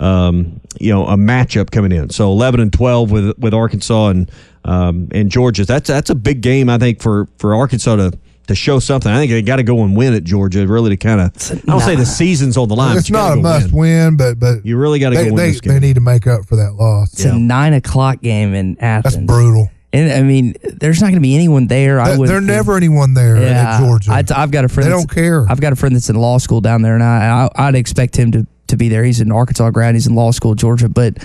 um, 0.01 0.59
you 0.79 0.91
know 0.91 1.05
a 1.05 1.15
matchup 1.15 1.71
coming 1.71 1.91
in. 1.91 2.09
So 2.09 2.31
eleven 2.31 2.59
and 2.59 2.73
twelve 2.73 3.11
with 3.11 3.37
with 3.37 3.53
Arkansas 3.53 4.07
and 4.07 4.31
um, 4.65 5.07
and 5.11 5.29
Georgia. 5.29 5.63
That's 5.63 5.87
that's 5.87 6.09
a 6.09 6.15
big 6.15 6.41
game 6.41 6.69
I 6.69 6.77
think 6.77 7.01
for 7.01 7.27
for 7.37 7.55
Arkansas 7.55 7.95
to. 7.95 8.11
To 8.47 8.55
show 8.55 8.79
something, 8.79 9.09
I 9.11 9.17
think 9.17 9.31
they 9.31 9.41
got 9.43 9.57
to 9.57 9.63
go 9.63 9.83
and 9.83 9.95
win 9.95 10.13
at 10.13 10.23
Georgia. 10.23 10.65
Really, 10.67 10.89
to 10.89 10.97
kind 10.97 11.21
of, 11.21 11.27
I 11.51 11.55
don't 11.71 11.79
say 11.79 11.95
the 11.95 12.05
season's 12.05 12.57
on 12.57 12.67
the 12.67 12.75
line. 12.75 12.97
it's 12.97 13.09
but 13.09 13.15
you 13.17 13.23
not 13.23 13.37
a 13.37 13.41
must 13.41 13.71
win. 13.71 13.81
win, 13.81 14.17
but 14.17 14.39
but 14.39 14.65
You 14.65 14.77
really 14.77 14.99
got 14.99 15.11
to 15.11 15.15
go 15.15 15.23
they, 15.23 15.31
win 15.31 15.35
they, 15.37 15.51
this 15.51 15.61
game. 15.61 15.73
they 15.73 15.79
need 15.79 15.93
to 15.95 16.01
make 16.01 16.27
up 16.27 16.45
for 16.47 16.57
that 16.57 16.73
loss. 16.73 17.13
It's 17.13 17.23
a 17.23 17.37
nine 17.37 17.73
o'clock 17.73 18.19
game 18.21 18.53
in 18.53 18.77
Athens. 18.79 19.15
That's 19.15 19.25
brutal. 19.25 19.69
And 19.93 20.11
I 20.11 20.21
mean, 20.23 20.55
there's 20.63 20.99
not 21.01 21.07
going 21.07 21.15
to 21.15 21.21
be 21.21 21.35
anyone 21.35 21.67
there. 21.67 21.99
I 21.99 22.17
would. 22.17 22.27
There's 22.29 22.43
never 22.43 22.75
anyone 22.77 23.13
there 23.13 23.41
Yeah, 23.41 23.75
at 23.75 23.79
Georgia. 23.79 24.11
I, 24.11 24.23
have 24.39 24.51
got 24.51 24.65
a 24.65 24.69
friend. 24.69 24.87
They 24.87 24.91
don't 24.91 25.09
care. 25.09 25.45
I've 25.49 25.61
got 25.61 25.71
a 25.71 25.75
friend 25.75 25.95
that's 25.95 26.09
in 26.09 26.15
law 26.15 26.37
school 26.37 26.61
down 26.61 26.81
there, 26.81 26.95
and 26.95 27.03
I, 27.03 27.49
I 27.55 27.67
I'd 27.67 27.75
expect 27.75 28.17
him 28.17 28.31
to 28.31 28.47
to 28.67 28.75
be 28.77 28.89
there. 28.89 29.03
He's 29.03 29.21
an 29.21 29.31
Arkansas 29.31 29.69
grad. 29.71 29.95
He's 29.95 30.07
in 30.07 30.15
law 30.15 30.31
school, 30.31 30.55
Georgia, 30.55 30.89
but. 30.89 31.17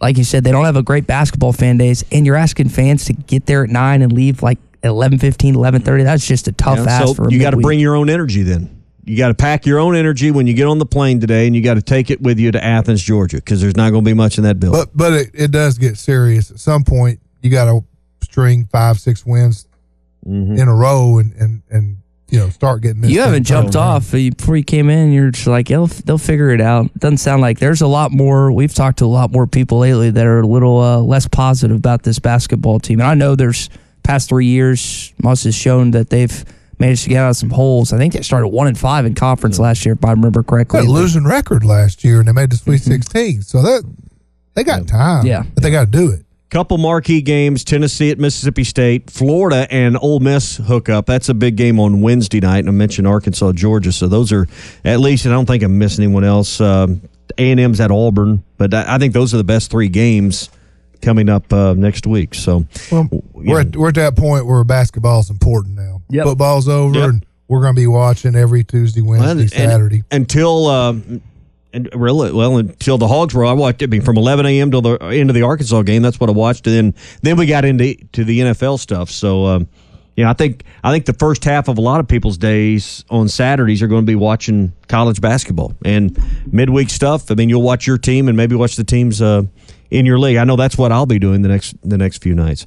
Like 0.00 0.18
you 0.18 0.24
said, 0.24 0.44
they 0.44 0.50
don't 0.50 0.66
have 0.66 0.76
a 0.76 0.82
great 0.82 1.06
basketball 1.06 1.52
fan 1.54 1.78
days, 1.78 2.04
and 2.12 2.26
you're 2.26 2.36
asking 2.36 2.68
fans 2.68 3.06
to 3.06 3.14
get 3.14 3.46
there 3.46 3.64
at 3.64 3.70
nine 3.70 4.02
and 4.02 4.12
leave 4.12 4.42
like 4.42 4.58
11, 4.84 5.18
15, 5.18 5.54
11.30. 5.54 6.04
That's 6.04 6.26
just 6.26 6.46
a 6.48 6.52
tough 6.52 6.78
Yeah, 6.78 6.84
ask 6.92 7.06
so 7.08 7.14
for 7.14 7.28
a 7.28 7.32
you 7.32 7.40
got 7.40 7.50
to 7.50 7.56
bring 7.56 7.80
your 7.80 7.94
own 7.96 8.08
energy 8.10 8.42
then. 8.42 8.82
You 9.06 9.16
got 9.18 9.28
to 9.28 9.34
pack 9.34 9.66
your 9.66 9.78
own 9.80 9.96
energy 9.96 10.30
when 10.30 10.46
you 10.46 10.54
get 10.54 10.66
on 10.66 10.78
the 10.78 10.86
plane 10.86 11.20
today, 11.20 11.46
and 11.46 11.54
you 11.54 11.62
got 11.62 11.74
to 11.74 11.82
take 11.82 12.10
it 12.10 12.22
with 12.22 12.38
you 12.38 12.50
to 12.52 12.64
Athens, 12.64 13.02
Georgia, 13.02 13.36
because 13.36 13.60
there's 13.60 13.76
not 13.76 13.90
going 13.90 14.02
to 14.04 14.08
be 14.08 14.14
much 14.14 14.38
in 14.38 14.44
that 14.44 14.58
building. 14.60 14.80
But 14.80 14.96
but 14.96 15.12
it, 15.12 15.30
it 15.34 15.50
does 15.50 15.76
get 15.78 15.98
serious 15.98 16.50
at 16.50 16.58
some 16.58 16.84
point. 16.84 17.20
You 17.42 17.50
got 17.50 17.66
to 17.66 17.84
string 18.22 18.66
five 18.72 18.98
six 19.00 19.24
wins 19.26 19.66
Mm-hmm. 20.26 20.56
in 20.58 20.68
a 20.68 20.74
row 20.74 21.18
and 21.18 21.34
and 21.34 21.62
and 21.68 21.98
you 22.30 22.38
know 22.38 22.48
start 22.48 22.80
getting. 22.80 23.02
This 23.02 23.10
You 23.10 23.20
haven't 23.20 23.44
jumped 23.44 23.76
off 23.76 24.14
You- 24.14 24.30
before 24.32 24.56
you 24.56 24.64
came 24.64 24.88
in. 24.88 25.12
You're 25.12 25.30
just 25.32 25.46
like, 25.46 25.68
they'll, 25.68 25.86
they'll 25.86 26.16
figure 26.16 26.48
it 26.48 26.62
out. 26.62 26.92
Doesn't 26.98 27.18
sound 27.18 27.42
like 27.42 27.58
there's 27.58 27.82
a 27.82 27.86
lot 27.86 28.10
more. 28.10 28.50
We've 28.50 28.72
talked 28.72 29.00
to 29.00 29.04
a 29.04 29.06
lot 29.06 29.32
more 29.32 29.46
people 29.46 29.80
lately 29.80 30.08
that 30.10 30.24
are 30.24 30.40
a 30.40 30.46
little 30.46 30.80
uh, 30.80 30.96
less 31.00 31.28
positive 31.28 31.76
about 31.76 32.04
this 32.04 32.18
basketball 32.18 32.80
team. 32.80 33.00
And 33.00 33.06
I 33.06 33.12
know 33.12 33.34
there's 33.36 33.68
past 34.04 34.28
three 34.28 34.46
years, 34.46 35.12
Muss 35.22 35.42
has 35.44 35.54
shown 35.54 35.90
that 35.92 36.10
they've 36.10 36.44
managed 36.78 37.02
to 37.04 37.08
get 37.08 37.18
out 37.18 37.30
of 37.30 37.36
some 37.36 37.50
holes. 37.50 37.92
I 37.92 37.98
think 37.98 38.12
they 38.14 38.22
started 38.22 38.48
one 38.48 38.66
and 38.68 38.78
five 38.78 39.06
in 39.06 39.14
conference 39.14 39.58
last 39.58 39.84
year, 39.84 39.94
if 39.94 40.04
I 40.04 40.10
remember 40.12 40.42
They 40.42 40.48
correctly. 40.48 40.80
had 40.80 40.88
a 40.88 40.92
losing 40.92 41.24
record 41.24 41.64
last 41.64 42.04
year, 42.04 42.18
and 42.20 42.28
they 42.28 42.32
made 42.32 42.50
the 42.50 42.56
Sweet 42.56 42.82
Sixteen. 42.82 43.42
So 43.42 43.62
that 43.62 43.82
they 44.54 44.62
got 44.64 44.86
time. 44.86 45.20
Mm-hmm. 45.20 45.26
Yeah. 45.26 45.42
but 45.54 45.62
they 45.62 45.70
got 45.70 45.86
to 45.86 45.90
do 45.90 46.10
it. 46.12 46.20
Couple 46.50 46.78
marquee 46.78 47.20
games: 47.22 47.64
Tennessee 47.64 48.10
at 48.10 48.18
Mississippi 48.20 48.62
State, 48.62 49.10
Florida 49.10 49.66
and 49.72 49.96
Ole 50.00 50.20
Miss 50.20 50.56
hook 50.58 50.88
up. 50.88 51.06
That's 51.06 51.28
a 51.28 51.34
big 51.34 51.56
game 51.56 51.80
on 51.80 52.00
Wednesday 52.00 52.38
night, 52.38 52.58
and 52.60 52.68
I 52.68 52.72
mentioned 52.72 53.08
Arkansas, 53.08 53.52
Georgia. 53.52 53.90
So 53.90 54.06
those 54.06 54.30
are 54.32 54.46
at 54.84 55.00
least. 55.00 55.26
I 55.26 55.30
don't 55.30 55.46
think 55.46 55.64
I'm 55.64 55.78
missing 55.78 56.04
anyone 56.04 56.22
else. 56.22 56.60
Um, 56.60 57.00
A 57.38 57.50
and 57.50 57.58
M's 57.58 57.80
at 57.80 57.90
Auburn, 57.90 58.44
but 58.56 58.72
I, 58.72 58.94
I 58.94 58.98
think 58.98 59.14
those 59.14 59.34
are 59.34 59.36
the 59.36 59.42
best 59.42 59.70
three 59.70 59.88
games 59.88 60.48
coming 61.04 61.28
up 61.28 61.52
uh, 61.52 61.74
next 61.74 62.06
week. 62.06 62.34
So 62.34 62.64
Well, 62.90 63.08
we're 63.32 63.60
at, 63.60 63.76
we're 63.76 63.88
at 63.90 63.94
that 63.96 64.16
point 64.16 64.46
where 64.46 64.64
basketball 64.64 65.20
is 65.20 65.30
important 65.30 65.76
now. 65.76 66.02
Yep. 66.10 66.24
Football's 66.24 66.68
over, 66.68 66.98
Yep. 66.98 67.08
and 67.10 67.26
we're 67.48 67.60
going 67.60 67.74
to 67.74 67.80
be 67.80 67.86
watching 67.86 68.34
every 68.34 68.64
Tuesday, 68.64 69.02
Wednesday, 69.02 69.42
and- 69.42 69.50
Saturday. 69.70 70.02
until 70.10 70.66
uh, 70.66 70.94
and 71.72 71.88
really 71.92 72.30
well 72.32 72.56
until 72.56 72.98
the 72.98 73.08
Hogs 73.08 73.34
were. 73.34 73.44
I 73.44 73.52
watched. 73.52 73.82
I 73.82 73.86
mean, 73.86 74.00
from 74.02 74.16
11 74.16 74.46
a.m. 74.46 74.70
till 74.70 74.80
the 74.82 74.96
end 75.02 75.28
of 75.28 75.34
the 75.34 75.42
Arkansas 75.42 75.82
game. 75.82 76.02
That's 76.02 76.20
what 76.20 76.30
I 76.30 76.32
watched. 76.32 76.66
And 76.68 76.76
then 76.76 76.94
then 77.22 77.36
we 77.36 77.46
got 77.46 77.64
into 77.64 77.96
to 78.12 78.24
the 78.24 78.40
NFL 78.40 78.78
stuff. 78.78 79.10
So. 79.10 79.44
Um, 79.46 79.68
yeah, 80.16 80.30
I 80.30 80.32
think 80.32 80.62
I 80.84 80.92
think 80.92 81.06
the 81.06 81.12
first 81.14 81.42
half 81.42 81.66
of 81.66 81.76
a 81.76 81.80
lot 81.80 81.98
of 81.98 82.06
people's 82.06 82.38
days 82.38 83.04
on 83.10 83.26
Saturdays 83.28 83.82
are 83.82 83.88
going 83.88 84.02
to 84.02 84.06
be 84.06 84.14
watching 84.14 84.72
college 84.86 85.20
basketball 85.20 85.74
and 85.84 86.16
midweek 86.52 86.88
stuff. 86.90 87.32
I 87.32 87.34
mean, 87.34 87.48
you'll 87.48 87.62
watch 87.62 87.84
your 87.88 87.98
team 87.98 88.28
and 88.28 88.36
maybe 88.36 88.54
watch 88.54 88.76
the 88.76 88.84
teams 88.84 89.20
uh, 89.20 89.42
in 89.94 90.04
your 90.04 90.18
league. 90.18 90.36
I 90.36 90.44
know 90.44 90.56
that's 90.56 90.76
what 90.76 90.92
I'll 90.92 91.06
be 91.06 91.18
doing 91.18 91.42
the 91.42 91.48
next 91.48 91.74
the 91.88 91.96
next 91.96 92.22
few 92.22 92.34
nights. 92.34 92.66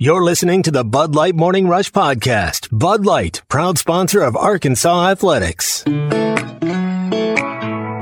You're 0.00 0.24
listening 0.24 0.64
to 0.64 0.72
the 0.72 0.82
Bud 0.82 1.14
Light 1.14 1.36
Morning 1.36 1.68
Rush 1.68 1.92
Podcast. 1.92 2.66
Bud 2.76 3.06
Light, 3.06 3.42
proud 3.48 3.78
sponsor 3.78 4.22
of 4.22 4.34
Arkansas 4.36 5.10
Athletics. 5.10 5.84
You 5.86 5.92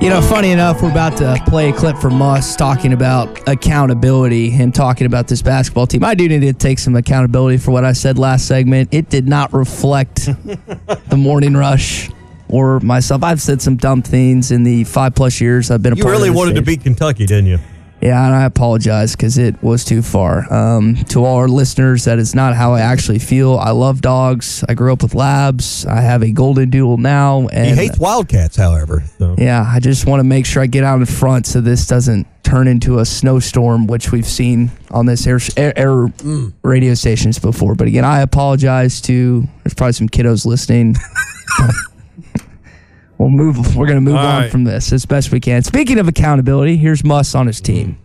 know, 0.09 0.23
funny 0.23 0.53
enough, 0.53 0.81
we're 0.81 0.91
about 0.91 1.19
to 1.19 1.39
play 1.49 1.69
a 1.69 1.73
clip 1.75 1.99
from 1.99 2.23
us 2.23 2.57
talking 2.57 2.95
about 2.95 3.47
accountability 3.47 4.55
and 4.55 4.75
talking 4.75 5.07
about 5.07 5.29
this 5.29 5.43
basketball 5.43 5.87
team. 5.87 6.03
I 6.03 6.15
do 6.15 6.27
need 6.31 6.41
to 6.41 6.55
take 6.55 6.79
some 6.79 6.97
accountability 6.97 7.59
for 7.59 7.73
what 7.73 7.85
I 7.85 7.93
said 7.93 8.17
last 8.19 8.49
segment. 8.49 8.89
It 8.91 9.11
did 9.11 9.29
not 9.29 9.53
reflect 9.53 10.25
the 11.11 11.17
morning 11.19 11.53
rush 11.53 12.09
or 12.49 12.81
myself. 12.81 13.23
I've 13.23 13.43
said 13.43 13.61
some 13.61 13.77
dumb 13.77 14.01
things 14.01 14.51
in 14.51 14.63
the 14.63 14.85
five 14.85 15.15
plus 15.15 15.43
years 15.43 15.71
I've 15.71 15.83
been 15.83 15.93
a 15.93 15.97
You 15.97 16.05
part 16.05 16.13
really 16.13 16.31
of 16.31 16.35
this 16.37 16.39
wanted 16.39 16.55
to 16.55 16.63
beat 16.63 16.85
Kentucky, 16.85 17.27
didn't 17.27 17.49
you? 17.49 17.59
Yeah, 18.03 18.27
and 18.27 18.35
I 18.35 18.45
apologize 18.47 19.15
because 19.15 19.39
it 19.39 19.63
was 19.63 19.85
too 19.85 20.03
far. 20.03 20.53
Um, 20.53 20.97
to 21.11 21.25
all 21.25 21.37
our 21.37 21.47
listeners, 21.47 22.05
that 22.05 22.19
is 22.19 22.35
not 22.35 22.57
how 22.57 22.75
I 22.75 22.81
actually 22.81 23.21
feel. 23.21 23.57
I 23.57 23.71
love 23.71 24.01
dogs. 24.01 24.65
I 24.69 24.75
grew 24.75 24.93
up 24.93 25.03
with 25.03 25.15
labs. 25.15 25.87
I 25.87 26.01
have 26.01 26.25
a 26.25 26.33
golden 26.33 26.69
doodle 26.69 26.97
now, 26.97 27.47
and 27.49 27.79
he 27.79 27.87
hates 27.87 27.99
Wildcats, 27.99 28.57
however. 28.57 29.05
So. 29.19 29.37
yeah, 29.39 29.65
I 29.65 29.79
just 29.79 30.05
want 30.05 30.19
to 30.19 30.25
make 30.25 30.47
sure 30.47 30.63
I 30.63 30.67
get 30.67 30.83
out 30.83 30.99
in 30.99 31.07
front 31.07 31.47
so 31.47 31.61
this 31.61 31.87
doesn't 31.87 32.27
turn 32.43 32.67
into 32.67 32.99
a 32.99 33.05
snowstorm, 33.05 33.87
which 33.87 34.11
we've 34.11 34.27
seen 34.27 34.73
on 34.91 35.07
this 35.07 35.25
air, 35.25 35.39
air, 35.57 35.73
air 35.79 36.13
radio 36.63 36.95
stations 36.95 37.39
before. 37.39 37.77
But 37.77 37.87
again, 37.87 38.05
I 38.05 38.23
apologize 38.23 39.01
to. 39.03 39.47
There's 39.63 39.75
probably 39.75 39.93
some 39.93 40.09
kiddos 40.09 40.45
listening. 40.45 40.97
we'll 43.23 43.31
move. 43.31 43.77
We're 43.77 43.87
going 43.87 43.97
to 43.97 44.01
move 44.01 44.17
All 44.17 44.27
on 44.27 44.43
right. 44.43 44.51
from 44.51 44.65
this 44.65 44.93
as 44.93 45.07
best 45.07 45.31
we 45.31 45.41
can. 45.41 45.63
Speaking 45.63 45.99
of 45.99 46.09
accountability, 46.09 46.77
here's 46.77 47.05
Muss 47.05 47.35
on 47.35 47.47
his 47.47 47.61
team. 47.61 47.97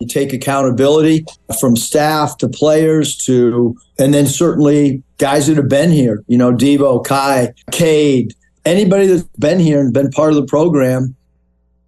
You 0.00 0.06
take 0.06 0.32
accountability 0.32 1.24
from 1.60 1.76
staff 1.76 2.38
to 2.38 2.48
players 2.48 3.16
to, 3.18 3.76
and 3.98 4.14
then 4.14 4.26
certainly 4.26 5.02
guys 5.18 5.46
that 5.46 5.56
have 5.56 5.68
been 5.68 5.90
here, 5.90 6.24
you 6.26 6.38
know, 6.38 6.52
Devo, 6.52 7.04
Kai, 7.04 7.52
Cade, 7.70 8.34
anybody 8.64 9.06
that's 9.06 9.24
been 9.38 9.58
here 9.58 9.80
and 9.80 9.92
been 9.92 10.10
part 10.10 10.30
of 10.30 10.36
the 10.36 10.46
program. 10.46 11.14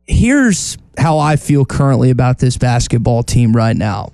here's 0.06 0.76
how 0.98 1.18
I 1.18 1.36
feel 1.36 1.64
currently 1.64 2.10
about 2.10 2.38
this 2.38 2.58
basketball 2.58 3.22
team 3.22 3.54
right 3.56 3.76
now. 3.76 4.12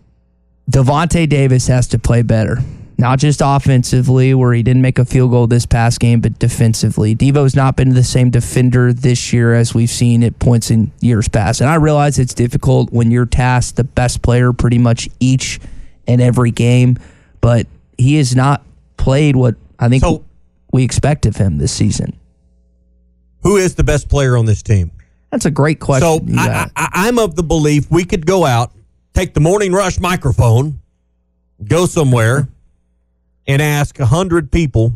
Devonte 0.70 1.28
Davis 1.28 1.66
has 1.66 1.88
to 1.88 1.98
play 1.98 2.22
better. 2.22 2.58
Not 3.00 3.20
just 3.20 3.40
offensively, 3.44 4.34
where 4.34 4.52
he 4.52 4.64
didn't 4.64 4.82
make 4.82 4.98
a 4.98 5.04
field 5.04 5.30
goal 5.30 5.46
this 5.46 5.66
past 5.66 6.00
game, 6.00 6.20
but 6.20 6.36
defensively. 6.40 7.14
Devo's 7.14 7.54
not 7.54 7.76
been 7.76 7.90
the 7.90 8.02
same 8.02 8.30
defender 8.30 8.92
this 8.92 9.32
year 9.32 9.54
as 9.54 9.72
we've 9.72 9.88
seen 9.88 10.24
at 10.24 10.40
points 10.40 10.68
in 10.72 10.90
years 11.00 11.28
past. 11.28 11.60
And 11.60 11.70
I 11.70 11.76
realize 11.76 12.18
it's 12.18 12.34
difficult 12.34 12.92
when 12.92 13.12
you're 13.12 13.24
tasked 13.24 13.76
the 13.76 13.84
best 13.84 14.20
player 14.20 14.52
pretty 14.52 14.78
much 14.78 15.08
each 15.20 15.60
and 16.08 16.20
every 16.20 16.50
game, 16.50 16.98
but 17.40 17.68
he 17.96 18.16
has 18.16 18.34
not 18.34 18.64
played 18.96 19.36
what 19.36 19.54
I 19.78 19.88
think 19.88 20.02
we 20.72 20.82
expect 20.82 21.24
of 21.24 21.36
him 21.36 21.58
this 21.58 21.72
season. 21.72 22.16
Who 23.44 23.56
is 23.56 23.76
the 23.76 23.84
best 23.84 24.08
player 24.08 24.36
on 24.36 24.44
this 24.44 24.62
team? 24.62 24.90
That's 25.30 25.44
a 25.46 25.52
great 25.52 25.78
question. 25.78 26.34
So 26.34 26.40
I. 26.40 26.68
I, 26.74 26.88
I'm 26.92 27.18
of 27.20 27.36
the 27.36 27.44
belief 27.44 27.88
we 27.90 28.04
could 28.04 28.26
go 28.26 28.44
out, 28.44 28.72
take 29.14 29.34
the 29.34 29.40
morning 29.40 29.72
rush 29.72 30.00
microphone, 30.00 30.80
go 31.62 31.86
somewhere, 31.86 32.48
and 33.48 33.60
ask 33.60 33.98
a 33.98 34.06
hundred 34.06 34.52
people 34.52 34.94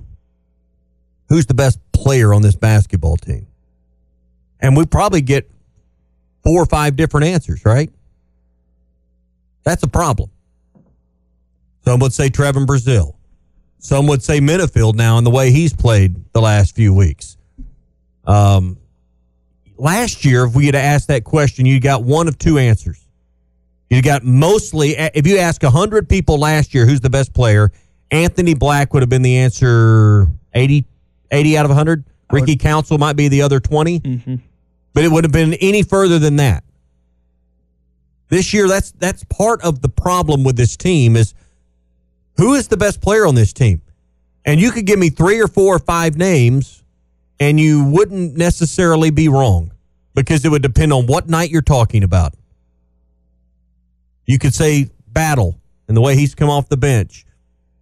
who's 1.29 1.47
the 1.47 1.55
best 1.55 1.81
player 1.93 2.33
on 2.33 2.43
this 2.43 2.55
basketball 2.55 3.17
team, 3.17 3.49
and 4.61 4.77
we 4.77 4.87
probably 4.87 5.23
get 5.23 5.51
four 6.45 6.63
or 6.63 6.67
five 6.67 6.95
different 6.95 7.27
answers. 7.27 7.65
Right? 7.65 7.91
That's 9.65 9.83
a 9.83 9.89
problem. 9.89 10.31
Some 11.85 11.99
would 12.01 12.13
say 12.13 12.29
Trevon 12.29 12.67
Brazile. 12.67 13.15
Some 13.79 14.07
would 14.07 14.23
say 14.23 14.39
Menifield 14.39 14.95
now 14.95 15.19
in 15.19 15.25
the 15.25 15.31
way 15.31 15.51
he's 15.51 15.75
played 15.75 16.33
the 16.33 16.41
last 16.41 16.77
few 16.77 16.95
weeks. 16.95 17.37
Um, 18.25 18.79
last 19.77 20.25
year, 20.25 20.45
if 20.45 20.55
we 20.55 20.67
had 20.67 20.77
asked 20.77 21.09
that 21.09 21.25
question, 21.25 21.67
you 21.67 21.81
got 21.81 22.05
one 22.05 22.29
of 22.29 22.39
two 22.39 22.59
answers. 22.59 23.05
You 23.91 24.01
got 24.01 24.23
mostly, 24.23 24.91
if 24.97 25.27
you 25.27 25.39
ask 25.39 25.63
100 25.63 26.09
people 26.09 26.39
last 26.39 26.73
year 26.73 26.87
who's 26.87 27.01
the 27.01 27.11
best 27.11 27.35
player, 27.35 27.73
Anthony 28.13 28.55
Black 28.55 28.93
would 28.93 29.03
have 29.03 29.09
been 29.09 29.23
the 29.23 29.39
answer 29.39 30.29
80, 30.55 30.85
80 31.31 31.59
out 31.59 31.65
of 31.65 31.71
100. 31.71 32.05
Ricky 32.31 32.57
Council 32.57 32.99
might 32.99 33.17
be 33.17 33.29
the 33.29 33.43
other 33.43 33.59
20. 33.59 34.01
Mm-hmm. 34.01 34.35
but 34.93 35.05
it 35.05 35.11
would 35.11 35.25
have 35.25 35.33
been 35.33 35.55
any 35.55 35.83
further 35.83 36.19
than 36.19 36.37
that. 36.37 36.63
This 38.29 38.55
year, 38.55 38.67
that's 38.67 38.93
that's 38.93 39.25
part 39.25 39.63
of 39.63 39.83
the 39.83 39.91
problem 39.91 40.43
with 40.43 40.57
this 40.57 40.77
team 40.77 41.17
is 41.17 41.35
who 42.39 42.55
is 42.55 42.69
the 42.69 42.79
best 42.79 43.03
player 43.03 43.27
on 43.27 43.35
this 43.35 43.53
team? 43.53 43.83
And 44.47 44.59
you 44.59 44.71
could 44.71 44.87
give 44.87 44.99
me 44.99 45.11
three 45.11 45.41
or 45.41 45.49
four 45.49 45.77
or 45.77 45.79
five 45.79 46.17
names, 46.17 46.83
and 47.39 47.61
you 47.61 47.85
wouldn't 47.85 48.37
necessarily 48.37 49.11
be 49.11 49.29
wrong 49.29 49.73
because 50.15 50.45
it 50.47 50.51
would 50.51 50.63
depend 50.63 50.95
on 50.95 51.07
what 51.07 51.29
night 51.29 51.51
you're 51.51 51.61
talking 51.61 52.03
about. 52.03 52.33
You 54.25 54.39
could 54.39 54.55
say 54.55 54.89
Battle 55.09 55.61
and 55.87 55.95
the 55.97 56.01
way 56.01 56.17
he's 56.17 56.35
come 56.35 56.49
off 56.49 56.71
the 56.71 56.77
bench. 56.79 57.27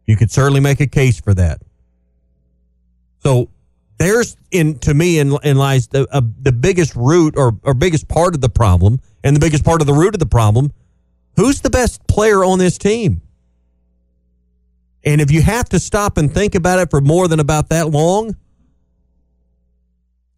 You 0.06 0.16
could 0.16 0.30
certainly 0.30 0.60
make 0.60 0.80
a 0.80 0.86
case 0.86 1.20
for 1.20 1.34
that. 1.34 1.62
So 3.22 3.50
there's 3.98 4.36
in 4.50 4.78
to 4.80 4.94
me 4.94 5.18
in, 5.18 5.36
in 5.44 5.56
lies 5.56 5.88
the 5.88 6.08
uh, 6.10 6.22
the 6.40 6.52
biggest 6.52 6.96
root 6.96 7.34
or 7.36 7.56
or 7.62 7.74
biggest 7.74 8.08
part 8.08 8.34
of 8.34 8.40
the 8.40 8.48
problem 8.48 9.00
and 9.22 9.36
the 9.36 9.40
biggest 9.40 9.64
part 9.64 9.80
of 9.80 9.86
the 9.86 9.92
root 9.92 10.14
of 10.14 10.18
the 10.18 10.26
problem. 10.26 10.72
Who's 11.36 11.60
the 11.60 11.70
best 11.70 12.06
player 12.06 12.44
on 12.44 12.58
this 12.58 12.78
team? 12.78 13.20
And 15.04 15.20
if 15.20 15.30
you 15.30 15.42
have 15.42 15.68
to 15.70 15.78
stop 15.78 16.18
and 16.18 16.32
think 16.32 16.54
about 16.54 16.78
it 16.78 16.90
for 16.90 17.00
more 17.00 17.28
than 17.28 17.40
about 17.40 17.68
that 17.70 17.90
long, 17.90 18.36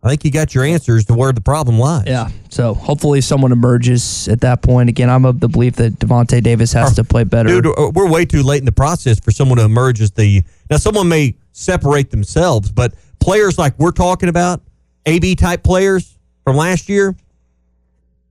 I 0.04 0.08
think 0.08 0.24
you 0.24 0.32
got 0.32 0.52
your 0.54 0.64
answers 0.64 1.04
to 1.04 1.14
where 1.14 1.32
the 1.32 1.40
problem 1.40 1.78
lies. 1.78 2.04
Yeah. 2.06 2.28
So 2.50 2.74
hopefully 2.74 3.20
someone 3.20 3.52
emerges 3.52 4.26
at 4.28 4.40
that 4.40 4.60
point. 4.60 4.88
Again, 4.88 5.08
I'm 5.08 5.24
of 5.24 5.38
the 5.38 5.48
belief 5.48 5.76
that 5.76 5.92
Davonte 6.00 6.42
Davis 6.42 6.72
has 6.72 6.96
to 6.96 7.04
play 7.04 7.22
better. 7.22 7.48
Dude, 7.48 7.66
uh, 7.66 7.90
we're 7.94 8.10
way 8.10 8.24
too 8.24 8.42
late 8.42 8.58
in 8.58 8.64
the 8.64 8.72
process 8.72 9.20
for 9.20 9.30
someone 9.30 9.58
to 9.58 9.64
emerge 9.64 10.00
as 10.00 10.10
the. 10.10 10.42
Now, 10.68 10.78
someone 10.78 11.08
may 11.08 11.36
separate 11.52 12.10
themselves, 12.10 12.72
but 12.72 12.94
players 13.20 13.58
like 13.58 13.78
we're 13.78 13.92
talking 13.92 14.28
about, 14.28 14.60
AB 15.06 15.36
type 15.36 15.62
players 15.62 16.18
from 16.44 16.56
last 16.56 16.88
year, 16.88 17.14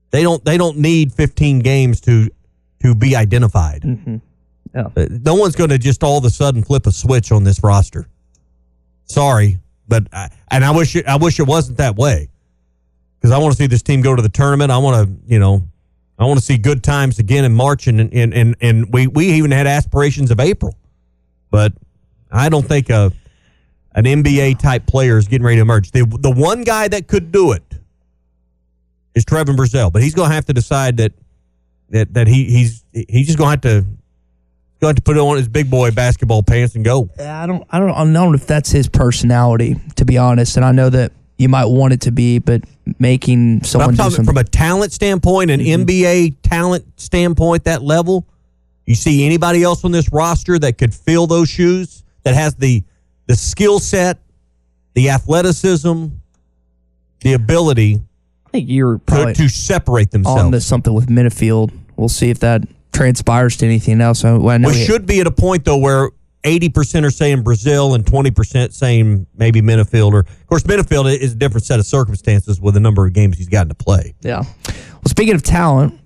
they 0.10 0.24
don't 0.24 0.44
they 0.44 0.58
don't 0.58 0.78
need 0.78 1.14
15 1.14 1.60
games 1.60 2.02
to 2.02 2.30
to 2.84 2.94
be 2.96 3.16
identified. 3.16 3.84
Mm-hmm. 3.84 4.18
Yeah. 4.76 4.88
Uh, 4.96 5.06
No 5.10 5.36
one's 5.36 5.56
going 5.56 5.70
to 5.70 5.78
just 5.78 6.04
all 6.04 6.18
of 6.18 6.26
a 6.26 6.30
sudden 6.30 6.64
flip 6.64 6.86
a 6.86 6.92
switch 6.92 7.32
on 7.32 7.46
this 7.46 7.64
roster. 7.64 8.08
Sorry, 9.06 9.60
but 9.92 10.08
I, 10.14 10.30
and 10.50 10.64
I 10.64 10.72
wish 10.72 10.96
it, 10.96 11.06
I 11.06 11.18
wish 11.18 11.38
it 11.38 11.44
wasn't 11.44 11.80
that 11.80 11.98
way 11.98 12.30
because 13.20 13.32
I 13.32 13.38
want 13.40 13.52
to 13.52 13.58
see 13.58 13.68
this 13.68 13.82
team 13.82 14.02
go 14.02 14.16
to 14.16 14.22
the 14.22 14.30
tournament. 14.30 14.72
I 14.72 14.78
want 14.78 15.06
to 15.06 15.14
you 15.28 15.38
know 15.38 15.64
I 16.18 16.24
want 16.24 16.40
to 16.40 16.46
see 16.46 16.58
good 16.58 16.82
times 16.82 17.20
again 17.20 17.44
in 17.44 17.52
March 17.52 17.88
and 17.88 18.00
and 18.00 18.34
and, 18.34 18.56
and 18.62 18.94
we 18.94 19.08
we 19.08 19.34
even 19.34 19.52
had 19.52 19.68
aspirations 19.68 20.32
of 20.32 20.40
April, 20.40 20.78
but 21.50 21.74
I 22.32 22.48
don't 22.48 22.66
think 22.66 22.90
a 22.90 23.12
an 23.94 24.06
NBA 24.06 24.60
type 24.60 24.88
player 24.88 25.18
is 25.18 25.28
getting 25.28 25.44
ready 25.46 25.58
to 25.58 25.64
emerge. 25.64 25.92
The 25.92 26.06
the 26.06 26.32
one 26.32 26.64
guy 26.64 26.88
that 26.88 27.10
could 27.10 27.34
do 27.34 27.52
it 27.52 27.64
is 29.14 29.26
Trevon 29.26 29.58
Brazile, 29.58 29.92
but 29.92 30.02
he's 30.02 30.16
going 30.16 30.30
to 30.30 30.36
have 30.36 30.46
to 30.46 30.54
decide 30.54 30.96
that 30.98 31.12
that 31.90 32.14
that 32.14 32.28
he 32.28 32.46
he's 32.46 32.86
he's 32.94 33.28
just 33.28 33.38
going 33.38 33.60
to 33.60 33.68
have 33.68 33.84
to 33.84 33.86
to 34.82 34.88
have 34.88 34.96
to 34.96 35.02
put 35.02 35.18
on 35.18 35.38
his 35.38 35.48
big 35.48 35.70
boy 35.70 35.92
basketball 35.92 36.42
pants 36.44 36.76
and 36.76 36.84
go. 36.84 37.10
I 37.20 37.46
don't, 37.46 37.64
I 37.70 37.80
don't, 37.80 37.92
I 37.92 38.04
don't 38.04 38.14
know 38.14 38.34
if 38.34 38.48
that's 38.48 38.72
his 38.72 38.90
personality, 38.90 39.76
to 39.96 40.06
be 40.06 40.18
honest. 40.18 40.58
And 40.58 40.66
I 40.66 40.72
know 40.72 40.90
that 40.90 41.12
you 41.38 41.50
might 41.50 41.66
want 41.66 41.94
it 41.94 42.02
to 42.02 42.12
be, 42.12 42.40
but 42.40 42.64
making 43.00 43.60
But 43.60 43.68
someone 43.68 43.90
I'm 43.92 43.96
talking 43.96 44.12
something. 44.12 44.26
from 44.26 44.38
a 44.38 44.44
talent 44.44 44.92
standpoint, 44.92 45.52
an 45.52 45.60
mm-hmm. 45.60 45.84
NBA 45.84 46.38
talent 46.42 46.86
standpoint, 47.00 47.66
that 47.66 47.84
level. 47.84 48.28
You 48.86 48.96
see 48.96 49.26
anybody 49.26 49.64
else 49.64 49.86
on 49.86 49.92
this 49.92 50.12
roster 50.12 50.58
that 50.60 50.78
could 50.78 50.94
fill 50.94 51.28
those 51.28 51.48
shoes, 51.48 52.04
that 52.24 52.34
has 52.34 52.56
the 52.56 52.84
the 53.28 53.36
skill 53.36 53.80
set, 53.80 54.18
the 54.96 55.12
athleticism, 55.12 56.08
the 57.22 57.34
ability 57.34 58.02
I 58.48 58.50
think 58.50 58.70
you're 58.70 58.98
probably 58.98 59.34
to 59.36 59.48
separate 59.48 60.14
on 60.14 60.24
themselves. 60.24 60.52
to 60.52 60.62
something 60.62 60.94
with 60.94 61.08
Menifield. 61.08 61.72
We'll 61.96 62.10
see 62.10 62.32
if 62.32 62.40
that 62.40 62.64
transpires 62.92 63.58
to 63.58 63.66
anything 63.66 64.02
else. 64.02 64.24
I, 64.26 64.36
I 64.36 64.58
know 64.58 64.70
We 64.70 64.74
should 64.86 65.06
be 65.06 65.20
at 65.20 65.28
a 65.28 65.32
point 65.32 65.66
though 65.66 65.78
where 65.78 66.10
eighty 66.44 66.70
percent 66.70 67.06
are 67.06 67.12
saying 67.12 67.44
Brazile 67.44 67.96
and 67.96 68.06
twenty 68.06 68.32
percent 68.32 68.74
saying 68.74 69.28
maybe 69.36 69.62
Menifield. 69.62 70.14
Or 70.14 70.20
of 70.20 70.48
course, 70.48 70.64
Menifield 70.64 71.18
is 71.18 71.34
a 71.34 71.36
different 71.36 71.66
set 71.66 71.80
of 71.80 71.86
circumstances 71.86 72.60
with 72.60 72.74
the 72.74 72.80
number 72.80 73.06
of 73.06 73.14
games 73.14 73.38
he's 73.38 73.50
gotten 73.50 73.70
to 73.70 73.76
play. 73.76 74.14
Yeah. 74.22 74.44
Well, 74.68 75.10
speaking 75.10 75.36
of 75.36 75.44
talent, 75.44 76.00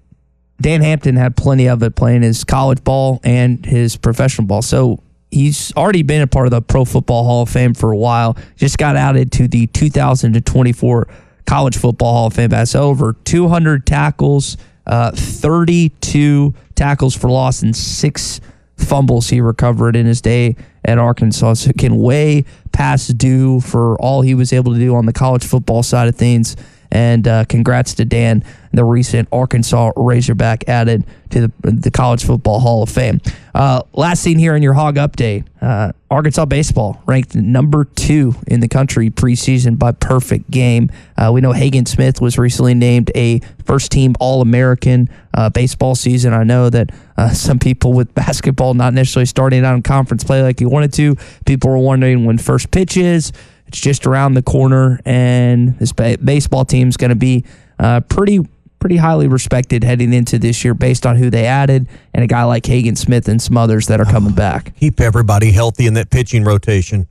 Dan 0.61 0.81
Hampton 0.81 1.15
had 1.15 1.35
plenty 1.35 1.67
of 1.67 1.83
it 1.83 1.95
playing 1.95 2.21
his 2.21 2.43
college 2.43 2.83
ball 2.83 3.19
and 3.23 3.65
his 3.65 3.97
professional 3.97 4.47
ball. 4.47 4.61
So 4.61 5.01
he's 5.31 5.73
already 5.75 6.01
been 6.03 6.21
a 6.21 6.27
part 6.27 6.47
of 6.47 6.51
the 6.51 6.61
Pro 6.61 6.85
Football 6.85 7.25
Hall 7.25 7.41
of 7.43 7.49
Fame 7.49 7.73
for 7.73 7.91
a 7.91 7.97
while. 7.97 8.37
Just 8.55 8.77
got 8.77 8.95
added 8.95 9.31
to 9.33 9.47
the 9.47 9.67
2024 9.67 11.07
College 11.45 11.77
Football 11.77 12.13
Hall 12.13 12.27
of 12.27 12.33
Fame. 12.33 12.49
That's 12.49 12.73
over 12.75 13.13
200 13.25 13.85
tackles, 13.85 14.57
uh, 14.87 15.11
32 15.11 16.53
tackles 16.75 17.15
for 17.15 17.29
loss, 17.29 17.61
and 17.61 17.75
six 17.75 18.41
fumbles 18.77 19.29
he 19.29 19.41
recovered 19.41 19.95
in 19.95 20.05
his 20.05 20.21
day 20.21 20.55
at 20.83 20.97
Arkansas. 20.97 21.55
So 21.55 21.71
can 21.77 21.97
way 21.97 22.45
past 22.71 23.17
due 23.17 23.61
for 23.61 23.99
all 23.99 24.21
he 24.21 24.35
was 24.35 24.51
able 24.53 24.73
to 24.73 24.79
do 24.79 24.95
on 24.95 25.05
the 25.05 25.13
college 25.13 25.45
football 25.45 25.83
side 25.83 26.07
of 26.07 26.15
things. 26.15 26.55
And 26.91 27.27
uh, 27.27 27.45
congrats 27.45 27.95
to 27.95 28.05
Dan, 28.05 28.43
the 28.71 28.83
recent 28.83 29.27
Arkansas 29.31 29.91
Razorback 29.95 30.67
added 30.67 31.05
to 31.31 31.41
the, 31.41 31.71
the 31.71 31.91
College 31.91 32.23
Football 32.23 32.59
Hall 32.59 32.83
of 32.83 32.89
Fame. 32.89 33.19
Uh, 33.53 33.81
last 33.93 34.21
scene 34.21 34.37
here 34.37 34.55
in 34.55 34.63
your 34.63 34.73
hog 34.73 34.95
update 34.95 35.45
uh, 35.65 35.91
Arkansas 36.11 36.45
baseball 36.45 37.01
ranked 37.07 37.35
number 37.35 37.85
two 37.85 38.35
in 38.45 38.59
the 38.59 38.67
country 38.67 39.09
preseason 39.09 39.79
by 39.79 39.91
perfect 39.91 40.51
game. 40.51 40.91
Uh, 41.17 41.31
we 41.33 41.41
know 41.41 41.53
Hagen 41.53 41.87
Smith 41.87 42.21
was 42.21 42.37
recently 42.37 42.75
named 42.75 43.11
a 43.15 43.39
first 43.63 43.91
team 43.91 44.13
All 44.19 44.41
American 44.41 45.09
uh, 45.33 45.49
baseball 45.49 45.95
season. 45.95 46.33
I 46.33 46.43
know 46.43 46.69
that 46.69 46.91
uh, 47.17 47.29
some 47.33 47.57
people 47.57 47.93
with 47.93 48.13
basketball 48.13 48.75
not 48.75 48.93
necessarily 48.93 49.25
starting 49.25 49.65
out 49.65 49.73
in 49.73 49.81
conference 49.81 50.23
play 50.23 50.43
like 50.43 50.61
you 50.61 50.69
wanted 50.69 50.93
to, 50.93 51.15
people 51.45 51.71
were 51.71 51.79
wondering 51.79 52.25
when 52.25 52.37
first 52.37 52.69
pitch 52.69 52.95
is. 52.95 53.31
It's 53.67 53.79
just 53.79 54.05
around 54.05 54.35
the 54.35 54.41
corner, 54.41 54.99
and 55.05 55.77
this 55.79 55.91
ba- 55.91 56.17
baseball 56.23 56.65
is 56.71 56.97
going 56.97 57.09
to 57.09 57.15
be 57.15 57.43
uh, 57.79 58.01
pretty 58.01 58.39
pretty 58.79 58.97
highly 58.97 59.27
respected 59.27 59.83
heading 59.83 60.13
into 60.13 60.37
this 60.37 60.63
year 60.63 60.75
based 60.75 61.07
on 61.07 61.15
who 61.15 61.31
they 61.31 61.47
added 61.47 61.87
and 62.13 62.23
a 62.23 62.27
guy 62.27 62.43
like 62.43 62.63
Hagen 62.67 62.95
Smith 62.95 63.27
and 63.27 63.41
some 63.41 63.57
others 63.57 63.87
that 63.87 63.99
are 63.99 64.05
coming 64.05 64.33
back. 64.35 64.75
Keep 64.79 65.01
everybody 65.01 65.51
healthy 65.51 65.87
in 65.87 65.95
that 65.95 66.11
pitching 66.11 66.43
rotation. 66.43 67.07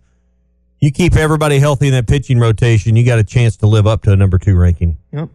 You 0.78 0.92
keep 0.92 1.16
everybody 1.16 1.58
healthy 1.58 1.88
in 1.88 1.92
that 1.94 2.06
pitching 2.06 2.38
rotation, 2.38 2.94
you 2.94 3.04
got 3.04 3.18
a 3.18 3.24
chance 3.24 3.56
to 3.56 3.66
live 3.66 3.88
up 3.88 4.02
to 4.02 4.12
a 4.12 4.16
number 4.16 4.38
two 4.38 4.54
ranking. 4.54 4.98
Yep. 5.12 5.30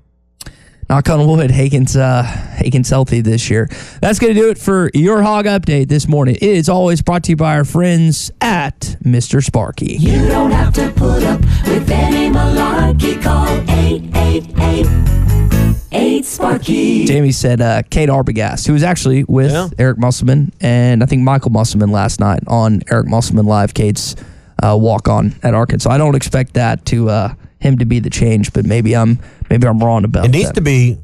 Knock 0.90 1.08
on 1.10 1.28
wood, 1.28 1.52
Hagen's 1.52 1.96
uh, 1.96 2.24
Hagen's 2.24 2.90
healthy 2.90 3.22
this 3.22 3.52
year. 3.52 3.70
That's 4.02 4.18
going 4.18 4.34
to 4.34 4.40
do 4.40 4.50
it 4.50 4.58
for 4.58 4.90
your 4.96 5.22
hog 5.22 5.46
update 5.46 5.88
this 5.88 6.08
morning. 6.08 6.34
It 6.38 6.42
is 6.42 6.68
always 6.68 7.04
brought 7.04 7.26
to 7.26 7.34
you 7.34 7.36
by 7.36 7.58
our 7.58 7.64
friends 7.64 8.32
at 8.42 8.98
Mr. 9.04 9.44
Sparky. 9.44 9.98
You 10.00 10.28
don't 10.28 10.50
have 10.50 10.74
to 10.74 10.92
put 10.96 11.22
up 11.24 11.42
with 11.42 11.92
any 11.92 12.34
malarkey. 12.34 13.22
Call 13.22 13.48
888 13.48 16.26
Sparky. 16.26 17.06
Jamie 17.06 17.34
said 17.34 17.62
uh, 17.62 17.84
Cade 17.92 18.10
Arbogast, 18.10 18.66
who 18.66 18.74
was 18.74 18.82
actually 18.82 19.26
with 19.26 19.52
Eric 19.80 20.00
Musselman 20.00 20.52
and 20.60 21.04
I 21.04 21.06
think 21.06 21.22
Michael 21.22 21.52
Musselman 21.52 21.92
last 21.92 22.20
night 22.20 22.42
on 22.48 22.82
Eric 22.90 23.06
Musselman 23.06 23.46
Live, 23.46 23.76
Cade's 23.76 24.16
uh, 24.64 24.76
walk 24.76 25.08
on 25.08 25.36
at 25.44 25.54
Arkansas. 25.54 25.92
I 25.92 26.00
don't 26.00 26.16
expect 26.16 26.56
that 26.56 26.84
to 26.88 27.10
uh, 27.10 27.36
him 27.60 27.78
to 27.80 27.86
be 27.86 28.00
the 28.00 28.10
change, 28.10 28.54
but 28.54 28.66
maybe 28.66 28.96
I'm 28.96 29.20
maybe 29.50 29.68
I'm 29.68 29.80
wrong 29.80 30.04
about 30.06 30.26
It 30.26 30.32
needs 30.32 30.48
that. 30.50 30.56
to 30.56 30.62
be 30.62 30.98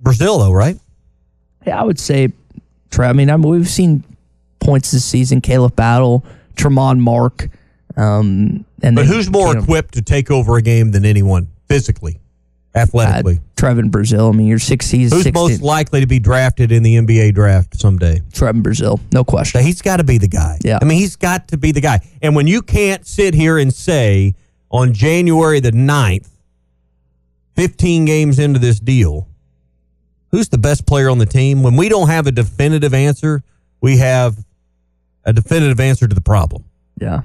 Brazil, 0.00 0.38
though, 0.38 0.52
right? 0.52 0.76
Yeah, 1.66 1.80
I 1.80 1.84
would 1.84 1.98
say, 1.98 2.32
I 2.98 3.12
mean, 3.12 3.30
I 3.30 3.36
mean, 3.36 3.48
we've 3.50 3.68
seen 3.68 4.02
points 4.60 4.90
this 4.90 5.04
season. 5.04 5.40
Khalif 5.40 5.76
Battle, 5.76 6.24
Tramon 6.56 6.98
Mark, 6.98 7.48
um, 7.96 8.64
and 8.82 8.96
But 8.96 9.02
then, 9.02 9.04
who's 9.06 9.30
more 9.30 9.48
you 9.48 9.54
know, 9.54 9.60
equipped 9.62 9.94
to 9.94 10.02
take 10.02 10.30
over 10.30 10.56
a 10.56 10.62
game 10.62 10.90
than 10.90 11.04
anyone 11.04 11.48
physically, 11.68 12.18
athletically? 12.74 13.36
uh, 13.36 13.60
Trevon 13.60 13.90
Brazile. 13.90 14.32
I 14.32 14.36
mean, 14.36 14.46
you're 14.46 14.58
six. 14.58 14.88
He's 14.90 15.12
Who's 15.12 15.24
16. 15.24 15.34
most 15.34 15.62
likely 15.62 16.00
to 16.00 16.06
be 16.06 16.18
drafted 16.18 16.72
in 16.72 16.82
the 16.82 16.96
NBA 16.96 17.34
draft 17.34 17.78
someday? 17.78 18.20
Trevon 18.32 18.62
Brazile, 18.62 18.98
no 19.12 19.22
question. 19.22 19.62
He's 19.62 19.82
got 19.82 19.98
to 19.98 20.04
be 20.04 20.16
the 20.16 20.28
guy. 20.28 20.58
Yeah. 20.64 20.78
I 20.80 20.86
mean, 20.86 20.98
he's 20.98 21.16
got 21.16 21.48
to 21.48 21.58
be 21.58 21.70
the 21.72 21.82
guy. 21.82 22.00
And 22.22 22.34
when 22.34 22.46
you 22.46 22.62
can't 22.62 23.06
sit 23.06 23.34
here 23.34 23.58
and 23.58 23.72
say 23.72 24.34
on 24.70 24.92
January 24.92 25.60
the 25.60 25.72
9th, 25.72 26.28
15 27.56 28.04
games 28.04 28.38
into 28.38 28.58
this 28.58 28.80
deal, 28.80 29.28
who's 30.30 30.48
the 30.48 30.58
best 30.58 30.86
player 30.86 31.10
on 31.10 31.18
the 31.18 31.26
team? 31.26 31.62
When 31.62 31.76
we 31.76 31.88
don't 31.88 32.08
have 32.08 32.26
a 32.26 32.32
definitive 32.32 32.94
answer, 32.94 33.42
we 33.80 33.98
have 33.98 34.44
a 35.24 35.32
definitive 35.32 35.80
answer 35.80 36.06
to 36.06 36.14
the 36.14 36.20
problem. 36.20 36.64
Yeah. 37.00 37.22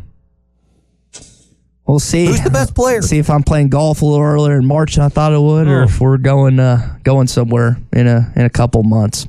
We'll 1.85 1.99
see. 1.99 2.25
Who's 2.25 2.41
the 2.41 2.49
best 2.49 2.73
player? 2.73 3.01
See 3.03 3.19
if 3.19 3.29
I'm 3.29 3.43
playing 3.43 3.69
golf 3.69 4.01
a 4.01 4.05
little 4.05 4.25
earlier 4.25 4.57
in 4.57 4.65
March 4.65 4.95
than 4.95 5.05
I 5.05 5.09
thought 5.09 5.33
I 5.33 5.37
would, 5.37 5.67
or 5.67 5.83
if 5.83 6.01
we're 6.01 6.17
going 6.17 6.59
uh, 6.59 6.97
going 7.03 7.27
somewhere 7.27 7.77
in 7.93 8.07
a 8.07 8.33
in 8.35 8.43
a 8.43 8.49
couple 8.49 8.81
months. 8.81 9.27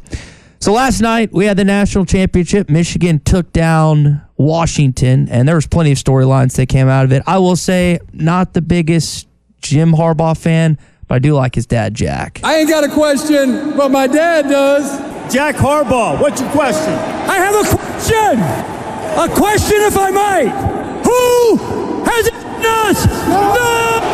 So 0.58 0.72
last 0.72 1.02
night 1.02 1.32
we 1.32 1.44
had 1.44 1.58
the 1.58 1.66
national 1.66 2.06
championship. 2.06 2.70
Michigan 2.70 3.20
took 3.20 3.52
down 3.52 4.22
Washington, 4.36 5.28
and 5.28 5.48
there 5.48 5.54
was 5.54 5.66
plenty 5.66 5.92
of 5.92 5.98
storylines 5.98 6.56
that 6.56 6.66
came 6.66 6.88
out 6.88 7.04
of 7.04 7.12
it. 7.12 7.22
I 7.26 7.38
will 7.38 7.56
say, 7.56 7.98
not 8.12 8.52
the 8.54 8.62
biggest 8.62 9.26
Jim 9.60 9.92
Harbaugh 9.92 10.36
fan, 10.36 10.78
but 11.08 11.16
I 11.16 11.18
do 11.18 11.34
like 11.34 11.54
his 11.54 11.66
dad, 11.66 11.94
Jack. 11.94 12.40
I 12.44 12.56
ain't 12.56 12.68
got 12.68 12.84
a 12.84 12.88
question, 12.88 13.76
but 13.76 13.90
my 13.90 14.06
dad 14.06 14.42
does. 14.42 15.32
Jack 15.32 15.56
Harbaugh, 15.56 16.20
what's 16.20 16.40
your 16.40 16.50
question? 16.50 16.92
I 16.92 17.36
have 17.36 17.54
a 17.54 17.76
question. 17.76 18.40
A 19.18 19.34
question, 19.34 19.76
if 19.80 19.96
I 19.96 20.10
might. 20.10 21.02
Who 21.04 22.04
has 22.04 22.26
it? 22.26 22.46
us? 22.66 24.05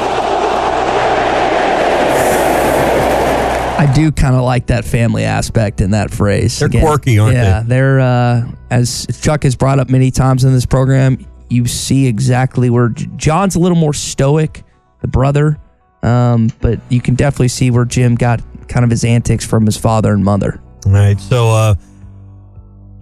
I 3.82 3.92
do 3.92 4.12
kind 4.12 4.36
of 4.36 4.42
like 4.42 4.66
that 4.68 4.84
family 4.84 5.24
aspect 5.24 5.80
in 5.80 5.90
that 5.90 6.12
phrase. 6.12 6.60
They're 6.60 6.68
quirky, 6.68 7.18
aren't 7.18 7.34
yeah, 7.34 7.42
they? 7.42 7.48
Yeah, 7.48 7.62
they're 7.66 8.00
uh, 8.00 8.52
as 8.70 9.08
Chuck 9.20 9.42
has 9.42 9.56
brought 9.56 9.80
up 9.80 9.90
many 9.90 10.12
times 10.12 10.44
in 10.44 10.52
this 10.52 10.64
program. 10.64 11.18
You 11.50 11.66
see 11.66 12.06
exactly 12.06 12.70
where 12.70 12.90
John's 12.90 13.56
a 13.56 13.58
little 13.58 13.76
more 13.76 13.92
stoic, 13.92 14.62
the 15.00 15.08
brother, 15.08 15.58
um, 16.04 16.48
but 16.60 16.78
you 16.90 17.00
can 17.00 17.16
definitely 17.16 17.48
see 17.48 17.72
where 17.72 17.84
Jim 17.84 18.14
got 18.14 18.40
kind 18.68 18.84
of 18.84 18.90
his 18.90 19.02
antics 19.02 19.44
from 19.44 19.66
his 19.66 19.76
father 19.76 20.12
and 20.12 20.24
mother. 20.24 20.62
All 20.86 20.92
right, 20.92 21.18
so 21.18 21.48
uh, 21.48 21.74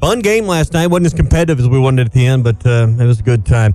fun 0.01 0.21
game 0.21 0.47
last 0.47 0.73
night. 0.73 0.87
wasn't 0.87 1.07
as 1.07 1.15
competitive 1.15 1.61
as 1.61 1.69
we 1.69 1.79
wanted 1.79 2.07
at 2.07 2.13
the 2.15 2.27
end, 2.27 2.43
but 2.43 2.65
uh, 2.65 2.89
it 2.89 3.05
was 3.05 3.21
a 3.21 3.23
good 3.23 3.45
time. 3.45 3.75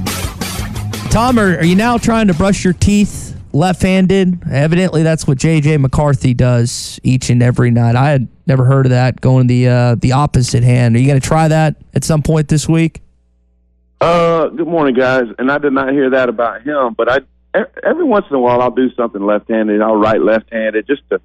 Tom, 1.11 1.37
are, 1.37 1.57
are 1.57 1.65
you 1.65 1.75
now 1.75 1.97
trying 1.97 2.27
to 2.27 2.33
brush 2.33 2.63
your 2.63 2.71
teeth 2.71 3.35
left-handed? 3.51 4.43
Evidently, 4.49 5.03
that's 5.03 5.27
what 5.27 5.37
JJ 5.37 5.81
McCarthy 5.81 6.33
does 6.33 7.01
each 7.03 7.29
and 7.29 7.43
every 7.43 7.69
night. 7.69 7.97
I 7.97 8.11
had 8.11 8.29
never 8.47 8.63
heard 8.63 8.85
of 8.85 8.91
that. 8.91 9.19
Going 9.19 9.47
the 9.47 9.67
uh, 9.67 9.95
the 9.95 10.13
opposite 10.13 10.63
hand. 10.63 10.95
Are 10.95 10.99
you 10.99 11.07
going 11.07 11.19
to 11.19 11.27
try 11.27 11.49
that 11.49 11.75
at 11.93 12.05
some 12.05 12.23
point 12.23 12.47
this 12.47 12.69
week? 12.69 13.01
Uh, 13.99 14.47
good 14.47 14.69
morning, 14.69 14.95
guys. 14.95 15.25
And 15.37 15.51
I 15.51 15.57
did 15.57 15.73
not 15.73 15.91
hear 15.91 16.11
that 16.11 16.29
about 16.29 16.61
him, 16.61 16.93
but 16.93 17.11
I 17.11 17.19
every 17.83 18.05
once 18.05 18.25
in 18.29 18.37
a 18.37 18.39
while 18.39 18.61
I'll 18.61 18.71
do 18.71 18.89
something 18.93 19.21
left-handed. 19.21 19.81
I'll 19.81 19.97
write 19.97 20.21
left-handed 20.21 20.87
just 20.87 21.01
to 21.09 21.19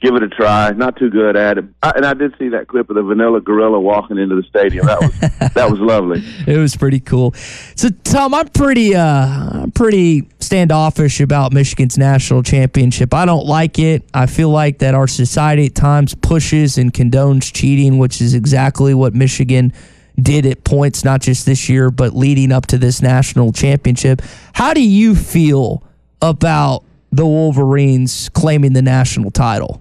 give 0.00 0.14
it 0.14 0.22
a 0.22 0.28
try. 0.28 0.70
Not 0.70 0.96
too 0.96 1.10
good 1.10 1.36
at 1.36 1.58
it. 1.58 1.64
I, 1.82 1.92
and 1.96 2.06
I 2.06 2.14
did 2.14 2.34
see 2.38 2.48
that 2.50 2.68
clip 2.68 2.88
of 2.90 2.96
the 2.96 3.02
Vanilla 3.02 3.40
Gorilla 3.40 3.78
walking 3.78 4.18
into 4.18 4.34
the 4.34 4.42
stadium. 4.44 4.86
That 4.86 5.00
was 5.00 5.18
that 5.54 5.70
was 5.70 5.80
lovely. 5.80 6.22
It 6.46 6.56
was 6.58 6.76
pretty 6.76 7.00
cool. 7.00 7.32
So, 7.76 7.88
Tom, 8.04 8.34
I'm 8.34 8.48
pretty, 8.48 8.94
uh, 8.94 9.62
I'm 9.62 9.70
pretty 9.72 10.28
standoffish 10.40 11.20
about 11.20 11.52
Michigan's 11.52 11.98
national 11.98 12.42
championship. 12.42 13.12
I 13.14 13.24
don't 13.26 13.46
like 13.46 13.78
it. 13.78 14.08
I 14.14 14.26
feel 14.26 14.50
like 14.50 14.78
that 14.78 14.94
our 14.94 15.06
society 15.06 15.66
at 15.66 15.74
times 15.74 16.14
pushes 16.14 16.78
and 16.78 16.92
condones 16.92 17.52
cheating, 17.52 17.98
which 17.98 18.20
is 18.20 18.34
exactly 18.34 18.94
what 18.94 19.14
Michigan 19.14 19.72
did 20.20 20.46
at 20.46 20.64
points, 20.64 21.04
not 21.04 21.20
just 21.20 21.46
this 21.46 21.68
year, 21.68 21.90
but 21.90 22.14
leading 22.14 22.52
up 22.52 22.66
to 22.66 22.78
this 22.78 23.00
national 23.00 23.52
championship. 23.52 24.22
How 24.52 24.74
do 24.74 24.82
you 24.82 25.14
feel 25.14 25.82
about 26.20 26.84
the 27.12 27.26
Wolverines 27.26 28.28
claiming 28.30 28.72
the 28.72 28.82
national 28.82 29.30
title? 29.30 29.80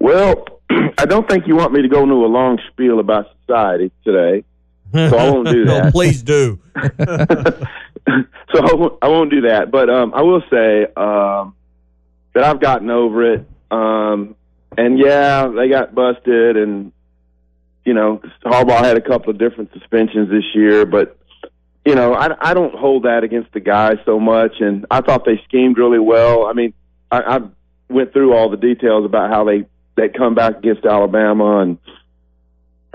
Well, 0.00 0.46
I 0.98 1.06
don't 1.06 1.28
think 1.28 1.46
you 1.46 1.56
want 1.56 1.72
me 1.72 1.82
to 1.82 1.88
go 1.88 2.02
into 2.02 2.14
a 2.14 2.26
long 2.26 2.58
spiel 2.72 3.00
about 3.00 3.26
society 3.46 3.90
today, 4.04 4.44
so 4.92 5.16
I 5.16 5.30
won't 5.30 5.48
do 5.48 5.64
No, 5.66 5.74
that. 5.82 5.92
please 5.92 6.22
do. 6.22 6.58
so 6.76 6.86
I 8.08 8.74
won't, 8.74 8.98
I 9.02 9.08
won't 9.08 9.30
do 9.30 9.42
that. 9.42 9.70
But 9.70 9.90
um, 9.90 10.12
I 10.14 10.22
will 10.22 10.42
say 10.50 10.84
um, 10.96 11.54
that 12.34 12.44
I've 12.44 12.60
gotten 12.60 12.90
over 12.90 13.34
it. 13.34 13.46
Um, 13.70 14.36
and 14.76 14.98
yeah, 14.98 15.48
they 15.48 15.68
got 15.68 15.94
busted, 15.94 16.56
and 16.56 16.92
you 17.84 17.94
know 17.94 18.20
Harbaugh 18.44 18.82
had 18.84 18.96
a 18.96 19.00
couple 19.00 19.30
of 19.30 19.38
different 19.38 19.72
suspensions 19.72 20.28
this 20.30 20.44
year. 20.54 20.84
But 20.86 21.16
you 21.84 21.94
know, 21.94 22.14
I, 22.14 22.50
I 22.50 22.54
don't 22.54 22.74
hold 22.74 23.04
that 23.04 23.24
against 23.24 23.52
the 23.52 23.60
guys 23.60 23.96
so 24.04 24.18
much. 24.20 24.60
And 24.60 24.86
I 24.90 25.00
thought 25.00 25.24
they 25.24 25.40
schemed 25.48 25.78
really 25.78 25.98
well. 26.00 26.46
I 26.46 26.52
mean, 26.52 26.74
I, 27.10 27.20
I 27.20 27.40
went 27.88 28.12
through 28.12 28.34
all 28.34 28.50
the 28.50 28.56
details 28.56 29.04
about 29.04 29.30
how 29.30 29.44
they 29.44 29.66
they 29.96 30.08
come 30.08 30.34
back 30.34 30.58
against 30.58 30.84
Alabama 30.84 31.58
and 31.58 31.78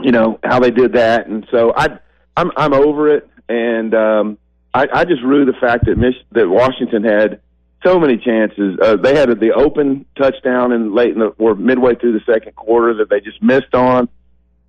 you 0.01 0.11
know 0.11 0.39
how 0.43 0.59
they 0.59 0.71
did 0.71 0.93
that. 0.93 1.27
And 1.27 1.45
so 1.51 1.73
I 1.75 1.99
I'm 2.37 2.51
I'm 2.55 2.73
over 2.73 3.15
it. 3.15 3.27
And 3.49 3.93
um, 3.93 4.37
I, 4.73 4.87
I 4.93 5.05
just 5.05 5.21
rue 5.21 5.45
the 5.45 5.53
fact 5.53 5.85
that 5.85 5.97
Mich- 5.97 6.25
that 6.31 6.47
Washington 6.47 7.03
had 7.03 7.41
so 7.83 7.99
many 7.99 8.17
chances. 8.17 8.77
Uh, 8.81 8.95
they 8.95 9.15
had 9.15 9.29
the 9.39 9.53
open 9.53 10.05
touchdown 10.15 10.71
in 10.71 10.93
late 10.93 11.13
in 11.13 11.19
the 11.19 11.27
or 11.37 11.55
midway 11.55 11.95
through 11.95 12.13
the 12.13 12.31
second 12.31 12.55
quarter 12.55 12.93
that 12.95 13.09
they 13.09 13.19
just 13.19 13.41
missed 13.41 13.73
on. 13.73 14.07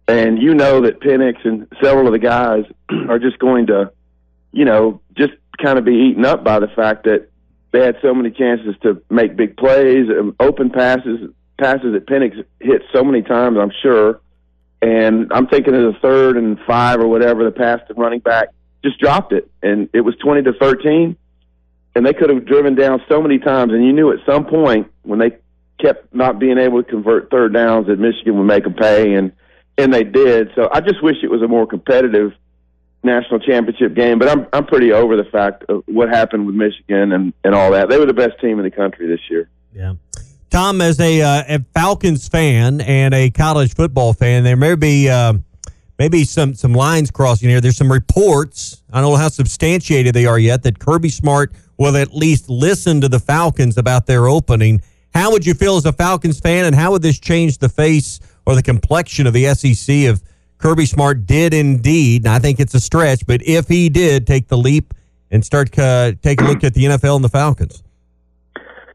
And 0.09 0.43
you 0.43 0.55
know 0.55 0.81
that 0.81 1.01
Penix 1.01 1.45
and 1.45 1.69
several 1.83 2.07
of 2.07 2.13
the 2.13 2.19
guys 2.19 2.65
are 3.09 3.19
just 3.19 3.39
going 3.39 3.67
to, 3.69 3.93
you 4.51 4.65
know, 4.65 5.01
just 5.17 5.33
kind 5.63 5.79
of 5.79 5.85
be 5.85 6.09
eaten 6.11 6.25
up 6.25 6.43
by 6.43 6.59
the 6.59 6.69
fact 6.69 7.05
that 7.05 7.29
they 7.71 7.85
had 7.85 7.97
so 8.03 8.13
many 8.13 8.31
chances 8.31 8.75
to 8.83 9.03
make 9.09 9.37
big 9.37 9.57
plays, 9.57 10.07
um, 10.11 10.35
open 10.41 10.71
passes, 10.71 11.31
passes 11.63 11.93
that 11.93 12.07
Penix 12.07 12.45
hit 12.61 12.83
so 12.93 13.05
many 13.05 13.23
times. 13.23 13.57
I'm 13.61 13.73
sure. 13.83 14.21
And 14.81 15.33
I'm 15.33 15.47
thinking 15.47 15.75
of 15.75 15.95
the 15.95 15.99
third 16.01 16.37
and 16.37 16.59
five 16.67 16.99
or 16.99 17.07
whatever 17.07 17.45
the 17.45 17.53
pass 17.53 17.81
to 17.87 17.95
running 17.95 18.19
back 18.19 18.49
just 18.85 18.99
dropped 18.99 19.33
it, 19.33 19.49
and 19.63 19.89
it 19.93 20.01
was 20.01 20.17
20 20.17 20.43
to 20.43 20.53
13, 20.55 21.17
and 21.95 22.05
they 22.05 22.13
could 22.13 22.31
have 22.31 22.45
driven 22.45 22.75
down 22.75 23.01
so 23.09 23.23
many 23.23 23.39
times. 23.39 23.73
And 23.73 23.85
you 23.85 23.93
knew 23.93 24.11
at 24.11 24.19
some 24.27 24.45
point 24.45 24.91
when 25.03 25.21
they 25.21 25.37
kept 25.81 26.13
not 26.13 26.41
being 26.41 26.59
able 26.59 26.83
to 26.83 26.89
convert 26.89 27.31
third 27.31 27.53
downs 27.53 27.87
that 27.87 28.01
Michigan 28.01 28.37
would 28.39 28.45
make 28.45 28.65
them 28.65 28.75
pay, 28.75 29.15
and 29.15 29.31
and 29.79 29.95
they 29.95 30.03
did. 30.03 30.51
So 30.57 30.69
I 30.73 30.81
just 30.81 31.03
wish 31.03 31.17
it 31.23 31.31
was 31.31 31.43
a 31.43 31.49
more 31.49 31.67
competitive 31.67 32.33
national 33.05 33.39
championship 33.41 33.95
game. 33.95 34.19
But 34.19 34.29
I'm 34.29 34.49
I'm 34.53 34.67
pretty 34.67 34.93
over 34.93 35.17
the 35.17 35.25
fact 35.31 35.65
of 35.69 35.85
what 35.87 36.09
happened 36.09 36.47
with 36.47 36.57
Michigan 36.57 37.13
and 37.13 37.33
and 37.45 37.55
all 37.55 37.71
that. 37.71 37.89
They 37.89 37.99
were 37.99 38.07
the 38.07 38.15
best 38.15 38.41
team 38.41 38.59
in 38.59 38.65
the 38.65 38.71
country 38.71 39.07
this 39.07 39.21
year. 39.31 39.49
Yeah. 39.73 39.95
Tom, 40.53 40.83
as 40.83 41.01
a, 41.01 41.23
uh, 41.23 41.45
a 41.49 41.65
Falcons 41.73 42.29
fan 42.29 42.83
and 42.83 43.15
a 43.15 43.31
college 43.31 43.75
football 43.75 44.13
fan, 44.13 44.45
there 44.45 44.55
may 44.55 44.75
be 44.75 45.09
uh, 45.09 45.33
maybe 45.99 46.25
some 46.25 46.53
some 46.53 46.75
lines 46.75 47.11
crossing 47.11 47.49
here. 47.49 47.59
There's 47.63 47.79
some 47.79 47.91
reports. 47.91 48.83
I 48.93 49.01
don't 49.01 49.13
know 49.13 49.17
how 49.17 49.31
substantiated 49.31 50.15
they 50.15 50.27
are 50.27 50.39
yet 50.39 50.63
that 50.65 50.79
Kirby 50.79 51.09
Smart 51.09 51.55
will 51.79 51.97
at 51.97 52.13
least 52.13 52.51
listen 52.51 53.01
to 53.01 53.09
the 53.09 53.19
Falcons 53.19 53.79
about 53.79 54.05
their 54.05 54.29
opening. 54.29 54.83
How 55.15 55.31
would 55.31 55.47
you 55.47 55.55
feel 55.55 55.79
as 55.79 55.87
a 55.87 55.93
Falcons 55.93 56.39
fan, 56.39 56.67
and 56.67 56.75
how 56.75 56.91
would 56.91 57.01
this 57.01 57.19
change 57.19 57.57
the 57.57 57.71
face 57.71 58.21
or 58.45 58.55
the 58.55 58.63
complexion 58.63 59.27
of 59.27 59.33
the 59.33 59.55
SEC 59.55 59.89
if 59.89 60.21
Kirby 60.59 60.85
Smart 60.85 61.25
did 61.25 61.55
indeed? 61.55 62.27
And 62.27 62.35
I 62.35 62.39
think 62.41 62.61
it's 62.61 62.75
a 62.75 62.81
stretch, 62.81 63.25
but 63.27 63.41
if 63.47 63.69
he 63.69 63.89
did 63.89 64.27
take 64.27 64.49
the 64.49 64.59
leap 64.59 64.93
and 65.31 65.43
start 65.43 65.79
uh, 65.79 66.13
take 66.21 66.43
a 66.43 66.45
look 66.45 66.63
at 66.63 66.75
the 66.75 66.85
NFL 66.85 67.17
and 67.17 67.25
the 67.25 67.31
Falcons. 67.31 67.83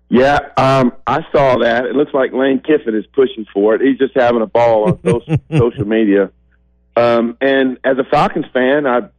Yeah, 0.09 0.39
um, 0.55 0.93
I 1.05 1.21
saw 1.31 1.57
that. 1.59 1.85
It 1.85 1.95
looks 1.95 2.13
like 2.13 2.31
Lane 2.31 2.59
Kiffin 2.59 2.95
is 2.95 3.05
pushing 3.07 3.45
for 3.53 3.75
it. 3.75 3.81
He's 3.81 3.97
just 3.97 4.15
having 4.15 4.41
a 4.41 4.47
ball 4.47 4.85
on 4.85 4.99
social, 5.05 5.37
social 5.51 5.85
media. 5.85 6.31
Um, 6.95 7.37
and 7.41 7.77
as 7.83 7.97
a 7.97 8.05
Falcons 8.05 8.45
fan, 8.53 8.87
I 8.87 9.09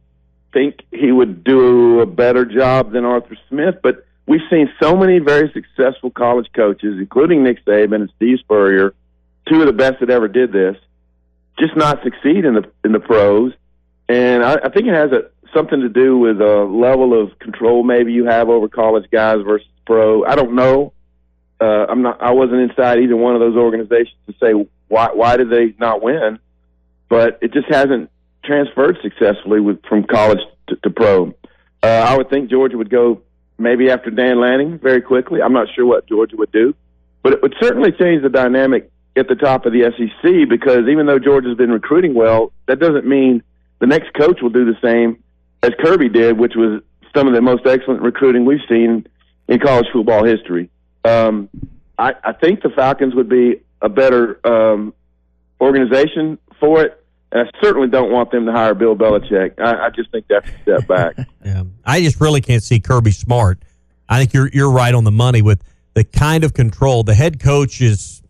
think 0.51 0.81
he 0.91 1.11
would 1.11 1.43
do 1.43 1.99
a 1.99 2.05
better 2.05 2.43
job 2.43 2.91
than 2.91 3.05
Arthur 3.05 3.37
Smith. 3.49 3.75
But 3.83 4.05
we've 4.25 4.41
seen 4.49 4.69
so 4.81 4.95
many 4.95 5.19
very 5.19 5.51
successful 5.53 6.09
college 6.09 6.47
coaches, 6.55 6.97
including 6.97 7.43
Nick 7.43 7.63
Saban 7.65 7.95
and 7.95 8.11
Steve 8.15 8.39
Spurrier, 8.39 8.93
two 9.47 9.61
of 9.61 9.67
the 9.67 9.73
best 9.73 9.99
that 9.99 10.09
ever 10.09 10.27
did 10.27 10.51
this, 10.51 10.75
just 11.59 11.75
not 11.75 12.01
succeed 12.03 12.45
in 12.45 12.55
the 12.55 12.71
in 12.83 12.93
the 12.93 12.99
pros. 12.99 13.53
And 14.07 14.43
I, 14.43 14.55
I 14.55 14.69
think 14.69 14.87
it 14.87 14.93
has 14.95 15.11
a, 15.11 15.29
something 15.53 15.81
to 15.81 15.89
do 15.89 16.17
with 16.17 16.41
a 16.41 16.63
level 16.63 17.19
of 17.19 17.37
control 17.39 17.83
maybe 17.83 18.11
you 18.11 18.25
have 18.25 18.49
over 18.49 18.67
college 18.67 19.09
guys 19.11 19.37
versus 19.45 19.67
pro. 19.89 20.23
I 20.23 20.35
don't 20.35 20.53
know. 20.53 20.93
Uh, 21.59 21.87
I'm 21.89 22.03
not. 22.03 22.21
I 22.21 22.31
wasn't 22.31 22.61
inside 22.61 22.99
either 22.99 23.17
one 23.17 23.33
of 23.33 23.41
those 23.41 23.55
organizations 23.55 24.15
to 24.27 24.33
say 24.39 24.69
why 24.87 25.09
why 25.13 25.35
did 25.35 25.49
they 25.49 25.73
not 25.79 26.01
win, 26.01 26.39
but 27.09 27.39
it 27.41 27.51
just 27.51 27.67
hasn't 27.67 28.11
transferred 28.45 28.99
successfully 29.01 29.59
with 29.59 29.83
from 29.87 30.03
college 30.03 30.39
to, 30.67 30.75
to 30.77 30.89
pro. 30.91 31.33
Uh, 31.81 31.87
I 31.87 32.15
would 32.15 32.29
think 32.29 32.51
Georgia 32.51 32.77
would 32.77 32.91
go 32.91 33.21
maybe 33.57 33.89
after 33.89 34.11
Dan 34.11 34.39
Lanning 34.39 34.77
very 34.77 35.01
quickly. 35.01 35.41
I'm 35.41 35.53
not 35.53 35.67
sure 35.75 35.85
what 35.85 36.07
Georgia 36.07 36.37
would 36.37 36.51
do, 36.51 36.75
but 37.23 37.33
it 37.33 37.41
would 37.41 37.55
certainly 37.59 37.91
change 37.91 38.21
the 38.21 38.29
dynamic 38.29 38.91
at 39.17 39.27
the 39.27 39.35
top 39.35 39.65
of 39.65 39.73
the 39.73 39.91
SEC 39.97 40.47
because 40.47 40.87
even 40.87 41.07
though 41.07 41.19
Georgia's 41.19 41.57
been 41.57 41.71
recruiting 41.71 42.13
well, 42.13 42.53
that 42.67 42.79
doesn't 42.79 43.05
mean 43.05 43.41
the 43.79 43.87
next 43.87 44.13
coach 44.13 44.41
will 44.41 44.51
do 44.51 44.65
the 44.65 44.77
same 44.81 45.21
as 45.63 45.71
Kirby 45.83 46.09
did, 46.09 46.37
which 46.37 46.53
was 46.55 46.81
some 47.13 47.27
of 47.27 47.33
the 47.33 47.41
most 47.41 47.65
excellent 47.65 48.01
recruiting 48.01 48.45
we've 48.45 48.59
seen 48.69 49.05
in 49.49 49.59
college 49.59 49.87
football 49.91 50.23
history. 50.23 50.69
Um, 51.03 51.49
I, 51.97 52.13
I 52.23 52.33
think 52.33 52.61
the 52.61 52.69
Falcons 52.69 53.15
would 53.15 53.27
be 53.27 53.61
a 53.81 53.89
better 53.89 54.39
um, 54.47 54.93
organization 55.59 56.37
for 56.59 56.83
it. 56.83 57.03
And 57.31 57.47
I 57.47 57.51
certainly 57.61 57.89
don't 57.89 58.11
want 58.11 58.31
them 58.31 58.45
to 58.45 58.51
hire 58.51 58.73
Bill 58.73 58.95
Belichick. 58.95 59.59
I, 59.59 59.87
I 59.87 59.89
just 59.89 60.11
think 60.11 60.25
that's 60.29 60.47
a 60.47 60.61
step 60.61 60.87
back. 60.87 61.15
yeah, 61.45 61.63
I 61.85 62.01
just 62.01 62.21
really 62.21 62.41
can't 62.41 62.63
see 62.63 62.79
Kirby 62.79 63.11
Smart. 63.11 63.61
I 64.07 64.19
think 64.19 64.33
you're 64.33 64.49
you're 64.51 64.71
right 64.71 64.93
on 64.93 65.03
the 65.03 65.11
money 65.11 65.43
with 65.43 65.63
the 65.93 66.03
kind 66.03 66.43
of 66.43 66.53
control 66.53 67.03
the 67.03 67.13
head 67.13 67.39
coach 67.39 67.81
is. 67.81 68.23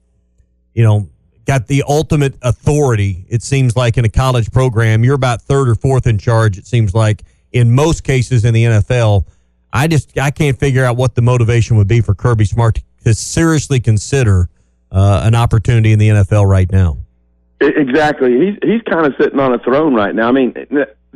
You 0.73 0.83
know, 0.83 1.09
got 1.45 1.67
the 1.67 1.83
ultimate 1.87 2.35
authority. 2.41 3.25
It 3.27 3.41
seems 3.41 3.75
like 3.75 3.97
in 3.97 4.05
a 4.05 4.09
college 4.09 4.51
program, 4.51 5.03
you're 5.03 5.15
about 5.15 5.41
third 5.41 5.67
or 5.67 5.75
fourth 5.75 6.05
in 6.05 6.17
charge. 6.17 6.57
It 6.57 6.67
seems 6.67 6.93
like 6.93 7.23
in 7.51 7.73
most 7.73 8.03
cases 8.03 8.45
in 8.45 8.53
the 8.53 8.63
NFL. 8.65 9.25
I 9.71 9.87
just 9.87 10.17
I 10.17 10.31
can't 10.31 10.57
figure 10.57 10.83
out 10.83 10.97
what 10.97 11.15
the 11.15 11.21
motivation 11.21 11.77
would 11.77 11.87
be 11.87 12.01
for 12.01 12.15
Kirby 12.15 12.45
Smart 12.45 12.81
to 13.03 13.13
seriously 13.13 13.79
consider 13.79 14.49
uh, 14.91 15.21
an 15.23 15.35
opportunity 15.35 15.91
in 15.91 15.99
the 15.99 16.09
NFL 16.09 16.47
right 16.47 16.71
now. 16.71 16.97
Exactly. 17.61 18.31
He's 18.39 18.57
he's 18.63 18.81
kind 18.83 19.05
of 19.05 19.13
sitting 19.19 19.39
on 19.39 19.53
a 19.53 19.59
throne 19.59 19.93
right 19.93 20.15
now. 20.15 20.29
I 20.29 20.31
mean, 20.31 20.53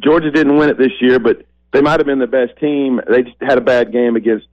Georgia 0.01 0.29
didn't 0.29 0.57
win 0.57 0.69
it 0.69 0.77
this 0.77 0.91
year, 0.99 1.19
but 1.19 1.45
they 1.71 1.81
might 1.81 1.99
have 1.99 2.05
been 2.05 2.19
the 2.19 2.27
best 2.27 2.57
team. 2.59 2.99
They 3.09 3.23
just 3.23 3.37
had 3.41 3.57
a 3.57 3.61
bad 3.61 3.91
game 3.91 4.15
against 4.15 4.47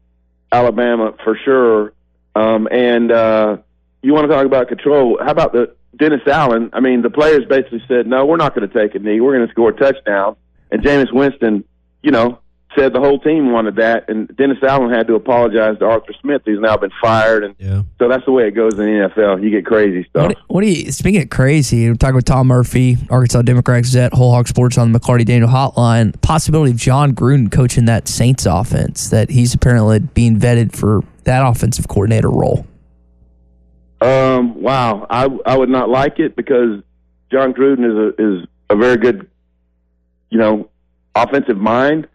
Alabama 0.52 1.14
for 1.24 1.36
sure. 1.44 1.92
Um, 2.34 2.68
and 2.70 3.10
uh, 3.10 3.56
you 4.02 4.14
want 4.14 4.28
to 4.28 4.34
talk 4.34 4.46
about 4.46 4.68
control? 4.68 5.18
How 5.20 5.32
about 5.32 5.52
the 5.52 5.74
Dennis 5.96 6.22
Allen? 6.26 6.70
I 6.72 6.80
mean, 6.80 7.02
the 7.02 7.10
players 7.10 7.44
basically 7.48 7.82
said, 7.88 8.06
"No, 8.06 8.24
we're 8.24 8.36
not 8.36 8.54
going 8.54 8.68
to 8.68 8.74
take 8.74 8.94
a 8.94 8.98
knee. 8.98 9.20
We're 9.20 9.34
going 9.34 9.46
to 9.46 9.52
score 9.52 9.70
a 9.70 9.76
touchdown." 9.76 10.36
And 10.70 10.82
Jameis 10.82 11.12
Winston, 11.12 11.64
you 12.02 12.12
know, 12.12 12.38
said 12.76 12.92
the 12.92 13.00
whole 13.00 13.18
team 13.18 13.52
wanted 13.52 13.76
that, 13.76 14.08
and 14.08 14.34
Dennis 14.36 14.58
Allen 14.62 14.90
had 14.90 15.06
to 15.08 15.14
apologize 15.14 15.78
to 15.78 15.86
Arthur 15.86 16.12
Smith, 16.20 16.42
who's 16.44 16.60
now 16.60 16.76
been 16.76 16.90
fired, 17.00 17.44
and 17.44 17.54
yeah. 17.58 17.82
so 17.98 18.08
that's 18.08 18.24
the 18.24 18.32
way 18.32 18.46
it 18.46 18.52
goes 18.52 18.74
in 18.74 18.80
the 18.80 19.08
NFL. 19.08 19.42
You 19.42 19.50
get 19.50 19.66
crazy 19.66 20.06
stuff. 20.08 20.28
What, 20.28 20.38
what 20.48 20.60
do 20.62 20.68
you 20.68 20.92
speaking 20.92 21.22
of 21.22 21.30
crazy? 21.30 21.88
We're 21.88 21.94
talking 21.96 22.16
with 22.16 22.26
Tom 22.26 22.46
Murphy, 22.46 22.96
Arkansas 23.10 23.42
Democrat 23.42 23.82
Gazette, 23.82 24.12
Whole 24.12 24.32
Hog 24.32 24.48
Sports 24.48 24.78
on 24.78 24.92
the 24.92 24.98
McLarty 24.98 25.24
Daniel 25.24 25.48
Hotline. 25.48 26.20
Possibility 26.22 26.72
of 26.72 26.76
Jon 26.76 27.14
Gruden 27.14 27.50
coaching 27.50 27.86
that 27.86 28.08
Saints 28.08 28.46
offense 28.46 29.10
that 29.10 29.30
he's 29.30 29.54
apparently 29.54 29.98
being 29.98 30.38
vetted 30.38 30.72
for 30.72 31.02
that 31.24 31.46
offensive 31.46 31.88
coordinator 31.88 32.30
role. 32.30 32.66
Um, 34.00 34.62
wow, 34.62 35.06
I 35.10 35.28
I 35.44 35.56
would 35.56 35.68
not 35.68 35.90
like 35.90 36.18
it 36.18 36.36
because 36.36 36.82
Jon 37.30 37.52
Gruden 37.52 37.84
is 37.84 37.96
a 38.18 38.22
is 38.22 38.46
a 38.70 38.76
very 38.76 38.96
good, 38.96 39.28
you 40.30 40.38
know, 40.38 40.70
offensive 41.14 41.58
mind. 41.58 42.08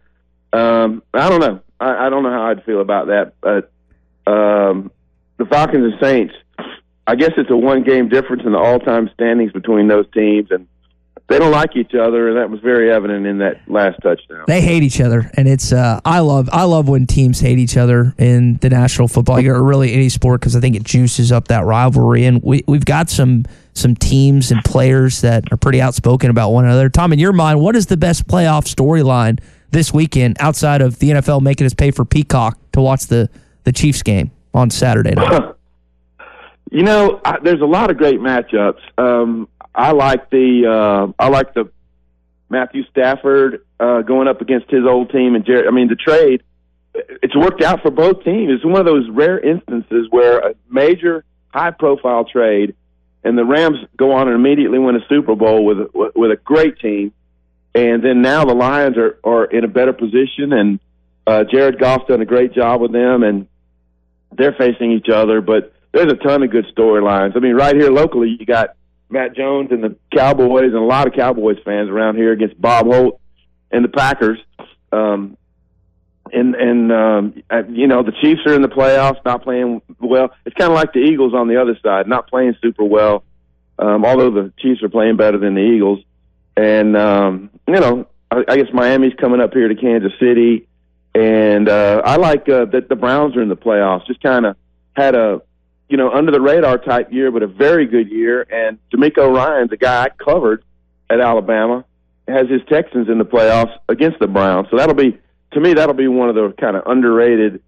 Um, 0.55 1.03
I 1.13 1.29
don't 1.29 1.41
know. 1.41 1.61
I, 1.79 2.07
I 2.07 2.09
don't 2.09 2.23
know 2.23 2.31
how 2.31 2.43
I'd 2.43 2.63
feel 2.63 2.81
about 2.81 3.07
that. 3.07 3.33
But 3.41 3.71
um, 4.31 4.91
the 5.37 5.45
Falcons 5.45 5.93
and 5.93 6.01
Saints, 6.01 6.33
I 7.07 7.15
guess 7.15 7.31
it's 7.37 7.51
a 7.51 7.57
one 7.57 7.83
game 7.83 8.09
difference 8.09 8.43
in 8.45 8.53
the 8.53 8.57
all 8.57 8.79
time 8.79 9.09
standings 9.13 9.51
between 9.51 9.87
those 9.87 10.05
teams, 10.13 10.49
and 10.51 10.67
they 11.27 11.39
don't 11.39 11.51
like 11.51 11.75
each 11.75 11.93
other, 11.93 12.29
and 12.29 12.37
that 12.37 12.49
was 12.49 12.59
very 12.61 12.91
evident 12.91 13.25
in 13.25 13.39
that 13.39 13.61
last 13.67 13.99
touchdown. 14.01 14.45
They 14.47 14.61
hate 14.61 14.83
each 14.83 15.01
other, 15.01 15.29
and 15.35 15.47
it's 15.47 15.73
uh, 15.73 15.99
I 16.05 16.19
love 16.19 16.49
I 16.51 16.63
love 16.63 16.87
when 16.87 17.05
teams 17.05 17.39
hate 17.39 17.59
each 17.59 17.77
other 17.77 18.15
in 18.17 18.57
the 18.57 18.69
National 18.69 19.07
Football 19.07 19.37
League 19.37 19.47
or 19.47 19.61
really 19.61 19.93
any 19.93 20.09
sport 20.09 20.39
because 20.39 20.55
I 20.55 20.61
think 20.61 20.75
it 20.75 20.83
juices 20.83 21.31
up 21.31 21.49
that 21.49 21.65
rivalry, 21.65 22.25
and 22.25 22.41
we 22.41 22.63
we've 22.67 22.85
got 22.85 23.09
some 23.09 23.45
some 23.73 23.95
teams 23.95 24.51
and 24.51 24.63
players 24.63 25.21
that 25.21 25.51
are 25.51 25.57
pretty 25.57 25.81
outspoken 25.81 26.29
about 26.29 26.51
one 26.51 26.63
another. 26.63 26.89
Tom, 26.89 27.11
in 27.11 27.19
your 27.19 27.33
mind, 27.33 27.59
what 27.59 27.75
is 27.75 27.87
the 27.87 27.97
best 27.97 28.25
playoff 28.27 28.63
storyline 28.73 29.39
this 29.71 29.93
weekend 29.93 30.37
outside 30.39 30.81
of 30.81 30.99
the 30.99 31.11
NFL 31.11 31.41
making 31.41 31.65
us 31.65 31.73
pay 31.73 31.91
for 31.91 32.05
Peacock 32.05 32.57
to 32.73 32.81
watch 32.81 33.07
the 33.07 33.29
the 33.63 33.71
Chiefs 33.71 34.03
game 34.03 34.31
on 34.53 34.69
Saturday 34.69 35.11
night? 35.11 35.55
you 36.71 36.83
know, 36.83 37.19
I, 37.25 37.39
there's 37.39 37.61
a 37.61 37.65
lot 37.65 37.89
of 37.89 37.97
great 37.97 38.19
matchups. 38.19 38.79
Um, 38.97 39.47
I 39.73 39.91
like 39.91 40.29
the 40.29 40.67
uh, 40.67 41.13
I 41.23 41.29
like 41.29 41.53
the 41.53 41.71
Matthew 42.49 42.83
Stafford 42.91 43.65
uh, 43.79 44.01
going 44.01 44.27
up 44.27 44.41
against 44.41 44.69
his 44.69 44.85
old 44.85 45.11
team 45.11 45.35
and 45.35 45.45
Jared. 45.45 45.67
I 45.67 45.71
mean, 45.71 45.87
the 45.87 45.95
trade 45.95 46.43
it's 46.95 47.35
worked 47.35 47.61
out 47.61 47.81
for 47.81 47.91
both 47.91 48.23
teams. 48.23 48.51
It's 48.53 48.65
one 48.65 48.79
of 48.79 48.85
those 48.85 49.09
rare 49.09 49.39
instances 49.39 50.07
where 50.09 50.39
a 50.39 50.55
major 50.69 51.25
high 51.49 51.71
profile 51.71 52.25
trade 52.25 52.75
and 53.23 53.37
the 53.37 53.45
Rams 53.45 53.77
go 53.97 54.11
on 54.11 54.27
and 54.27 54.35
immediately 54.35 54.79
win 54.79 54.95
a 54.95 55.05
Super 55.09 55.35
Bowl 55.35 55.65
with 55.65 55.89
with 55.93 56.31
a 56.31 56.37
great 56.37 56.79
team, 56.79 57.13
and 57.75 58.01
then 58.01 58.21
now 58.21 58.45
the 58.45 58.55
Lions 58.55 58.97
are 58.97 59.19
are 59.23 59.45
in 59.45 59.65
a 59.65 59.67
better 59.67 59.93
position, 59.93 60.53
and 60.53 60.79
uh, 61.27 61.43
Jared 61.43 61.77
Goff's 61.77 62.07
done 62.07 62.21
a 62.21 62.25
great 62.25 62.53
job 62.53 62.81
with 62.81 62.93
them, 62.93 63.21
and 63.21 63.47
they're 64.31 64.53
facing 64.53 64.93
each 64.93 65.09
other. 65.09 65.41
But 65.41 65.73
there's 65.91 66.11
a 66.11 66.15
ton 66.15 66.41
of 66.41 66.49
good 66.49 66.65
storylines. 66.75 67.35
I 67.35 67.39
mean, 67.39 67.53
right 67.53 67.75
here 67.75 67.91
locally, 67.91 68.37
you 68.39 68.45
got 68.45 68.75
Matt 69.09 69.35
Jones 69.35 69.69
and 69.71 69.83
the 69.83 69.95
Cowboys, 70.11 70.71
and 70.73 70.75
a 70.75 70.79
lot 70.79 71.07
of 71.07 71.13
Cowboys 71.13 71.57
fans 71.65 71.89
around 71.89 72.15
here 72.15 72.31
against 72.31 72.59
Bob 72.59 72.85
Holt 72.85 73.19
and 73.71 73.83
the 73.83 73.89
Packers. 73.89 74.39
Um, 74.93 75.37
and 76.31 76.55
and 76.55 76.91
um, 76.91 77.43
you 77.69 77.87
know 77.87 78.03
the 78.03 78.13
Chiefs 78.21 78.41
are 78.45 78.53
in 78.53 78.61
the 78.61 78.69
playoffs, 78.69 79.23
not 79.25 79.43
playing 79.43 79.81
well. 79.99 80.31
It's 80.45 80.55
kind 80.55 80.71
of 80.71 80.75
like 80.75 80.93
the 80.93 80.99
Eagles 80.99 81.33
on 81.33 81.49
the 81.49 81.61
other 81.61 81.77
side, 81.83 82.07
not 82.07 82.29
playing 82.29 82.55
super 82.61 82.85
well. 82.85 83.23
Um, 83.77 84.05
although 84.05 84.31
the 84.31 84.53
Chiefs 84.59 84.81
are 84.81 84.89
playing 84.89 85.17
better 85.17 85.37
than 85.37 85.55
the 85.55 85.61
Eagles, 85.61 85.99
and 86.57 86.95
um, 86.95 87.49
you 87.67 87.79
know 87.79 88.07
I, 88.31 88.43
I 88.47 88.57
guess 88.57 88.73
Miami's 88.73 89.13
coming 89.19 89.41
up 89.41 89.53
here 89.53 89.67
to 89.67 89.75
Kansas 89.75 90.11
City, 90.19 90.67
and 91.13 91.69
uh, 91.69 92.01
I 92.03 92.17
like 92.17 92.47
uh, 92.49 92.65
that 92.65 92.89
the 92.89 92.95
Browns 92.95 93.35
are 93.35 93.41
in 93.41 93.49
the 93.49 93.55
playoffs. 93.55 94.07
Just 94.07 94.21
kind 94.21 94.45
of 94.45 94.55
had 94.93 95.15
a 95.15 95.41
you 95.89 95.97
know 95.97 96.11
under 96.11 96.31
the 96.31 96.41
radar 96.41 96.77
type 96.77 97.11
year, 97.11 97.31
but 97.31 97.43
a 97.43 97.47
very 97.47 97.85
good 97.85 98.09
year. 98.09 98.41
And 98.41 98.79
DeMeco 98.93 99.33
Ryan, 99.33 99.67
the 99.69 99.77
guy 99.77 100.05
I 100.05 100.09
covered 100.09 100.63
at 101.09 101.19
Alabama, 101.19 101.85
has 102.27 102.49
his 102.49 102.61
Texans 102.67 103.09
in 103.09 103.17
the 103.17 103.25
playoffs 103.25 103.77
against 103.87 104.19
the 104.19 104.27
Browns. 104.27 104.67
So 104.71 104.77
that'll 104.77 104.95
be 104.95 105.19
to 105.55 105.61
me, 105.61 105.73
that'll 105.73 105.95
be 105.95 106.07
one 106.07 106.29
of 106.29 106.35
the 106.35 106.53
kind 106.59 106.75
of 106.75 106.83
underrated, 106.85 107.63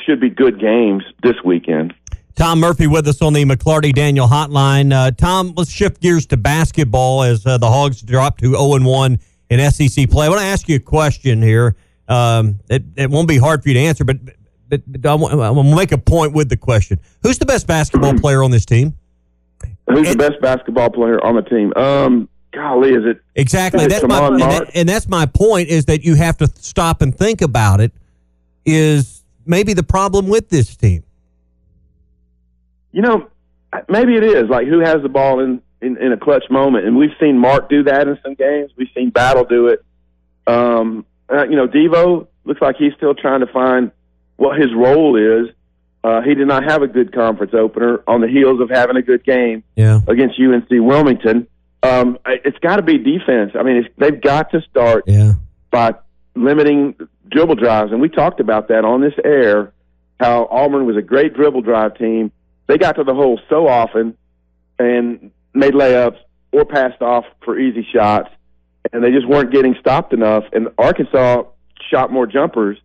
should 0.00 0.20
be 0.20 0.30
good 0.30 0.58
games 0.58 1.04
this 1.22 1.36
weekend. 1.44 1.94
Tom 2.34 2.60
Murphy 2.60 2.86
with 2.86 3.06
us 3.08 3.20
on 3.22 3.32
the 3.32 3.44
McLarty 3.44 3.94
Daniel 3.94 4.26
hotline. 4.26 4.92
Uh, 4.92 5.10
Tom, 5.10 5.52
let's 5.56 5.70
shift 5.70 6.00
gears 6.00 6.26
to 6.26 6.36
basketball 6.36 7.22
as 7.22 7.44
uh, 7.46 7.58
the 7.58 7.68
Hogs 7.68 8.00
drop 8.02 8.38
to 8.38 8.52
0 8.52 8.80
1 8.80 9.18
in 9.50 9.70
SEC 9.70 10.08
play. 10.08 10.26
I 10.26 10.28
want 10.28 10.40
to 10.40 10.46
ask 10.46 10.68
you 10.68 10.76
a 10.76 10.80
question 10.80 11.42
here. 11.42 11.76
Um, 12.08 12.60
it, 12.68 12.82
it 12.96 13.10
won't 13.10 13.28
be 13.28 13.38
hard 13.38 13.62
for 13.62 13.68
you 13.68 13.74
to 13.74 13.80
answer, 13.80 14.04
but, 14.04 14.16
but, 14.68 14.82
but 14.86 15.12
I'm 15.12 15.20
going 15.20 15.70
to 15.70 15.76
make 15.76 15.92
a 15.92 15.98
point 15.98 16.32
with 16.32 16.48
the 16.48 16.56
question. 16.56 16.98
Who's 17.22 17.38
the 17.38 17.46
best 17.46 17.66
basketball 17.66 18.14
player 18.14 18.42
on 18.42 18.50
this 18.50 18.64
team? 18.64 18.96
Who's 19.88 20.08
the 20.10 20.16
best 20.16 20.40
basketball 20.40 20.90
player 20.90 21.24
on 21.24 21.36
the 21.36 21.42
team? 21.42 21.72
Um, 21.76 22.28
golly, 22.52 22.94
is 22.94 23.04
it 23.04 23.22
exactly? 23.34 23.86
That's 23.86 24.06
my 24.06 24.26
and, 24.28 24.40
that, 24.40 24.70
and 24.74 24.88
that's 24.88 25.08
my 25.08 25.26
point 25.26 25.68
is 25.68 25.86
that 25.86 26.04
you 26.04 26.14
have 26.14 26.36
to 26.38 26.46
stop 26.56 27.02
and 27.02 27.16
think 27.16 27.42
about 27.42 27.80
it. 27.80 27.92
Is 28.64 29.22
maybe 29.46 29.72
the 29.72 29.82
problem 29.82 30.28
with 30.28 30.48
this 30.48 30.76
team? 30.76 31.02
You 32.92 33.02
know, 33.02 33.28
maybe 33.88 34.16
it 34.16 34.24
is 34.24 34.48
like 34.48 34.66
who 34.66 34.80
has 34.80 34.96
the 35.02 35.08
ball 35.08 35.40
in, 35.40 35.62
in 35.80 35.96
in 35.98 36.12
a 36.12 36.16
clutch 36.16 36.44
moment, 36.50 36.86
and 36.86 36.96
we've 36.96 37.14
seen 37.20 37.38
Mark 37.38 37.68
do 37.68 37.82
that 37.84 38.08
in 38.08 38.18
some 38.22 38.34
games. 38.34 38.70
We've 38.76 38.88
seen 38.94 39.10
Battle 39.10 39.44
do 39.44 39.68
it. 39.68 39.84
Um, 40.46 41.04
uh, 41.32 41.44
you 41.44 41.56
know, 41.56 41.68
Devo 41.68 42.26
looks 42.44 42.60
like 42.60 42.76
he's 42.76 42.92
still 42.96 43.14
trying 43.14 43.40
to 43.40 43.46
find 43.46 43.92
what 44.36 44.58
his 44.58 44.74
role 44.74 45.16
is. 45.16 45.54
Uh, 46.02 46.22
he 46.22 46.34
did 46.34 46.48
not 46.48 46.64
have 46.64 46.82
a 46.82 46.88
good 46.88 47.12
conference 47.12 47.52
opener 47.54 48.02
on 48.08 48.22
the 48.22 48.26
heels 48.28 48.60
of 48.60 48.70
having 48.70 48.96
a 48.96 49.02
good 49.02 49.22
game 49.22 49.62
Yeah. 49.76 50.00
against 50.08 50.40
UNC 50.40 50.66
Wilmington. 50.70 51.46
Um, 51.82 52.18
it's 52.26 52.58
got 52.58 52.76
to 52.76 52.82
be 52.82 52.96
defense. 52.96 53.52
I 53.54 53.62
mean, 53.62 53.76
it's, 53.76 53.88
they've 53.98 54.20
got 54.20 54.50
to 54.52 54.62
start 54.62 55.04
Yeah. 55.06 55.34
by 55.70 55.94
limiting 56.34 56.94
dribble 57.30 57.56
drives, 57.56 57.92
and 57.92 58.00
we 58.00 58.08
talked 58.08 58.40
about 58.40 58.68
that 58.68 58.84
on 58.84 59.02
this 59.02 59.12
air. 59.24 59.72
How 60.18 60.48
Auburn 60.50 60.86
was 60.86 60.96
a 60.96 61.02
great 61.02 61.34
dribble 61.34 61.62
drive 61.62 61.96
team. 61.98 62.32
They 62.70 62.78
got 62.78 62.92
to 62.96 63.04
the 63.04 63.14
hole 63.14 63.40
so 63.48 63.66
often 63.66 64.16
and 64.78 65.32
made 65.52 65.74
layups 65.74 66.18
or 66.52 66.64
passed 66.64 67.02
off 67.02 67.24
for 67.44 67.58
easy 67.58 67.84
shots, 67.92 68.30
and 68.92 69.02
they 69.02 69.10
just 69.10 69.26
weren't 69.26 69.50
getting 69.50 69.74
stopped 69.80 70.12
enough. 70.12 70.44
And 70.52 70.68
Arkansas 70.78 71.46
shot 71.90 72.12
more 72.12 72.28
jumpers 72.28 72.78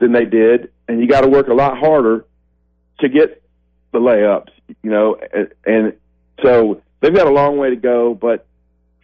than 0.00 0.10
they 0.10 0.24
did, 0.24 0.72
and 0.88 0.98
you 1.00 1.06
got 1.06 1.20
to 1.20 1.28
work 1.28 1.46
a 1.46 1.54
lot 1.54 1.78
harder 1.78 2.24
to 2.98 3.08
get 3.08 3.40
the 3.92 4.00
layups, 4.00 4.50
you 4.82 4.90
know, 4.90 5.16
and, 5.64 5.92
so 6.42 6.82
they've 6.98 7.14
got 7.14 7.28
a 7.28 7.32
long 7.32 7.58
way 7.58 7.70
to 7.70 7.76
go. 7.76 8.14
But 8.14 8.44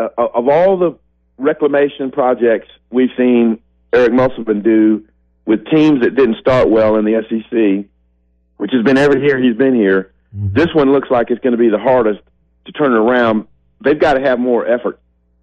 uh, 0.00 0.08
of 0.16 0.48
all 0.48 0.76
the 0.76 0.98
reclamation 1.38 2.10
projects 2.10 2.66
we've 2.90 3.10
seen 3.16 3.60
Eric 3.92 4.12
Musselman 4.12 4.62
do 4.62 5.06
with 5.46 5.64
teams 5.66 6.00
that 6.02 6.16
didn't 6.16 6.38
start 6.38 6.68
well 6.70 6.96
in 6.96 7.04
the 7.04 7.22
SEC, 7.28 7.88
which 8.56 8.72
has 8.72 8.82
been 8.82 8.98
every 8.98 9.22
year 9.24 9.40
he's 9.40 9.56
been 9.56 9.76
here, 9.76 10.10
this 10.34 10.68
one 10.74 10.92
looks 10.92 11.10
like 11.10 11.30
it's 11.30 11.40
going 11.42 11.52
to 11.52 11.58
be 11.58 11.68
the 11.68 11.78
hardest 11.78 12.20
to 12.66 12.72
turn 12.72 12.92
it 12.92 12.96
around. 12.96 13.46
They've 13.82 13.98
got 13.98 14.14
to 14.14 14.20
have 14.20 14.38
more 14.38 14.66
effort. 14.66 14.98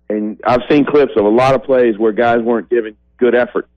And 0.09 0.39
I've 0.45 0.61
seen 0.69 0.85
clips 0.85 1.13
of 1.15 1.23
a 1.25 1.29
lot 1.29 1.55
of 1.55 1.63
plays 1.63 1.97
where 1.97 2.11
guys 2.11 2.41
weren't 2.41 2.69
giving 2.69 2.97
good 3.17 3.33
effort. 3.33 3.67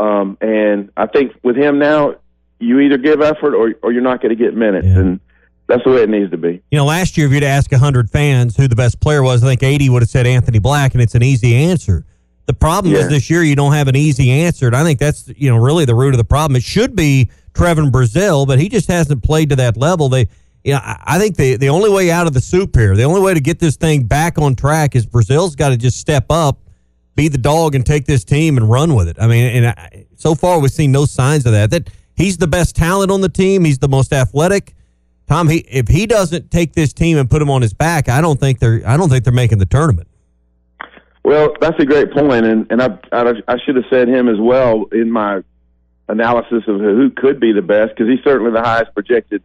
Um, 0.00 0.38
and 0.40 0.90
I 0.96 1.06
think 1.06 1.32
with 1.42 1.56
him 1.56 1.78
now, 1.78 2.14
you 2.58 2.80
either 2.80 2.96
give 2.96 3.20
effort 3.20 3.54
or, 3.54 3.74
or 3.82 3.92
you're 3.92 4.02
not 4.02 4.22
going 4.22 4.36
to 4.36 4.42
get 4.42 4.54
minutes. 4.54 4.86
And 4.86 5.20
that's 5.66 5.84
the 5.84 5.90
way 5.90 6.02
it 6.02 6.08
needs 6.08 6.30
to 6.30 6.36
be. 6.38 6.62
You 6.70 6.78
know, 6.78 6.86
last 6.86 7.16
year, 7.18 7.26
if 7.26 7.32
you'd 7.32 7.42
ask 7.44 7.70
100 7.70 8.08
fans 8.10 8.56
who 8.56 8.66
the 8.68 8.76
best 8.76 9.00
player 9.00 9.22
was, 9.22 9.44
I 9.44 9.48
think 9.48 9.62
80 9.62 9.90
would 9.90 10.02
have 10.02 10.08
said 10.08 10.26
Anthony 10.26 10.58
Black, 10.60 10.94
and 10.94 11.02
it's 11.02 11.14
an 11.14 11.22
easy 11.22 11.54
answer. 11.54 12.04
The 12.46 12.54
problem 12.54 12.94
Yeah. 12.94 13.00
is 13.00 13.08
this 13.08 13.28
year 13.30 13.42
you 13.42 13.54
don't 13.54 13.72
have 13.72 13.88
an 13.88 13.96
easy 13.96 14.30
answer, 14.30 14.66
and 14.66 14.74
I 14.74 14.82
think 14.82 14.98
that's 14.98 15.28
you 15.36 15.48
know 15.48 15.56
really 15.56 15.84
the 15.84 15.94
root 15.94 16.12
of 16.12 16.18
the 16.18 16.24
problem. 16.24 16.56
It 16.56 16.64
should 16.64 16.96
be 16.96 17.30
Trevon 17.54 17.90
Brazile, 17.90 18.46
but 18.46 18.58
he 18.58 18.68
just 18.68 18.88
hasn't 18.88 19.22
played 19.22 19.50
to 19.50 19.56
that 19.56 19.76
level. 19.76 20.08
They, 20.08 20.26
you 20.64 20.72
know, 20.72 20.80
I 20.82 21.18
think 21.18 21.36
the 21.36 21.56
the 21.56 21.68
only 21.68 21.90
way 21.90 22.10
out 22.10 22.26
of 22.26 22.34
the 22.34 22.40
soup 22.40 22.76
here, 22.76 22.94
the 22.94 23.02
only 23.02 23.20
way 23.20 23.34
to 23.34 23.40
get 23.40 23.58
this 23.58 23.76
thing 23.76 24.04
back 24.04 24.38
on 24.38 24.54
track 24.54 24.94
is 24.94 25.06
Brazile's 25.06 25.56
got 25.56 25.70
to 25.70 25.76
just 25.76 25.98
step 25.98 26.26
up, 26.30 26.60
be 27.16 27.28
the 27.28 27.38
dog, 27.38 27.74
and 27.74 27.84
take 27.84 28.06
this 28.06 28.24
team 28.24 28.56
and 28.56 28.70
run 28.70 28.94
with 28.94 29.08
it. 29.08 29.16
I 29.20 29.26
mean, 29.26 29.44
and 29.44 29.66
I, 29.66 30.06
so 30.16 30.34
far 30.34 30.60
we've 30.60 30.70
seen 30.70 30.92
no 30.92 31.04
signs 31.04 31.46
of 31.46 31.52
that. 31.52 31.70
That 31.70 31.90
he's 32.14 32.36
the 32.36 32.46
best 32.46 32.76
talent 32.76 33.10
on 33.10 33.22
the 33.22 33.28
team. 33.28 33.64
He's 33.64 33.78
the 33.78 33.88
most 33.88 34.12
athletic. 34.12 34.74
Tom, 35.26 35.48
he 35.48 35.58
if 35.58 35.88
he 35.88 36.06
doesn't 36.06 36.50
take 36.52 36.74
this 36.74 36.92
team 36.92 37.18
and 37.18 37.28
put 37.28 37.42
him 37.42 37.50
on 37.50 37.62
his 37.62 37.74
back, 37.74 38.08
I 38.08 38.20
don't 38.20 38.38
think 38.38 38.60
they're 38.60 38.82
I 38.86 38.96
don't 38.96 39.08
think 39.08 39.24
they're 39.24 39.32
making 39.32 39.58
the 39.58 39.66
tournament. 39.66 40.06
Well, 41.24 41.54
that's 41.60 41.78
a 41.80 41.86
great 41.86 42.12
point, 42.12 42.46
and 42.46 42.70
and 42.70 42.80
I 42.80 42.98
I, 43.10 43.32
I 43.48 43.56
should 43.64 43.74
have 43.74 43.86
said 43.90 44.08
him 44.08 44.28
as 44.28 44.38
well 44.38 44.84
in 44.92 45.10
my 45.10 45.42
analysis 46.08 46.62
of 46.68 46.78
who 46.78 47.10
could 47.10 47.40
be 47.40 47.52
the 47.52 47.62
best 47.62 47.90
because 47.96 48.08
he's 48.08 48.22
certainly 48.22 48.52
the 48.52 48.60
highest 48.60 48.94
projected 48.94 49.42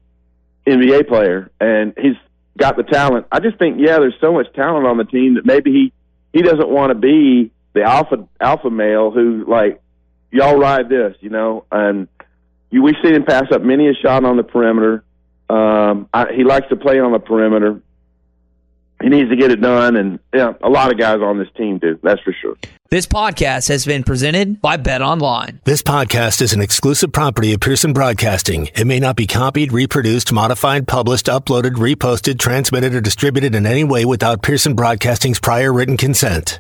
NBA 0.67 1.07
player, 1.07 1.51
and 1.59 1.93
he's 1.97 2.15
got 2.57 2.75
the 2.75 2.83
talent. 2.83 3.27
I 3.31 3.39
just 3.39 3.57
think, 3.57 3.77
yeah, 3.79 3.99
there's 3.99 4.15
so 4.19 4.33
much 4.33 4.51
talent 4.53 4.85
on 4.85 4.97
the 4.97 5.05
team 5.05 5.35
that 5.35 5.45
maybe 5.45 5.71
he 5.71 5.93
he 6.33 6.41
doesn't 6.41 6.69
want 6.69 6.91
to 6.91 6.95
be 6.95 7.51
the 7.73 7.83
alpha 7.83 8.27
alpha 8.39 8.69
male 8.69 9.11
who 9.11 9.45
like 9.47 9.81
y'all 10.31 10.57
ride 10.57 10.89
this, 10.89 11.15
you 11.21 11.29
know, 11.29 11.65
and 11.71 12.07
you 12.69 12.83
we 12.83 12.93
see 13.03 13.13
him 13.13 13.23
pass 13.23 13.45
up 13.51 13.61
many 13.61 13.87
a 13.87 13.93
shot 13.93 14.25
on 14.25 14.37
the 14.37 14.43
perimeter. 14.43 15.03
Um, 15.49 16.09
I, 16.13 16.33
he 16.33 16.43
likes 16.43 16.67
to 16.69 16.75
play 16.75 16.99
on 16.99 17.13
the 17.13 17.19
perimeter. 17.19 17.81
He 19.01 19.09
needs 19.09 19.29
to 19.29 19.35
get 19.35 19.51
it 19.51 19.61
done, 19.61 19.95
and 19.95 20.19
yeah, 20.33 20.53
a 20.63 20.69
lot 20.69 20.91
of 20.91 20.97
guys 20.97 21.19
on 21.21 21.37
this 21.37 21.49
team 21.55 21.77
do. 21.77 21.99
That's 22.01 22.21
for 22.21 22.33
sure. 22.33 22.55
This 22.89 23.05
podcast 23.05 23.67
has 23.67 23.85
been 23.85 24.03
presented 24.03 24.59
by 24.59 24.77
Bet 24.77 25.01
Online. 25.01 25.59
This 25.65 25.83
podcast 25.83 26.41
is 26.41 26.53
an 26.53 26.61
exclusive 26.61 27.11
property 27.11 27.53
of 27.53 27.59
Pearson 27.59 27.93
Broadcasting. 27.93 28.69
It 28.75 28.87
may 28.87 28.99
not 28.99 29.15
be 29.15 29.27
copied, 29.27 29.71
reproduced, 29.71 30.31
modified, 30.31 30.87
published, 30.87 31.27
uploaded, 31.27 31.73
reposted, 31.73 32.39
transmitted, 32.39 32.95
or 32.95 33.01
distributed 33.01 33.53
in 33.53 33.65
any 33.67 33.83
way 33.83 34.03
without 34.03 34.41
Pearson 34.41 34.73
Broadcasting's 34.73 35.39
prior 35.39 35.71
written 35.71 35.97
consent. 35.97 36.59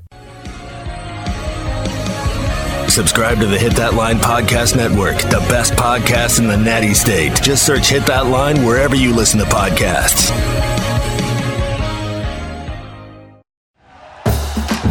Subscribe 2.89 3.39
to 3.39 3.47
the 3.47 3.57
Hit 3.59 3.73
That 3.73 3.93
Line 3.95 4.17
Podcast 4.17 4.75
Network, 4.75 5.17
the 5.17 5.45
best 5.49 5.73
podcast 5.73 6.39
in 6.39 6.47
the 6.47 6.57
natty 6.57 6.93
state. 6.93 7.33
Just 7.41 7.65
search 7.65 7.89
Hit 7.89 8.05
That 8.05 8.27
Line 8.27 8.63
wherever 8.63 8.95
you 8.95 9.13
listen 9.13 9.39
to 9.39 9.45
podcasts. 9.45 10.31